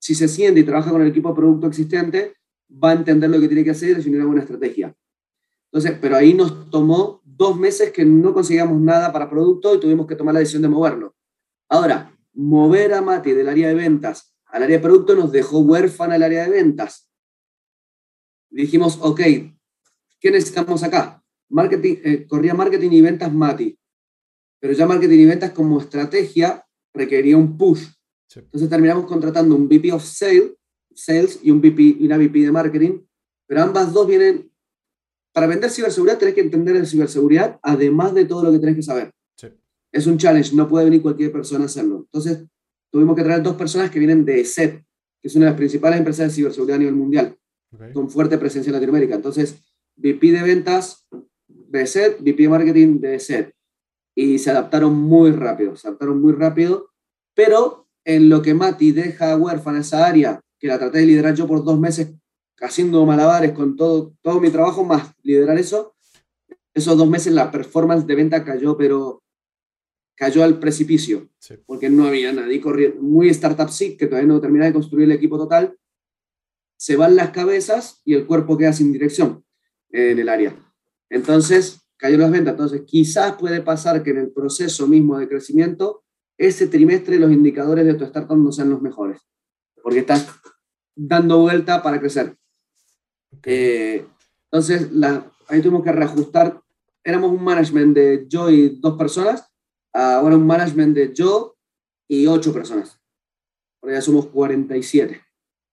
si 0.00 0.16
se 0.16 0.26
siente 0.26 0.58
y 0.58 0.64
trabaja 0.64 0.90
con 0.90 1.00
el 1.00 1.06
equipo 1.06 1.28
de 1.28 1.36
producto 1.36 1.68
existente, 1.68 2.34
va 2.68 2.90
a 2.90 2.94
entender 2.94 3.30
lo 3.30 3.38
que 3.38 3.46
tiene 3.46 3.62
que 3.62 3.70
hacer 3.70 3.90
y 3.90 3.94
definir 3.94 4.18
una 4.18 4.26
buena 4.26 4.42
estrategia. 4.42 4.92
Entonces, 5.70 5.96
pero 6.00 6.16
ahí 6.16 6.34
nos 6.34 6.68
tomó 6.70 7.22
dos 7.24 7.56
meses 7.56 7.92
que 7.92 8.04
no 8.04 8.34
conseguíamos 8.34 8.80
nada 8.80 9.12
para 9.12 9.30
producto 9.30 9.76
y 9.76 9.78
tuvimos 9.78 10.08
que 10.08 10.16
tomar 10.16 10.34
la 10.34 10.40
decisión 10.40 10.62
de 10.62 10.68
moverlo. 10.70 11.14
Ahora, 11.68 12.12
mover 12.32 12.94
a 12.94 13.00
Mati 13.00 13.30
del 13.30 13.48
área 13.48 13.68
de 13.68 13.74
ventas 13.74 14.34
al 14.46 14.62
área 14.64 14.78
de 14.78 14.82
producto 14.82 15.14
nos 15.14 15.30
dejó 15.30 15.60
huérfana 15.60 16.16
el 16.16 16.22
área 16.24 16.42
de 16.44 16.50
ventas. 16.50 17.08
Dijimos, 18.50 18.98
ok, 19.02 19.20
¿qué 20.18 20.30
necesitamos 20.32 20.82
acá? 20.82 21.17
Marketing, 21.50 21.96
eh, 22.04 22.26
corría 22.26 22.54
marketing 22.54 22.90
y 22.90 23.00
ventas 23.00 23.32
Mati, 23.32 23.78
pero 24.60 24.72
ya 24.72 24.86
marketing 24.86 25.18
y 25.18 25.24
ventas 25.26 25.52
como 25.52 25.80
estrategia 25.80 26.64
requería 26.94 27.36
un 27.36 27.56
push. 27.56 27.86
Entonces 28.34 28.68
terminamos 28.68 29.06
contratando 29.06 29.54
un 29.54 29.66
VP 29.66 29.92
of 29.92 30.04
Sales, 30.04 30.52
sales 30.94 31.40
y 31.42 31.50
un 31.50 31.60
VP, 31.60 31.96
y 32.00 32.06
una 32.06 32.18
VP 32.18 32.40
de 32.40 32.52
marketing, 32.52 33.00
pero 33.46 33.62
ambas 33.62 33.92
dos 33.92 34.06
vienen 34.06 34.50
para 35.32 35.46
vender 35.46 35.70
ciberseguridad 35.70 36.18
tenés 36.18 36.34
que 36.34 36.40
entender 36.40 36.78
de 36.78 36.84
ciberseguridad, 36.84 37.60
además 37.62 38.12
de 38.12 38.24
todo 38.24 38.42
lo 38.42 38.50
que 38.50 38.58
tenés 38.58 38.76
que 38.76 38.82
saber. 38.82 39.12
Es 39.92 40.06
un 40.06 40.18
challenge, 40.18 40.54
no 40.54 40.68
puede 40.68 40.84
venir 40.84 41.00
cualquier 41.00 41.32
persona 41.32 41.62
a 41.62 41.66
hacerlo. 41.66 42.00
Entonces, 42.00 42.44
tuvimos 42.90 43.16
que 43.16 43.22
traer 43.22 43.42
dos 43.42 43.56
personas 43.56 43.90
que 43.90 43.98
vienen 43.98 44.24
de 44.24 44.44
SET, 44.44 44.84
que 45.22 45.28
es 45.28 45.34
una 45.36 45.46
de 45.46 45.52
las 45.52 45.56
principales 45.56 45.98
empresas 45.98 46.28
de 46.28 46.34
ciberseguridad 46.34 46.76
a 46.76 46.78
nivel 46.80 46.96
mundial, 46.96 47.38
con 47.94 48.10
fuerte 48.10 48.36
presencia 48.36 48.70
en 48.70 48.74
Latinoamérica. 48.74 49.14
Entonces, 49.14 49.62
VP 49.96 50.32
de 50.32 50.42
ventas 50.42 51.06
de 51.68 51.86
SET, 51.86 52.18
VP 52.20 52.42
de 52.42 52.48
marketing 52.48 53.00
de 53.00 53.18
SET. 53.18 53.54
Y 54.14 54.38
se 54.38 54.50
adaptaron 54.50 54.94
muy 54.94 55.30
rápido, 55.30 55.76
se 55.76 55.88
adaptaron 55.88 56.20
muy 56.20 56.32
rápido, 56.32 56.90
pero 57.34 57.86
en 58.04 58.28
lo 58.28 58.42
que 58.42 58.54
Mati 58.54 58.92
deja 58.92 59.36
huérfana 59.36 59.80
esa 59.80 60.06
área, 60.06 60.40
que 60.58 60.66
la 60.66 60.78
traté 60.78 60.98
de 60.98 61.06
liderar 61.06 61.34
yo 61.34 61.46
por 61.46 61.64
dos 61.64 61.78
meses 61.78 62.14
haciendo 62.60 63.04
malabares 63.06 63.52
con 63.52 63.76
todo, 63.76 64.14
todo 64.22 64.40
mi 64.40 64.50
trabajo, 64.50 64.84
más 64.84 65.12
liderar 65.22 65.58
eso, 65.58 65.94
esos 66.74 66.96
dos 66.96 67.08
meses 67.08 67.32
la 67.32 67.50
performance 67.50 68.06
de 68.06 68.14
venta 68.14 68.44
cayó, 68.44 68.76
pero 68.76 69.22
cayó 70.16 70.42
al 70.42 70.58
precipicio, 70.58 71.28
porque 71.66 71.88
no 71.88 72.06
había 72.06 72.32
nadie 72.32 72.60
corriendo, 72.60 73.00
muy 73.00 73.28
startup 73.28 73.68
sí, 73.68 73.96
que 73.96 74.06
todavía 74.06 74.28
no 74.28 74.40
terminaba 74.40 74.66
de 74.66 74.72
construir 74.72 75.04
el 75.04 75.12
equipo 75.12 75.38
total, 75.38 75.78
se 76.76 76.96
van 76.96 77.14
las 77.14 77.30
cabezas 77.30 78.00
y 78.04 78.14
el 78.14 78.26
cuerpo 78.26 78.56
queda 78.56 78.72
sin 78.72 78.92
dirección 78.92 79.44
en 79.90 80.18
el 80.18 80.28
área. 80.28 80.56
Entonces, 81.10 81.80
cayó 81.96 82.16
las 82.18 82.30
ventas. 82.30 82.52
Entonces, 82.52 82.82
quizás 82.86 83.36
puede 83.36 83.60
pasar 83.60 84.02
que 84.02 84.10
en 84.10 84.18
el 84.18 84.30
proceso 84.30 84.86
mismo 84.86 85.18
de 85.18 85.28
crecimiento, 85.28 86.04
ese 86.38 86.66
trimestre 86.68 87.18
los 87.18 87.32
indicadores 87.32 87.84
de 87.84 87.94
tu 87.94 88.04
startup 88.04 88.36
no 88.36 88.52
sean 88.52 88.70
los 88.70 88.80
mejores, 88.80 89.20
porque 89.82 89.98
estás 90.00 90.28
dando 90.94 91.40
vuelta 91.40 91.82
para 91.82 92.00
crecer. 92.00 92.36
Eh, 93.44 94.06
entonces, 94.44 94.92
la, 94.92 95.30
ahí 95.48 95.60
tuvimos 95.60 95.82
que 95.82 95.92
reajustar. 95.92 96.60
Éramos 97.04 97.32
un 97.32 97.42
management 97.42 97.94
de 97.94 98.26
yo 98.28 98.50
y 98.50 98.78
dos 98.80 98.96
personas, 98.96 99.44
ahora 99.92 100.36
un 100.36 100.46
management 100.46 100.94
de 100.94 101.14
yo 101.14 101.56
y 102.06 102.26
ocho 102.26 102.52
personas. 102.52 103.00
Porque 103.80 103.94
ya 103.94 104.02
somos 104.02 104.26
47. 104.26 105.20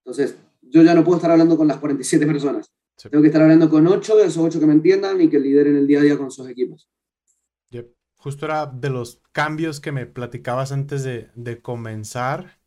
Entonces, 0.03 0.35
yo 0.61 0.81
ya 0.81 0.93
no 0.93 1.03
puedo 1.03 1.17
estar 1.17 1.31
hablando 1.31 1.57
con 1.57 1.67
las 1.67 1.77
47 1.77 2.25
personas. 2.25 2.71
Tengo 3.01 3.21
que 3.21 3.27
estar 3.27 3.41
hablando 3.41 3.69
con 3.69 3.85
ocho, 3.87 4.19
esos 4.19 4.37
ocho 4.37 4.59
que 4.59 4.65
me 4.65 4.73
entiendan 4.73 5.19
y 5.21 5.29
que 5.29 5.39
lideren 5.39 5.75
el 5.75 5.85
día 5.85 5.99
a 5.99 6.03
día 6.03 6.17
con 6.17 6.31
sus 6.31 6.47
equipos. 6.49 6.89
Justo 8.25 8.47
era 8.47 8.65
de 8.65 8.89
los 8.89 9.21
cambios 9.33 9.79
que 9.79 9.91
me 9.91 10.07
platicabas 10.07 10.71
antes 10.71 11.03
de, 11.03 11.29
de 11.35 11.61
comenzar 11.61 12.57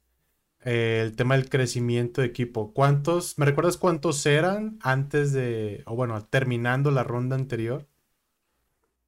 eh, 0.65 1.01
el 1.03 1.17
tema 1.17 1.35
del 1.35 1.49
crecimiento 1.49 2.21
de 2.21 2.29
equipo. 2.29 2.73
¿Cuántos, 2.73 3.37
me 3.39 3.47
recuerdas 3.47 3.77
cuántos 3.77 4.25
eran 4.25 4.79
antes 4.83 5.33
de, 5.33 5.83
o 5.87 5.97
bueno, 5.97 6.25
terminando 6.27 6.93
la 6.93 7.03
ronda 7.03 7.35
anterior? 7.35 7.89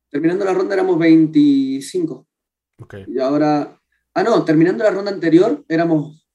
Terminando 0.09 0.45
la 0.45 0.53
ronda 0.53 0.75
éramos 0.75 0.99
25. 0.99 2.27
Ok. 2.81 2.95
Y 3.07 3.21
ahora, 3.21 3.81
ah, 4.15 4.23
no, 4.25 4.45
terminando 4.45 4.83
la 4.83 4.91
ronda 4.91 5.13
anterior 5.13 5.65
éramos, 5.69 6.27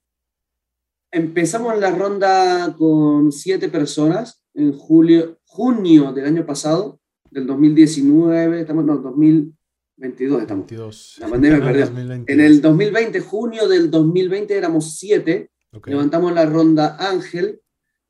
empezamos 1.12 1.78
la 1.78 1.92
ronda 1.92 2.74
con 2.78 3.34
siete 3.34 3.68
personas 3.68 4.45
en 4.56 4.74
julio, 4.74 5.38
junio 5.46 6.12
del 6.14 6.26
año 6.26 6.46
pasado, 6.46 7.00
del 7.30 7.46
2019, 7.46 8.62
estamos, 8.62 8.86
no, 8.86 8.98
2000, 8.98 9.54
22 9.98 10.42
estamos. 10.42 11.18
La 11.20 11.28
pandemia 11.28 11.64
perdió. 11.64 11.86
En 12.28 12.40
el 12.40 12.62
2020, 12.62 13.20
junio 13.22 13.68
del 13.68 13.92
2020 13.92 14.58
éramos 14.58 14.98
7. 14.98 15.52
Levantamos 15.86 16.34
la 16.34 16.46
ronda 16.46 16.98
Ángel. 17.00 17.62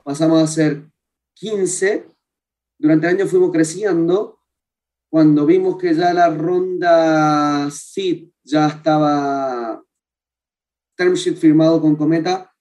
Pasamos 0.04 0.42
a 0.42 0.48
ser 0.48 0.90
15. 1.34 2.08
Durante 2.78 3.08
el 3.08 3.16
año 3.16 3.28
fuimos 3.28 3.52
creciendo. 3.52 4.40
Cuando 5.10 5.46
vimos 5.46 5.78
que 5.78 5.94
ya 5.94 6.14
la 6.14 6.30
ronda 6.30 7.70
SID 7.72 8.30
ya 8.44 8.68
estaba 8.68 9.84
term 10.96 11.14
sheet 11.14 11.38
firmado 11.38 11.82
con 11.82 11.96
Cometa, 11.96 12.55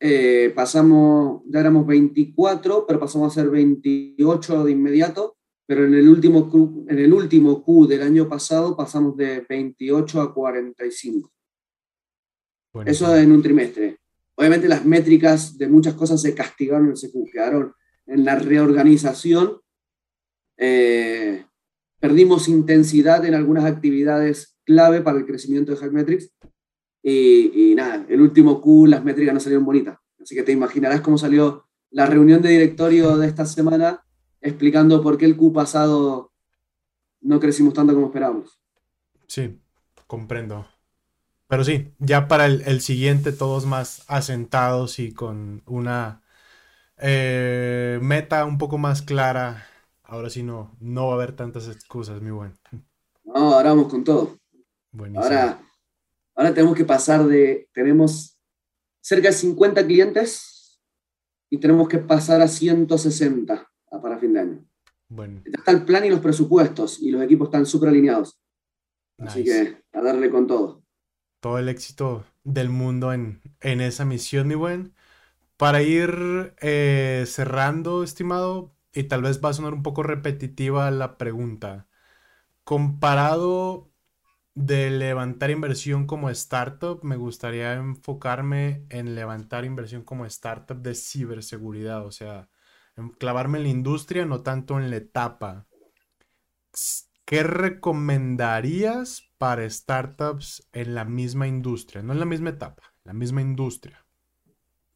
eh, 0.00 0.52
pasamos, 0.54 1.42
ya 1.46 1.60
éramos 1.60 1.86
24, 1.86 2.86
pero 2.86 2.98
pasamos 2.98 3.30
a 3.30 3.40
ser 3.40 3.50
28 3.50 4.64
de 4.64 4.72
inmediato 4.72 5.36
pero 5.70 5.84
en 5.84 5.94
el 5.94 6.08
último 6.08 6.50
Q, 6.50 6.86
en 6.88 6.98
el 6.98 7.12
último 7.12 7.62
Q 7.62 7.86
del 7.86 8.02
año 8.02 8.28
pasado 8.28 8.76
pasamos 8.76 9.16
de 9.16 9.46
28 9.48 10.20
a 10.20 10.34
45. 10.34 11.32
Eso 12.84 13.16
en 13.16 13.30
un 13.30 13.40
trimestre. 13.40 14.00
Obviamente 14.34 14.66
las 14.66 14.84
métricas 14.84 15.56
de 15.56 15.68
muchas 15.68 15.94
cosas 15.94 16.20
se 16.20 16.34
castigaron 16.34 16.88
en 16.88 16.94
ese 16.94 17.12
Q, 17.12 17.24
quedaron 17.32 17.72
en 18.06 18.24
la 18.24 18.34
reorganización. 18.34 19.60
Eh, 20.56 21.46
perdimos 22.00 22.48
intensidad 22.48 23.24
en 23.24 23.34
algunas 23.34 23.64
actividades 23.64 24.58
clave 24.64 25.02
para 25.02 25.18
el 25.18 25.24
crecimiento 25.24 25.70
de 25.70 25.78
Hackmetrics. 25.78 26.32
Y, 27.02 27.70
y 27.70 27.74
nada, 27.74 28.04
el 28.08 28.20
último 28.20 28.60
Q 28.60 28.86
las 28.86 29.04
métricas 29.04 29.34
no 29.34 29.40
salieron 29.40 29.64
bonitas. 29.64 29.98
Así 30.20 30.34
que 30.34 30.42
te 30.42 30.52
imaginarás 30.52 31.00
cómo 31.00 31.18
salió 31.18 31.66
la 31.90 32.06
reunión 32.06 32.42
de 32.42 32.50
directorio 32.50 33.16
de 33.16 33.26
esta 33.26 33.46
semana 33.46 34.04
explicando 34.40 35.02
por 35.02 35.18
qué 35.18 35.24
el 35.24 35.36
Q 35.36 35.52
pasado 35.52 36.32
no 37.20 37.40
crecimos 37.40 37.74
tanto 37.74 37.94
como 37.94 38.06
esperábamos. 38.06 38.60
Sí, 39.26 39.58
comprendo. 40.06 40.66
Pero 41.48 41.64
sí, 41.64 41.92
ya 41.98 42.28
para 42.28 42.46
el, 42.46 42.80
siguiente 42.80 43.32
todos 43.32 43.66
más 43.66 44.04
asentados 44.06 44.98
y 44.98 45.12
con 45.12 45.62
una 45.66 46.22
eh, 46.96 47.98
meta 48.00 48.44
un 48.44 48.56
poco 48.56 48.78
más 48.78 49.02
clara. 49.02 49.66
Ahora 50.04 50.30
sí 50.30 50.42
no, 50.42 50.76
no 50.80 51.06
va 51.06 51.12
a 51.12 51.16
haber 51.16 51.32
tantas 51.32 51.68
excusas, 51.68 52.22
mi 52.22 52.30
buen. 52.30 52.56
No, 53.24 53.54
ahora 53.54 53.70
vamos 53.70 53.88
con 53.88 54.04
todo. 54.04 54.36
Ahora, 55.16 55.58
ahora 56.40 56.54
tenemos 56.54 56.74
que 56.74 56.86
pasar 56.86 57.26
de, 57.26 57.68
tenemos 57.74 58.38
cerca 59.02 59.28
de 59.28 59.34
50 59.34 59.86
clientes 59.86 60.80
y 61.50 61.58
tenemos 61.58 61.86
que 61.86 61.98
pasar 61.98 62.40
a 62.40 62.48
160 62.48 63.70
para 64.02 64.18
fin 64.18 64.32
de 64.32 64.40
año. 64.40 64.64
Bueno. 65.10 65.42
Está 65.44 65.72
el 65.72 65.84
plan 65.84 66.06
y 66.06 66.08
los 66.08 66.20
presupuestos 66.20 66.98
y 67.02 67.10
los 67.10 67.22
equipos 67.22 67.48
están 67.48 67.66
súper 67.66 67.90
alineados. 67.90 68.40
Así 69.18 69.44
que 69.44 69.82
a 69.92 70.00
darle 70.00 70.30
con 70.30 70.46
todo. 70.46 70.82
Todo 71.40 71.58
el 71.58 71.68
éxito 71.68 72.24
del 72.42 72.70
mundo 72.70 73.12
en, 73.12 73.42
esa 73.60 74.06
misión, 74.06 74.48
mi 74.48 74.54
buen. 74.54 74.94
Para 75.58 75.82
ir 75.82 76.54
eh, 76.62 77.24
cerrando, 77.26 78.02
estimado, 78.02 78.74
y 78.94 79.02
tal 79.04 79.20
vez 79.20 79.44
va 79.44 79.50
a 79.50 79.52
sonar 79.52 79.74
un 79.74 79.82
poco 79.82 80.02
repetitiva 80.02 80.90
la 80.90 81.18
pregunta. 81.18 81.86
Comparado 82.64 83.89
de 84.60 84.90
levantar 84.90 85.50
inversión 85.50 86.06
como 86.06 86.28
startup, 86.30 87.00
me 87.02 87.16
gustaría 87.16 87.74
enfocarme 87.74 88.84
en 88.90 89.14
levantar 89.14 89.64
inversión 89.64 90.02
como 90.02 90.26
startup 90.26 90.82
de 90.82 90.94
ciberseguridad. 90.94 92.04
O 92.04 92.10
sea, 92.10 92.48
clavarme 93.18 93.58
en 93.58 93.64
la 93.64 93.70
industria, 93.70 94.26
no 94.26 94.42
tanto 94.42 94.78
en 94.78 94.90
la 94.90 94.96
etapa. 94.96 95.66
¿Qué 97.24 97.42
recomendarías 97.42 99.22
para 99.38 99.68
startups 99.68 100.68
en 100.72 100.94
la 100.94 101.04
misma 101.04 101.48
industria? 101.48 102.02
No 102.02 102.12
en 102.12 102.20
la 102.20 102.26
misma 102.26 102.50
etapa, 102.50 102.82
en 103.04 103.08
la 103.08 103.12
misma 103.14 103.40
industria. 103.40 104.04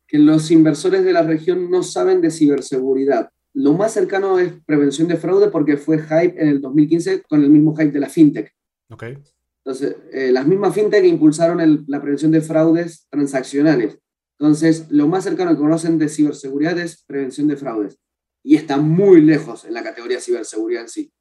Que 0.06 0.18
los 0.18 0.50
inversores 0.50 1.04
de 1.04 1.12
la 1.12 1.22
región 1.22 1.70
no 1.70 1.82
saben 1.82 2.20
de 2.20 2.30
ciberseguridad. 2.30 3.30
Lo 3.54 3.72
más 3.72 3.92
cercano 3.92 4.38
es 4.38 4.52
prevención 4.66 5.08
de 5.08 5.16
fraude 5.16 5.48
porque 5.48 5.76
fue 5.78 6.02
hype 6.02 6.40
en 6.42 6.48
el 6.48 6.60
2015 6.60 7.22
con 7.22 7.42
el 7.42 7.50
mismo 7.50 7.74
hype 7.74 7.92
de 7.92 8.00
la 8.00 8.08
fintech. 8.08 8.54
Okay. 8.90 9.16
Entonces, 9.64 9.96
eh, 10.12 10.30
las 10.30 10.46
mismas 10.46 10.74
fintech 10.74 11.04
impulsaron 11.04 11.84
la 11.86 12.00
prevención 12.00 12.30
de 12.30 12.42
fraudes 12.42 13.06
transaccionales. 13.08 13.98
Entonces, 14.38 14.90
lo 14.90 15.08
más 15.08 15.24
cercano 15.24 15.52
que 15.52 15.56
conocen 15.56 15.96
de 15.96 16.08
ciberseguridad 16.08 16.78
es 16.78 17.02
prevención 17.04 17.48
de 17.48 17.56
fraudes. 17.56 17.98
Y 18.42 18.56
está 18.56 18.76
muy 18.76 19.22
lejos 19.22 19.64
en 19.64 19.72
la 19.72 19.82
categoría 19.82 20.20
ciberseguridad 20.20 20.82
en 20.82 20.88
sí. 20.88 21.12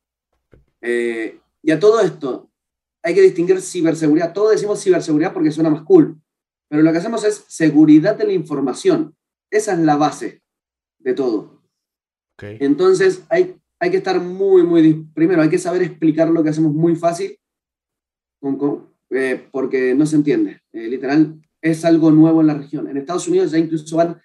Eh, 0.82 1.40
y 1.62 1.72
a 1.72 1.80
todo 1.80 2.02
esto, 2.02 2.52
hay 3.02 3.14
que 3.14 3.22
distinguir 3.22 3.62
ciberseguridad. 3.62 4.34
Todos 4.34 4.52
decimos 4.52 4.84
ciberseguridad 4.84 5.32
porque 5.32 5.52
suena 5.52 5.70
más 5.70 5.84
cool. 5.84 6.20
Pero 6.68 6.84
lo 6.84 6.92
que 6.92 6.98
hacemos 6.98 7.24
es 7.24 7.46
seguridad 7.48 8.18
de 8.18 8.26
la 8.26 8.34
información. 8.34 9.16
Esa 9.52 9.74
es 9.74 9.80
la 9.80 9.96
base 9.96 10.42
de 11.00 11.14
todo. 11.14 11.62
Entonces, 12.42 13.24
hay, 13.30 13.56
hay 13.80 13.92
que 13.92 13.98
estar 13.98 14.20
muy, 14.20 14.64
muy... 14.64 15.08
Primero, 15.14 15.42
hay 15.42 15.50
que 15.50 15.60
saber 15.60 15.84
explicar 15.84 16.30
lo 16.30 16.44
que 16.44 16.50
hacemos 16.50 16.74
muy 16.74 16.96
fácil, 16.96 17.40
eh, 19.10 19.48
porque 19.52 19.94
no 19.94 20.06
se 20.06 20.16
entiende. 20.16 20.62
Eh, 20.72 20.88
literal, 20.88 21.42
es 21.62 21.86
algo 21.86 22.12
nuevo 22.12 22.42
en 22.42 22.48
la 22.48 22.56
región. 22.56 22.88
En 22.88 22.98
Estados 22.98 23.28
Unidos 23.28 23.52
ya 23.52 23.58
incluso 23.58 23.98
van 23.98 24.22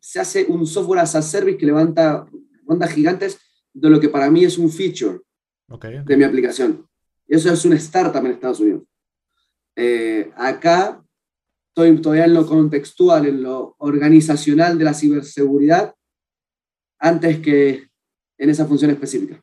se 0.00 0.20
hace 0.20 0.44
un 0.46 0.66
software 0.66 1.00
as 1.00 1.14
a 1.14 1.22
service 1.22 1.58
que 1.58 1.66
levanta 1.66 2.26
rondas 2.66 2.92
gigantes 2.92 3.38
de 3.72 3.90
lo 3.90 4.00
que 4.00 4.08
para 4.08 4.30
mí 4.30 4.44
es 4.44 4.58
un 4.58 4.70
feature 4.70 5.20
de 6.04 6.16
mi 6.16 6.24
aplicación. 6.24 6.86
Eso 7.26 7.52
es 7.52 7.64
una 7.64 7.76
startup 7.76 8.24
en 8.24 8.32
Estados 8.32 8.60
Unidos. 8.60 8.82
Eh, 9.76 10.30
acá 10.36 11.02
estoy 11.68 11.96
todavía 12.00 12.24
en 12.24 12.34
lo 12.34 12.46
contextual, 12.46 13.26
en 13.26 13.42
lo 13.42 13.76
organizacional 13.78 14.76
de 14.78 14.84
la 14.84 14.94
ciberseguridad, 14.94 15.94
antes 16.98 17.38
que 17.40 17.88
en 18.36 18.50
esa 18.50 18.66
función 18.66 18.90
específica. 18.90 19.40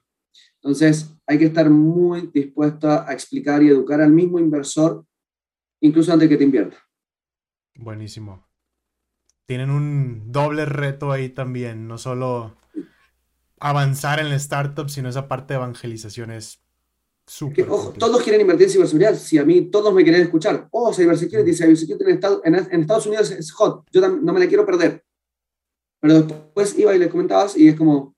Entonces, 0.62 1.16
hay 1.26 1.38
que 1.38 1.46
estar 1.46 1.70
muy 1.70 2.30
dispuesto 2.34 2.90
a 2.90 3.14
explicar 3.14 3.62
y 3.64 3.70
educar 3.70 4.02
al 4.02 4.12
mismo 4.12 4.40
inversor, 4.40 5.06
incluso 5.82 6.12
antes 6.12 6.28
que 6.30 6.38
te 6.38 6.44
invierta. 6.44 6.78
Buenísimo. 7.76 8.48
Tienen 9.46 9.70
un 9.70 10.32
doble 10.32 10.66
reto 10.66 11.12
ahí 11.12 11.30
también, 11.30 11.88
no 11.88 11.98
solo 11.98 12.58
avanzar 13.60 14.20
en 14.20 14.30
la 14.30 14.36
startup, 14.36 14.90
sino 14.90 15.10
esa 15.10 15.28
parte 15.28 15.54
de 15.54 15.60
evangelización 15.60 16.32
es 16.32 16.62
súper. 17.26 17.70
Ojo, 17.70 17.92
todos 17.92 18.22
quieren 18.24 18.42
invertir 18.42 18.68
en 18.68 18.74
ciberseguridad. 18.74 19.16
Si 19.16 19.38
a 19.38 19.46
mí 19.46 19.70
todos 19.70 19.94
me 19.94 20.04
quieren 20.04 20.22
escuchar, 20.22 20.68
oh, 20.72 20.94
cybersecurity, 20.94 21.54
cybersecurity 21.54 22.04
en 22.04 22.10
Estados, 22.10 22.42
en, 22.44 22.56
Estados 22.56 23.06
Unidos 23.06 23.32
es 23.32 23.52
hot, 23.52 23.86
yo 23.92 24.08
no 24.08 24.34
me 24.34 24.40
la 24.40 24.48
quiero 24.48 24.66
perder. 24.66 25.04
Pero 26.00 26.22
después 26.22 26.78
iba 26.78 26.96
y 26.96 27.00
le 27.00 27.10
comentabas 27.10 27.58
y 27.58 27.70
es 27.70 27.76
como, 27.76 28.16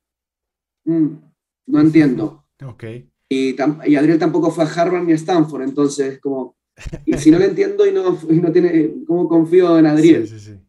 mm, 0.86 1.28
no 1.70 1.80
entiendo. 1.80 2.45
Ok. 2.65 2.84
Y, 3.30 3.55
y, 3.55 3.95
Adriel 3.95 4.20
tampoco 4.20 4.51
fue 4.51 4.63
a 4.63 4.67
Harvard 4.67 5.03
ni 5.03 5.13
a 5.13 5.15
Stanford, 5.15 5.61
entonces 5.61 6.20
como, 6.20 6.57
y 7.05 7.17
si 7.17 7.32
no 7.32 7.39
le 7.39 7.45
entiendo 7.45 7.86
y 7.86 7.91
no, 7.91 8.17
y 8.30 8.39
no 8.39 8.51
tiene, 8.51 9.03
¿cómo 9.05 9.28
confío 9.28 9.78
en 9.78 9.86
Adriel? 9.86 10.28
Sí, 10.28 10.39
sí, 10.39 10.45
sí. 10.51 10.59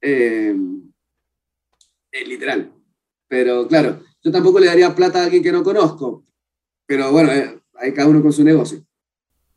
Eh, 0.00 0.56
eh, 2.12 2.26
literal. 2.26 2.72
Pero 3.28 3.66
claro, 3.66 4.00
yo 4.22 4.30
tampoco 4.30 4.60
le 4.60 4.66
daría 4.66 4.94
plata 4.94 5.20
a 5.20 5.24
alguien 5.24 5.42
que 5.42 5.52
no 5.52 5.62
conozco. 5.62 6.24
Pero 6.86 7.12
bueno, 7.12 7.32
eh, 7.32 7.60
hay 7.74 7.94
cada 7.94 8.08
uno 8.08 8.20
con 8.20 8.32
su 8.32 8.44
negocio. 8.44 8.84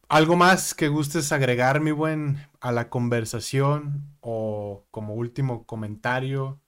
¿Algo 0.07 0.36
más 0.36 0.75
que 0.75 0.88
gustes 0.88 1.31
agregar, 1.31 1.81
mi 1.81 1.91
buen, 1.91 2.38
a 2.61 2.71
la 2.71 2.89
conversación 2.89 4.15
o 4.21 4.86
como 4.91 5.15
último 5.15 5.65
comentario? 5.65 6.61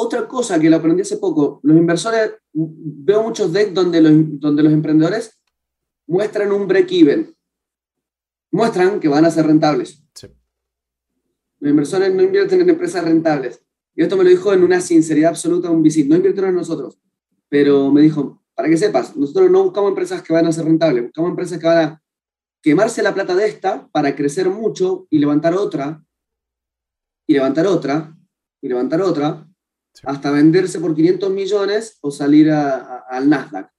Otra 0.00 0.28
cosa 0.28 0.60
que 0.60 0.70
lo 0.70 0.76
aprendí 0.76 1.02
hace 1.02 1.16
poco, 1.16 1.58
los 1.64 1.76
inversores, 1.76 2.34
veo 2.52 3.20
muchos 3.24 3.52
decks 3.52 3.74
donde 3.74 4.00
los, 4.00 4.12
donde 4.38 4.62
los 4.62 4.72
emprendedores 4.72 5.40
muestran 6.06 6.52
un 6.52 6.68
break-even, 6.68 7.34
muestran 8.52 9.00
que 9.00 9.08
van 9.08 9.24
a 9.24 9.30
ser 9.32 9.46
rentables. 9.46 10.00
Los 11.58 11.70
inversores 11.70 12.14
no 12.14 12.22
invierten 12.22 12.60
en 12.60 12.70
empresas 12.70 13.04
rentables. 13.04 13.60
Y 13.96 14.02
esto 14.02 14.16
me 14.16 14.22
lo 14.22 14.30
dijo 14.30 14.52
en 14.52 14.62
una 14.62 14.80
sinceridad 14.80 15.30
absoluta 15.30 15.68
un 15.68 15.82
visito. 15.82 16.10
No 16.10 16.16
invirtieron 16.16 16.50
en 16.50 16.56
nosotros, 16.56 17.00
pero 17.48 17.90
me 17.90 18.00
dijo, 18.00 18.40
para 18.54 18.68
que 18.68 18.76
sepas, 18.76 19.16
nosotros 19.16 19.50
no 19.50 19.64
buscamos 19.64 19.88
empresas 19.88 20.22
que 20.22 20.32
van 20.32 20.46
a 20.46 20.52
ser 20.52 20.64
rentables, 20.64 21.06
buscamos 21.06 21.30
empresas 21.30 21.58
que 21.58 21.66
van 21.66 21.78
a 21.78 22.02
quemarse 22.62 23.02
la 23.02 23.14
plata 23.14 23.34
de 23.34 23.48
esta 23.48 23.88
para 23.88 24.14
crecer 24.14 24.48
mucho 24.48 25.08
y 25.10 25.18
levantar 25.18 25.54
otra, 25.54 26.04
y 27.26 27.32
levantar 27.32 27.66
otra, 27.66 28.16
y 28.62 28.68
levantar 28.68 29.02
otra, 29.02 29.47
hasta 30.04 30.30
venderse 30.30 30.78
por 30.78 30.94
500 30.94 31.30
millones 31.30 31.98
o 32.00 32.10
salir 32.10 32.50
al 32.50 33.28
Nasdaq. 33.28 33.70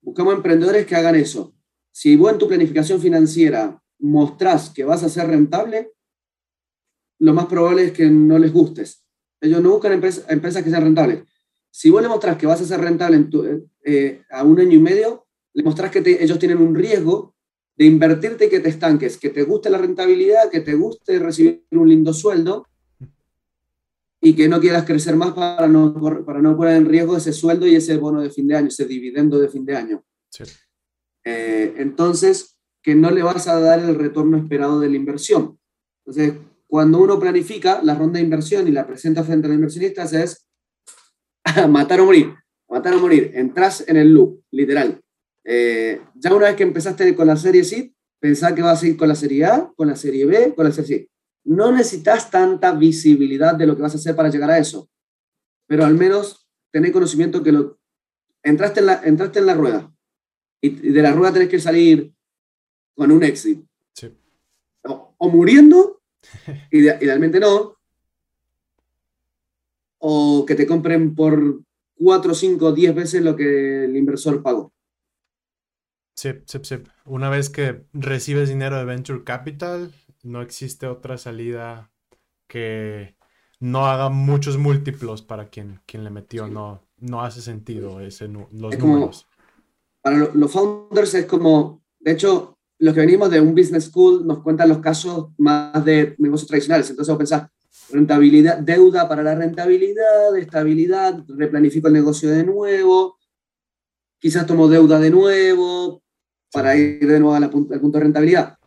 Buscamos 0.00 0.34
emprendedores 0.34 0.86
que 0.86 0.94
hagan 0.94 1.16
eso. 1.16 1.54
Si 1.90 2.16
vos 2.16 2.32
en 2.32 2.38
tu 2.38 2.48
planificación 2.48 3.00
financiera 3.00 3.82
mostrás 3.98 4.70
que 4.70 4.84
vas 4.84 5.02
a 5.02 5.08
ser 5.08 5.28
rentable, 5.28 5.92
lo 7.18 7.34
más 7.34 7.46
probable 7.46 7.84
es 7.84 7.92
que 7.92 8.06
no 8.06 8.38
les 8.38 8.52
gustes. 8.52 9.04
Ellos 9.40 9.62
no 9.62 9.70
buscan 9.70 9.92
empresas, 9.92 10.62
que 10.62 10.70
sean 10.70 10.82
rentables. 10.82 11.22
Si 11.70 11.90
vos 11.90 12.02
le 12.02 12.08
mostrás 12.08 12.36
que 12.36 12.46
vas 12.46 12.60
a 12.60 12.64
ser 12.64 12.80
rentable 12.80 13.16
en 13.16 13.70
eh, 13.84 14.22
a 14.30 14.44
un 14.44 14.60
año 14.60 14.74
y 14.74 14.80
medio, 14.80 15.26
le 15.52 15.62
mostrás 15.62 15.90
que 15.90 16.02
ellos 16.20 16.38
tienen 16.38 16.58
un 16.58 16.74
riesgo 16.74 17.34
de 17.76 17.84
invertirte 17.84 18.46
y 18.46 18.48
que 18.48 18.60
te 18.60 18.68
estanques, 18.68 19.18
que 19.18 19.30
te 19.30 19.42
guste 19.42 19.70
la 19.70 19.78
rentabilidad, 19.78 20.50
que 20.50 20.60
te 20.60 20.74
guste 20.74 21.18
recibir 21.18 21.66
un 21.70 21.88
lindo 21.88 22.12
sueldo 22.12 22.66
y 24.26 24.34
que 24.34 24.48
no 24.48 24.60
quieras 24.60 24.84
crecer 24.84 25.14
más 25.14 25.34
para 25.34 25.68
no, 25.68 25.94
para 26.26 26.42
no 26.42 26.56
poner 26.56 26.74
en 26.74 26.86
riesgo 26.86 27.16
ese 27.16 27.32
sueldo 27.32 27.64
y 27.64 27.76
ese 27.76 27.96
bono 27.96 28.20
de 28.20 28.28
fin 28.28 28.48
de 28.48 28.56
año, 28.56 28.66
ese 28.66 28.84
dividendo 28.84 29.38
de 29.38 29.48
fin 29.48 29.64
de 29.64 29.76
año. 29.76 30.04
Eh, 31.24 31.74
entonces, 31.76 32.58
que 32.82 32.96
no 32.96 33.12
le 33.12 33.22
vas 33.22 33.46
a 33.46 33.60
dar 33.60 33.78
el 33.78 33.94
retorno 33.94 34.36
esperado 34.36 34.80
de 34.80 34.90
la 34.90 34.96
inversión. 34.96 35.60
Entonces, 36.04 36.34
cuando 36.66 36.98
uno 36.98 37.20
planifica 37.20 37.80
la 37.84 37.94
ronda 37.94 38.18
de 38.18 38.24
inversión 38.24 38.66
y 38.66 38.72
la 38.72 38.84
presenta 38.84 39.22
frente 39.22 39.46
a 39.46 39.50
los 39.50 39.54
inversionistas 39.58 40.12
es 40.12 40.48
matar 41.68 42.00
o 42.00 42.06
morir, 42.06 42.34
matar 42.68 42.94
o 42.94 42.98
morir. 42.98 43.30
Entras 43.32 43.84
en 43.86 43.96
el 43.96 44.12
loop, 44.12 44.42
literal. 44.50 45.00
Eh, 45.44 46.00
ya 46.16 46.34
una 46.34 46.46
vez 46.46 46.56
que 46.56 46.64
empezaste 46.64 47.14
con 47.14 47.28
la 47.28 47.36
serie 47.36 47.62
C, 47.62 47.94
pensá 48.18 48.52
que 48.56 48.62
vas 48.62 48.82
a 48.82 48.88
ir 48.88 48.96
con 48.96 49.06
la 49.06 49.14
serie 49.14 49.44
A, 49.44 49.72
con 49.76 49.86
la 49.86 49.94
serie 49.94 50.26
B, 50.26 50.52
con 50.52 50.64
la 50.64 50.72
serie 50.72 50.98
C. 50.98 51.15
No 51.46 51.72
necesitas 51.72 52.30
tanta 52.30 52.72
visibilidad 52.72 53.54
de 53.54 53.66
lo 53.66 53.74
que 53.74 53.82
vas 53.82 53.94
a 53.94 53.98
hacer 53.98 54.14
para 54.14 54.28
llegar 54.30 54.50
a 54.50 54.58
eso, 54.58 54.88
pero 55.66 55.84
al 55.84 55.94
menos 55.94 56.46
tenés 56.70 56.92
conocimiento 56.92 57.42
que 57.42 57.52
lo, 57.52 57.78
entraste, 58.42 58.80
en 58.80 58.86
la, 58.86 59.00
entraste 59.04 59.38
en 59.38 59.46
la 59.46 59.54
rueda 59.54 59.92
y 60.60 60.70
de 60.70 61.02
la 61.02 61.12
rueda 61.12 61.32
tenés 61.32 61.48
que 61.48 61.60
salir 61.60 62.12
con 62.94 63.10
un 63.10 63.22
éxito. 63.22 63.66
o 65.18 65.28
muriendo 65.30 65.96
Idealmente 66.70 67.40
no. 67.40 67.76
O 69.98 70.44
que 70.46 70.54
te 70.54 70.66
compren 70.66 71.14
por 71.14 71.60
4, 71.96 72.34
5, 72.34 72.72
10 72.72 72.94
veces 72.94 73.22
lo 73.22 73.34
que 73.34 73.84
el 73.84 73.96
inversor 73.96 74.42
pagó. 74.42 74.72
Sí, 76.14 76.30
sí, 76.46 76.58
sí. 76.62 76.76
Una 77.04 77.28
vez 77.28 77.50
que 77.50 77.84
recibes 77.92 78.48
dinero 78.48 78.78
de 78.78 78.84
Venture 78.84 79.24
Capital, 79.24 79.92
no 80.26 80.42
existe 80.42 80.86
otra 80.86 81.16
salida 81.18 81.90
que 82.48 83.16
no 83.60 83.86
haga 83.86 84.10
muchos 84.10 84.58
múltiplos 84.58 85.22
para 85.22 85.48
quien, 85.48 85.80
quien 85.86 86.04
le 86.04 86.10
metió. 86.10 86.48
No, 86.48 86.82
no 86.98 87.22
hace 87.22 87.40
sentido 87.40 88.00
ese, 88.00 88.28
los 88.28 88.78
números. 88.78 89.26
para 90.02 90.18
los 90.18 90.52
founders 90.52 91.14
es 91.14 91.26
como, 91.26 91.82
de 92.00 92.12
hecho, 92.12 92.58
los 92.78 92.92
que 92.92 93.00
venimos 93.00 93.30
de 93.30 93.40
un 93.40 93.54
business 93.54 93.84
school 93.84 94.26
nos 94.26 94.42
cuentan 94.42 94.68
los 94.68 94.78
casos 94.78 95.28
más 95.38 95.84
de 95.84 96.14
negocios 96.18 96.48
tradicionales. 96.48 96.90
Entonces 96.90 97.12
vos 97.12 97.18
pensás, 97.18 97.48
rentabilidad, 97.90 98.58
deuda 98.58 99.08
para 99.08 99.22
la 99.22 99.34
rentabilidad, 99.34 100.36
estabilidad, 100.36 101.24
replanifico 101.28 101.88
el 101.88 101.94
negocio 101.94 102.30
de 102.30 102.44
nuevo, 102.44 103.18
quizás 104.18 104.46
tomo 104.46 104.68
deuda 104.68 104.98
de 104.98 105.10
nuevo 105.10 106.02
para 106.52 106.76
ir 106.76 107.06
de 107.06 107.20
nuevo 107.20 107.34
al 107.34 107.50
punto, 107.50 107.74
de 107.74 108.00
rentabilidad. 108.00 108.58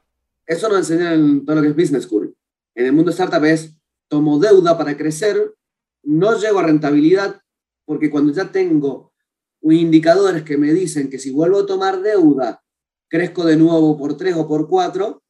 Eso 0.49 0.67
nos 0.67 0.79
enseñan 0.79 1.13
en 1.13 1.45
todo 1.45 1.57
lo 1.57 1.61
que 1.61 1.67
es 1.67 1.75
business 1.75 2.05
school. 2.05 2.35
En 2.73 2.87
el 2.87 2.91
mundo 2.91 3.11
startup 3.11 3.45
es, 3.45 3.77
tomo 4.07 4.39
deuda 4.39 4.75
para 4.79 4.97
crecer, 4.97 5.53
no 6.01 6.39
llego 6.39 6.57
a 6.57 6.63
rentabilidad, 6.63 7.39
porque 7.85 8.09
cuando 8.09 8.33
ya 8.33 8.51
tengo 8.51 9.13
indicadores 9.61 10.41
que 10.41 10.57
me 10.57 10.73
dicen 10.73 11.07
que 11.07 11.19
si 11.19 11.29
vuelvo 11.29 11.59
a 11.59 11.65
tomar 11.67 12.01
deuda 12.01 12.63
crezco 13.07 13.45
de 13.45 13.57
nuevo 13.57 13.95
por 13.95 14.17
tres 14.17 14.35
o 14.35 14.47
por 14.47 14.67
cuatro, 14.67 15.21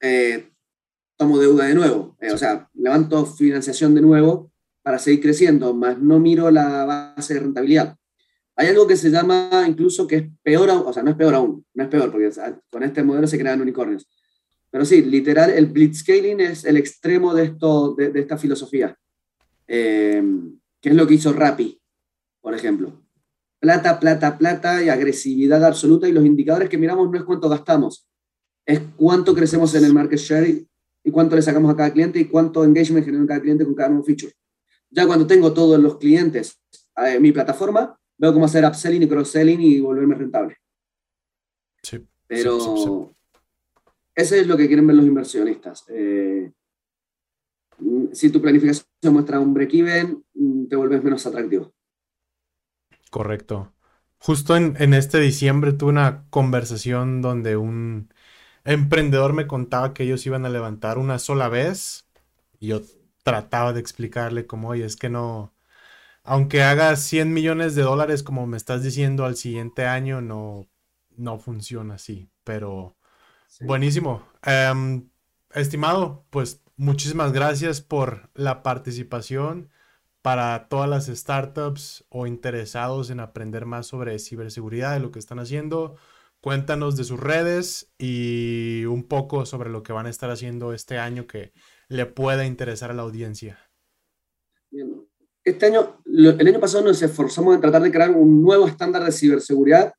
eh, 0.00 0.50
tomo 1.16 1.38
deuda 1.38 1.66
de 1.66 1.74
nuevo. 1.74 2.16
Eh, 2.20 2.32
o 2.32 2.38
sea, 2.38 2.68
levanto 2.74 3.24
financiación 3.26 3.94
de 3.94 4.00
nuevo 4.00 4.50
para 4.82 4.98
seguir 4.98 5.20
creciendo, 5.20 5.74
más 5.74 5.96
no 6.00 6.18
miro 6.18 6.50
la 6.50 6.84
base 6.84 7.34
de 7.34 7.40
rentabilidad. 7.40 7.96
Hay 8.56 8.66
algo 8.66 8.88
que 8.88 8.96
se 8.96 9.10
llama 9.10 9.64
incluso 9.68 10.08
que 10.08 10.16
es 10.16 10.24
peor, 10.42 10.70
o 10.70 10.92
sea, 10.92 11.04
no 11.04 11.10
es 11.12 11.16
peor 11.16 11.36
aún, 11.36 11.64
no 11.72 11.84
es 11.84 11.88
peor, 11.88 12.10
porque 12.10 12.32
con 12.68 12.82
este 12.82 13.04
modelo 13.04 13.28
se 13.28 13.38
crean 13.38 13.60
unicornios. 13.60 14.08
Pero 14.70 14.84
sí, 14.84 15.02
literal, 15.02 15.50
el 15.50 15.66
blitzscaling 15.66 16.40
es 16.40 16.64
el 16.64 16.76
extremo 16.76 17.34
de, 17.34 17.44
esto, 17.44 17.94
de, 17.94 18.12
esta 18.14 18.38
filosofía. 18.38 18.96
Eh, 19.66 20.22
que 20.80 20.90
es 20.90 20.94
lo 20.94 21.06
que 21.06 21.14
hizo 21.14 21.32
Rappi, 21.32 21.80
por 22.40 22.54
ejemplo. 22.54 23.02
Plata, 23.58 24.00
plata, 24.00 24.38
plata 24.38 24.82
y 24.82 24.88
agresividad 24.88 25.64
absoluta. 25.64 26.08
Y 26.08 26.12
los 26.12 26.24
indicadores 26.24 26.68
que 26.68 26.78
miramos 26.78 27.10
no 27.10 27.18
es 27.18 27.24
cuánto 27.24 27.48
gastamos, 27.48 28.08
es 28.64 28.80
cuánto 28.96 29.34
crecemos 29.34 29.74
en 29.74 29.84
el 29.84 29.92
market 29.92 30.18
share 30.18 30.66
y, 31.02 31.10
cuánto 31.10 31.34
le 31.34 31.42
sacamos 31.42 31.72
a 31.72 31.76
cada 31.76 31.92
cliente 31.92 32.20
y 32.20 32.26
cuánto 32.26 32.62
engagement 32.62 33.04
genera 33.04 33.26
cada 33.26 33.40
cliente 33.40 33.64
con 33.64 33.74
cada 33.74 33.88
nuevo 33.88 34.04
feature. 34.04 34.32
Ya 34.90 35.06
cuando 35.06 35.26
tengo 35.26 35.52
todos 35.52 35.78
los 35.80 35.98
clientes 35.98 36.60
en 36.96 37.20
mi 37.20 37.32
plataforma, 37.32 37.98
veo 38.16 38.32
cómo 38.32 38.44
hacer 38.44 38.64
upselling 38.64 39.02
y 39.02 39.08
cross-selling 39.08 39.60
y 39.60 39.80
volverme 39.80 40.14
rentable. 40.14 40.56
Sí. 41.82 42.06
Pero 42.26 43.14
eso 44.20 44.34
es 44.34 44.46
lo 44.46 44.56
que 44.56 44.66
quieren 44.66 44.86
ver 44.86 44.96
los 44.96 45.06
inversionistas. 45.06 45.84
Eh, 45.88 46.52
si 48.12 48.30
tu 48.30 48.40
planificación 48.40 48.86
muestra 49.12 49.40
un 49.40 49.54
break-even, 49.54 50.24
te 50.68 50.76
vuelves 50.76 51.02
menos 51.02 51.26
atractivo. 51.26 51.72
Correcto. 53.10 53.72
Justo 54.18 54.56
en, 54.56 54.76
en, 54.78 54.94
este 54.94 55.18
diciembre 55.18 55.72
tuve 55.72 55.90
una 55.90 56.26
conversación 56.30 57.22
donde 57.22 57.56
un 57.56 58.12
emprendedor 58.64 59.32
me 59.32 59.46
contaba 59.46 59.94
que 59.94 60.04
ellos 60.04 60.26
iban 60.26 60.44
a 60.44 60.50
levantar 60.50 60.98
una 60.98 61.18
sola 61.18 61.48
vez 61.48 62.06
y 62.58 62.68
yo 62.68 62.82
trataba 63.22 63.72
de 63.72 63.80
explicarle 63.80 64.46
como, 64.46 64.68
oye, 64.68 64.84
es 64.84 64.96
que 64.96 65.08
no, 65.08 65.54
aunque 66.22 66.62
haga 66.62 66.94
100 66.96 67.32
millones 67.32 67.74
de 67.74 67.82
dólares 67.82 68.22
como 68.22 68.46
me 68.46 68.56
estás 68.56 68.82
diciendo 68.82 69.24
al 69.24 69.36
siguiente 69.36 69.86
año, 69.86 70.20
no, 70.20 70.68
no 71.16 71.38
funciona 71.38 71.94
así, 71.94 72.28
pero 72.44 72.96
buenísimo. 73.60 74.26
Em, 74.44 75.08
estimado, 75.54 76.24
pues 76.30 76.62
muchísimas 76.76 77.32
gracias 77.32 77.80
por 77.80 78.30
la 78.34 78.62
participación 78.62 79.70
para 80.22 80.68
todas 80.68 80.88
las 80.88 81.06
startups 81.06 82.04
o 82.08 82.26
interesados 82.26 83.10
en 83.10 83.20
aprender 83.20 83.66
más 83.66 83.86
sobre 83.86 84.18
ciberseguridad, 84.18 84.94
de 84.94 85.00
lo 85.00 85.10
que 85.10 85.18
están 85.18 85.38
haciendo. 85.38 85.96
Cuéntanos 86.40 86.96
de 86.96 87.04
sus 87.04 87.20
redes 87.20 87.92
y 87.98 88.84
un 88.86 89.04
poco 89.04 89.44
sobre 89.46 89.70
lo 89.70 89.82
que 89.82 89.92
van 89.92 90.06
a 90.06 90.10
estar 90.10 90.30
haciendo 90.30 90.72
este 90.72 90.98
año 90.98 91.26
que 91.26 91.52
le 91.88 92.06
pueda 92.06 92.46
interesar 92.46 92.90
a 92.90 92.94
la 92.94 93.02
audiencia. 93.02 93.58
Este 95.44 95.66
año, 95.66 96.00
el 96.06 96.46
año 96.46 96.60
pasado 96.60 96.84
nos 96.84 97.02
esforzamos 97.02 97.54
en 97.54 97.60
tratar 97.60 97.82
de 97.82 97.90
crear 97.90 98.10
un 98.10 98.42
nuevo 98.42 98.66
estándar 98.66 99.04
de 99.04 99.12
ciberseguridad 99.12 99.92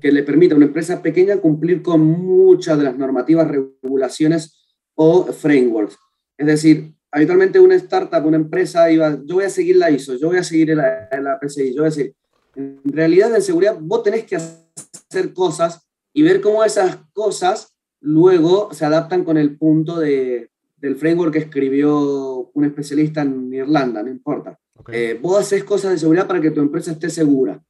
que 0.00 0.12
le 0.12 0.22
permita 0.22 0.54
a 0.54 0.56
una 0.56 0.66
empresa 0.66 1.02
pequeña 1.02 1.38
cumplir 1.38 1.82
con 1.82 2.00
muchas 2.00 2.78
de 2.78 2.84
las 2.84 2.96
normativas, 2.96 3.48
regulaciones 3.48 4.66
o 4.94 5.24
frameworks. 5.26 5.96
Es 6.38 6.46
decir, 6.46 6.94
habitualmente 7.10 7.60
una 7.60 7.74
startup, 7.76 8.24
una 8.24 8.36
empresa 8.36 8.90
iba, 8.90 9.18
yo 9.24 9.36
voy 9.36 9.44
a 9.44 9.50
seguir 9.50 9.76
la 9.76 9.90
ISO, 9.90 10.16
yo 10.16 10.28
voy 10.28 10.38
a 10.38 10.44
seguir 10.44 10.74
la, 10.76 11.08
la 11.20 11.38
PCI, 11.40 11.74
yo 11.74 11.82
voy 11.82 11.88
a 11.88 11.92
seguir. 11.92 12.14
En 12.54 12.80
realidad, 12.84 13.34
en 13.34 13.42
seguridad, 13.42 13.76
vos 13.80 14.02
tenés 14.02 14.24
que 14.24 14.36
hacer 14.36 15.32
cosas 15.32 15.86
y 16.12 16.22
ver 16.22 16.40
cómo 16.40 16.64
esas 16.64 16.98
cosas 17.12 17.76
luego 18.00 18.72
se 18.72 18.84
adaptan 18.84 19.24
con 19.24 19.36
el 19.36 19.56
punto 19.58 19.98
de, 19.98 20.50
del 20.76 20.96
framework 20.96 21.32
que 21.32 21.40
escribió 21.40 22.50
un 22.54 22.64
especialista 22.64 23.22
en 23.22 23.52
Irlanda, 23.52 24.02
no 24.02 24.10
importa. 24.10 24.58
Eh, 24.92 25.18
vos 25.20 25.40
haces 25.40 25.64
cosas 25.64 25.92
de 25.92 25.98
seguridad 25.98 26.26
para 26.26 26.40
que 26.40 26.50
tu 26.50 26.60
empresa 26.60 26.92
esté 26.92 27.10
segura. 27.10 27.62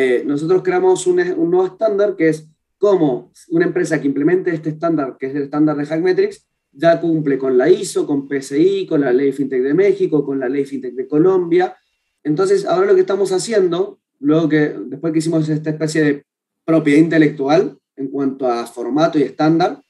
Eh, 0.00 0.22
nosotros 0.24 0.62
creamos 0.62 1.08
un, 1.08 1.18
un, 1.18 1.50
nuevo 1.50 1.66
estándar 1.66 2.14
que 2.14 2.28
es 2.28 2.48
cómo 2.78 3.32
una 3.48 3.64
empresa 3.64 4.00
que 4.00 4.06
implemente 4.06 4.54
este 4.54 4.68
estándar, 4.68 5.16
que 5.18 5.26
es 5.26 5.34
el 5.34 5.42
estándar 5.42 5.76
de 5.76 5.86
Hackmetrics, 5.86 6.46
ya 6.70 7.00
cumple 7.00 7.36
con 7.36 7.58
la 7.58 7.68
ISO, 7.68 8.06
con 8.06 8.28
PCI, 8.28 8.86
con 8.86 9.00
la 9.00 9.12
ley 9.12 9.32
FinTech 9.32 9.60
de 9.60 9.74
México, 9.74 10.24
con 10.24 10.38
la 10.38 10.48
ley 10.48 10.64
FinTech 10.64 10.94
de 10.94 11.08
Colombia. 11.08 11.76
Entonces, 12.22 12.64
ahora 12.64 12.86
lo 12.86 12.94
que 12.94 13.00
estamos 13.00 13.32
haciendo, 13.32 13.98
luego 14.20 14.48
que 14.48 14.72
después 14.86 15.12
que 15.12 15.18
hicimos 15.18 15.48
esta 15.48 15.70
especie 15.70 16.04
de 16.04 16.24
propiedad 16.64 17.00
intelectual 17.00 17.76
en 17.96 18.06
cuanto 18.06 18.46
a 18.46 18.66
formato 18.66 19.18
y 19.18 19.22
estándar, 19.22 19.82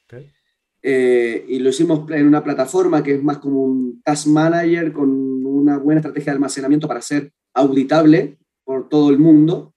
eh, 0.81 1.45
y 1.47 1.59
lo 1.59 1.69
hicimos 1.69 2.11
en 2.13 2.27
una 2.27 2.43
plataforma 2.43 3.03
que 3.03 3.17
es 3.17 3.23
más 3.23 3.37
como 3.37 3.63
un 3.63 4.01
task 4.03 4.27
manager 4.29 4.91
con 4.91 5.11
una 5.45 5.77
buena 5.77 6.01
estrategia 6.01 6.33
de 6.33 6.37
almacenamiento 6.37 6.89
para 6.89 7.03
ser 7.03 7.31
auditable 7.53 8.39
por 8.65 8.89
todo 8.89 9.11
el 9.11 9.19
mundo 9.19 9.75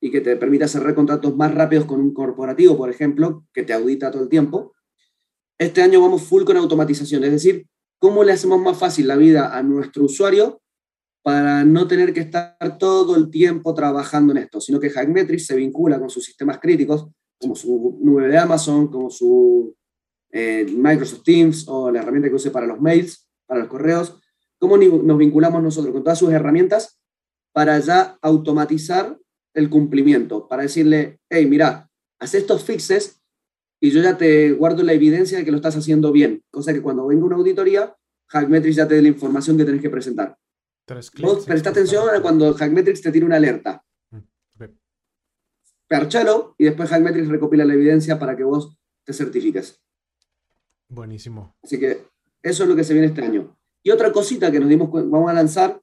y 0.00 0.10
que 0.10 0.20
te 0.20 0.36
permita 0.36 0.66
cerrar 0.66 0.94
contratos 0.94 1.36
más 1.36 1.54
rápidos 1.54 1.84
con 1.84 2.00
un 2.00 2.14
corporativo, 2.14 2.76
por 2.76 2.90
ejemplo, 2.90 3.44
que 3.52 3.62
te 3.62 3.72
audita 3.72 4.10
todo 4.10 4.22
el 4.22 4.28
tiempo. 4.28 4.74
Este 5.58 5.82
año 5.82 6.00
vamos 6.00 6.22
full 6.22 6.44
con 6.44 6.56
automatización, 6.56 7.22
es 7.24 7.32
decir, 7.32 7.66
cómo 7.98 8.24
le 8.24 8.32
hacemos 8.32 8.60
más 8.60 8.78
fácil 8.78 9.06
la 9.06 9.16
vida 9.16 9.56
a 9.56 9.62
nuestro 9.62 10.04
usuario 10.04 10.62
para 11.22 11.64
no 11.64 11.86
tener 11.86 12.14
que 12.14 12.20
estar 12.20 12.78
todo 12.78 13.14
el 13.14 13.30
tiempo 13.30 13.74
trabajando 13.74 14.32
en 14.32 14.38
esto, 14.38 14.60
sino 14.60 14.80
que 14.80 14.88
Hackmetrics 14.88 15.46
se 15.46 15.56
vincula 15.56 15.98
con 15.98 16.08
sus 16.08 16.24
sistemas 16.24 16.58
críticos, 16.58 17.08
como 17.38 17.54
su 17.54 17.98
nube 18.00 18.28
de 18.28 18.38
Amazon, 18.38 18.88
como 18.88 19.10
su 19.10 19.76
eh, 20.32 20.64
Microsoft 20.74 21.24
Teams 21.24 21.68
o 21.68 21.90
la 21.90 22.00
herramienta 22.00 22.28
que 22.28 22.36
use 22.36 22.50
para 22.50 22.66
los 22.66 22.80
mails, 22.80 23.28
para 23.46 23.60
los 23.60 23.68
correos, 23.68 24.18
cómo 24.58 24.78
nos 24.78 25.18
vinculamos 25.18 25.62
nosotros 25.62 25.92
con 25.92 26.04
todas 26.04 26.18
sus 26.18 26.30
herramientas 26.30 27.00
para 27.52 27.78
ya 27.80 28.16
automatizar 28.22 29.18
el 29.54 29.68
cumplimiento, 29.68 30.48
para 30.48 30.62
decirle, 30.62 31.20
hey, 31.28 31.46
mira, 31.46 31.90
haz 32.18 32.34
estos 32.34 32.64
fixes 32.64 33.20
y 33.80 33.90
yo 33.90 34.02
ya 34.02 34.16
te 34.16 34.52
guardo 34.52 34.82
la 34.82 34.92
evidencia 34.92 35.38
de 35.38 35.44
que 35.44 35.50
lo 35.50 35.56
estás 35.56 35.76
haciendo 35.76 36.12
bien. 36.12 36.42
Cosa 36.50 36.72
que 36.72 36.82
cuando 36.82 37.06
venga 37.06 37.24
una 37.24 37.36
auditoría, 37.36 37.96
Hackmetrics 38.28 38.76
ya 38.76 38.86
te 38.86 38.94
dé 38.94 39.02
la 39.02 39.08
información 39.08 39.56
que 39.56 39.64
tenés 39.64 39.80
que 39.80 39.90
presentar. 39.90 40.36
Vos 41.20 41.44
presta 41.44 41.70
atención 41.70 42.08
a 42.14 42.20
cuando 42.20 42.52
Hackmetrics 42.52 43.00
te 43.00 43.12
tire 43.12 43.24
una 43.24 43.36
alerta. 43.36 43.84
Mm, 44.10 44.64
Perchalo 45.88 46.54
y 46.58 46.64
después 46.64 46.88
Hackmetrics 46.90 47.28
recopila 47.28 47.64
la 47.64 47.74
evidencia 47.74 48.18
para 48.18 48.36
que 48.36 48.44
vos 48.44 48.76
te 49.04 49.12
certifiques. 49.12 49.80
Buenísimo. 50.88 51.56
Así 51.62 51.78
que 51.78 52.04
eso 52.42 52.62
es 52.64 52.68
lo 52.68 52.76
que 52.76 52.84
se 52.84 52.92
viene 52.92 53.08
este 53.08 53.24
año. 53.24 53.56
Y 53.82 53.90
otra 53.90 54.12
cosita 54.12 54.50
que 54.52 54.60
nos 54.60 54.68
dimos 54.68 54.90
vamos 54.92 55.30
a 55.30 55.34
lanzar, 55.34 55.80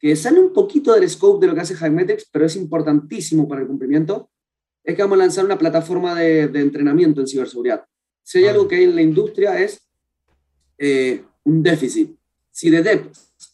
que 0.00 0.16
sale 0.16 0.40
un 0.40 0.52
poquito 0.52 0.94
del 0.94 1.08
scope 1.08 1.44
de 1.44 1.48
lo 1.48 1.54
que 1.54 1.60
hace 1.60 1.74
Hackmetrics, 1.74 2.28
pero 2.32 2.46
es 2.46 2.56
importantísimo 2.56 3.46
para 3.46 3.60
el 3.60 3.66
cumplimiento, 3.66 4.30
es 4.82 4.96
que 4.96 5.02
vamos 5.02 5.16
a 5.16 5.22
lanzar 5.22 5.44
una 5.44 5.58
plataforma 5.58 6.18
de, 6.18 6.44
entrenamiento 6.54 7.20
en 7.20 7.26
ciberseguridad. 7.26 7.84
Si 8.22 8.38
hay 8.38 8.46
algo 8.46 8.66
que 8.66 8.76
hay 8.76 8.84
en 8.84 8.94
la 8.96 9.02
industria 9.02 9.60
es 9.60 9.86
eh, 10.78 11.22
un 11.44 11.62
déficit. 11.62 12.16
Si 12.50 12.70
de 12.70 12.82
DEP 12.82 13.12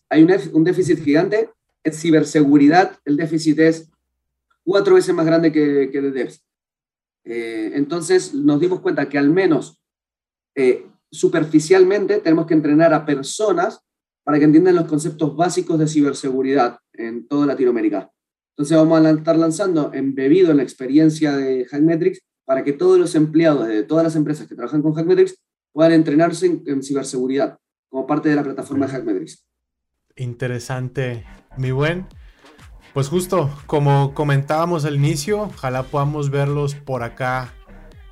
hay 0.09 0.23
un, 0.23 0.65
déficit 0.65 1.03
gigante, 1.03 1.51
en 1.83 1.93
ciberseguridad 1.93 2.97
el 3.05 3.17
déficit 3.17 3.59
es 3.59 3.91
cuatro 4.63 4.95
veces 4.95 5.15
más 5.15 5.27
grande 5.27 5.51
que, 5.51 5.91
que 5.91 6.01
de 6.01 6.11
DEPS. 6.13 6.45
Eh, 7.25 7.73
entonces 7.75 8.33
nos 8.35 8.61
dimos 8.61 8.81
cuenta 8.81 9.09
que 9.09 9.19
al 9.19 9.31
menos 9.31 9.81
eh, 10.55 10.87
superficialmente 11.11 12.21
tenemos 12.21 12.47
que 12.47 12.55
entrenar 12.55 12.95
a 12.95 13.05
personas 13.05 13.81
para 14.27 14.41
que 14.41 14.45
entiendan 14.45 14.75
los 14.75 14.87
conceptos 14.87 15.37
básicos 15.37 15.79
de 15.79 15.87
ciberseguridad 15.87 16.81
en 16.95 17.29
toda 17.29 17.47
Latinoamérica. 17.47 18.11
Entonces 18.57 18.77
vamos 18.77 19.07
a 19.07 19.11
estar 19.11 19.37
lanzando, 19.37 19.93
embebido 19.95 20.51
en 20.51 20.57
la 20.57 20.65
experiencia 20.65 21.37
de 21.37 21.65
Hackmetrics, 21.65 22.23
para 22.45 22.65
que 22.65 22.73
todos 22.73 22.99
los 22.99 23.15
empleados 23.15 23.69
de 23.69 23.85
todas 23.85 24.03
las 24.03 24.17
empresas 24.17 24.49
que 24.49 24.57
trabajan 24.57 24.83
con 24.83 24.95
Hackmetrics 24.95 25.37
puedan 25.73 25.93
entrenarse 25.93 26.61
en, 26.67 26.83
ciberseguridad 26.83 27.57
como 27.89 28.05
parte 28.05 28.29
de 28.29 28.35
la 28.35 28.43
plataforma 28.43 28.87
de 28.87 28.93
Hackmetrics. 28.95 29.47
Interesante, 30.17 31.25
mi 31.57 31.71
buen. 31.71 32.09
Pues 32.95 33.09
justo 33.09 33.49
como 33.67 34.13
comentábamos 34.13 34.85
al 34.87 34.97
inicio, 34.97 35.43
ojalá 35.43 35.85
podamos 35.85 36.31
verlos 36.31 36.75
por 36.75 37.05
acá 37.05 37.55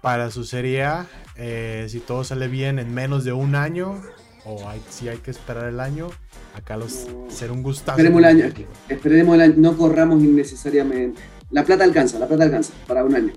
para 0.00 0.30
su 0.30 0.44
serie 0.44 0.84
A. 0.84 1.08
Eh, 1.34 1.86
si 1.88 1.98
todo 1.98 2.22
sale 2.22 2.46
bien 2.46 2.78
en 2.78 2.94
menos 2.94 3.24
de 3.24 3.32
un 3.32 3.56
año, 3.56 4.00
o 4.45 4.61
si 4.90 5.09
hay 5.09 5.18
que 5.18 5.30
esperar 5.30 5.68
el 5.68 5.80
año, 5.80 6.09
acá 6.55 6.76
los 6.76 7.07
será 7.28 7.53
un 7.53 7.62
gustazo. 7.62 7.99
Esperemos 7.99 8.18
el 8.18 8.24
año, 8.24 8.55
esperemos 8.88 9.34
el 9.34 9.40
año, 9.40 9.55
no 9.57 9.76
corramos 9.76 10.22
innecesariamente. 10.22 11.20
La 11.51 11.64
plata 11.64 11.84
alcanza, 11.84 12.18
la 12.18 12.26
plata 12.26 12.45
alcanza 12.45 12.72
para 12.86 13.05
un 13.05 13.14
año. 13.14 13.32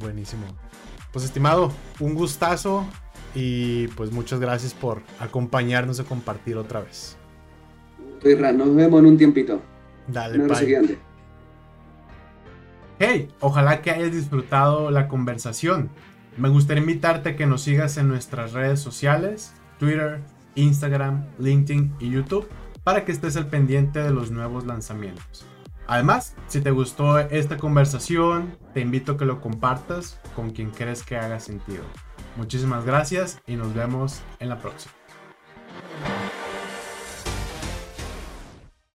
Buenísimo. 0.00 0.44
Pues 1.12 1.24
estimado, 1.24 1.72
un 2.00 2.14
gustazo 2.14 2.86
y 3.34 3.88
pues 3.88 4.12
muchas 4.12 4.40
gracias 4.40 4.74
por 4.74 5.02
acompañarnos 5.20 5.98
y 6.00 6.04
compartir 6.04 6.56
otra 6.56 6.80
vez. 6.80 7.16
Nos 8.24 8.74
vemos 8.74 9.00
en 9.00 9.06
un 9.06 9.18
tiempito. 9.18 9.60
Dale, 10.06 10.38
bye. 10.38 10.98
Hey, 12.98 13.28
ojalá 13.40 13.82
que 13.82 13.90
hayas 13.90 14.12
disfrutado 14.12 14.90
la 14.90 15.08
conversación. 15.08 15.90
Me 16.36 16.48
gustaría 16.48 16.82
invitarte 16.82 17.30
a 17.30 17.36
que 17.36 17.46
nos 17.46 17.62
sigas 17.62 17.96
en 17.96 18.08
nuestras 18.08 18.52
redes 18.52 18.80
sociales, 18.80 19.52
Twitter, 19.78 20.20
Instagram, 20.54 21.26
LinkedIn 21.38 21.94
y 22.00 22.10
YouTube 22.10 22.48
para 22.84 23.04
que 23.04 23.12
estés 23.12 23.36
al 23.36 23.46
pendiente 23.46 24.00
de 24.00 24.10
los 24.10 24.30
nuevos 24.30 24.66
lanzamientos. 24.66 25.46
Además, 25.86 26.34
si 26.46 26.60
te 26.60 26.70
gustó 26.70 27.18
esta 27.18 27.56
conversación, 27.56 28.56
te 28.72 28.80
invito 28.80 29.12
a 29.12 29.16
que 29.16 29.24
lo 29.24 29.40
compartas 29.40 30.20
con 30.34 30.50
quien 30.50 30.70
crees 30.70 31.02
que 31.02 31.16
haga 31.16 31.40
sentido. 31.40 31.84
Muchísimas 32.36 32.84
gracias 32.84 33.40
y 33.46 33.56
nos 33.56 33.74
vemos 33.74 34.22
en 34.38 34.48
la 34.48 34.58
próxima. 34.58 34.94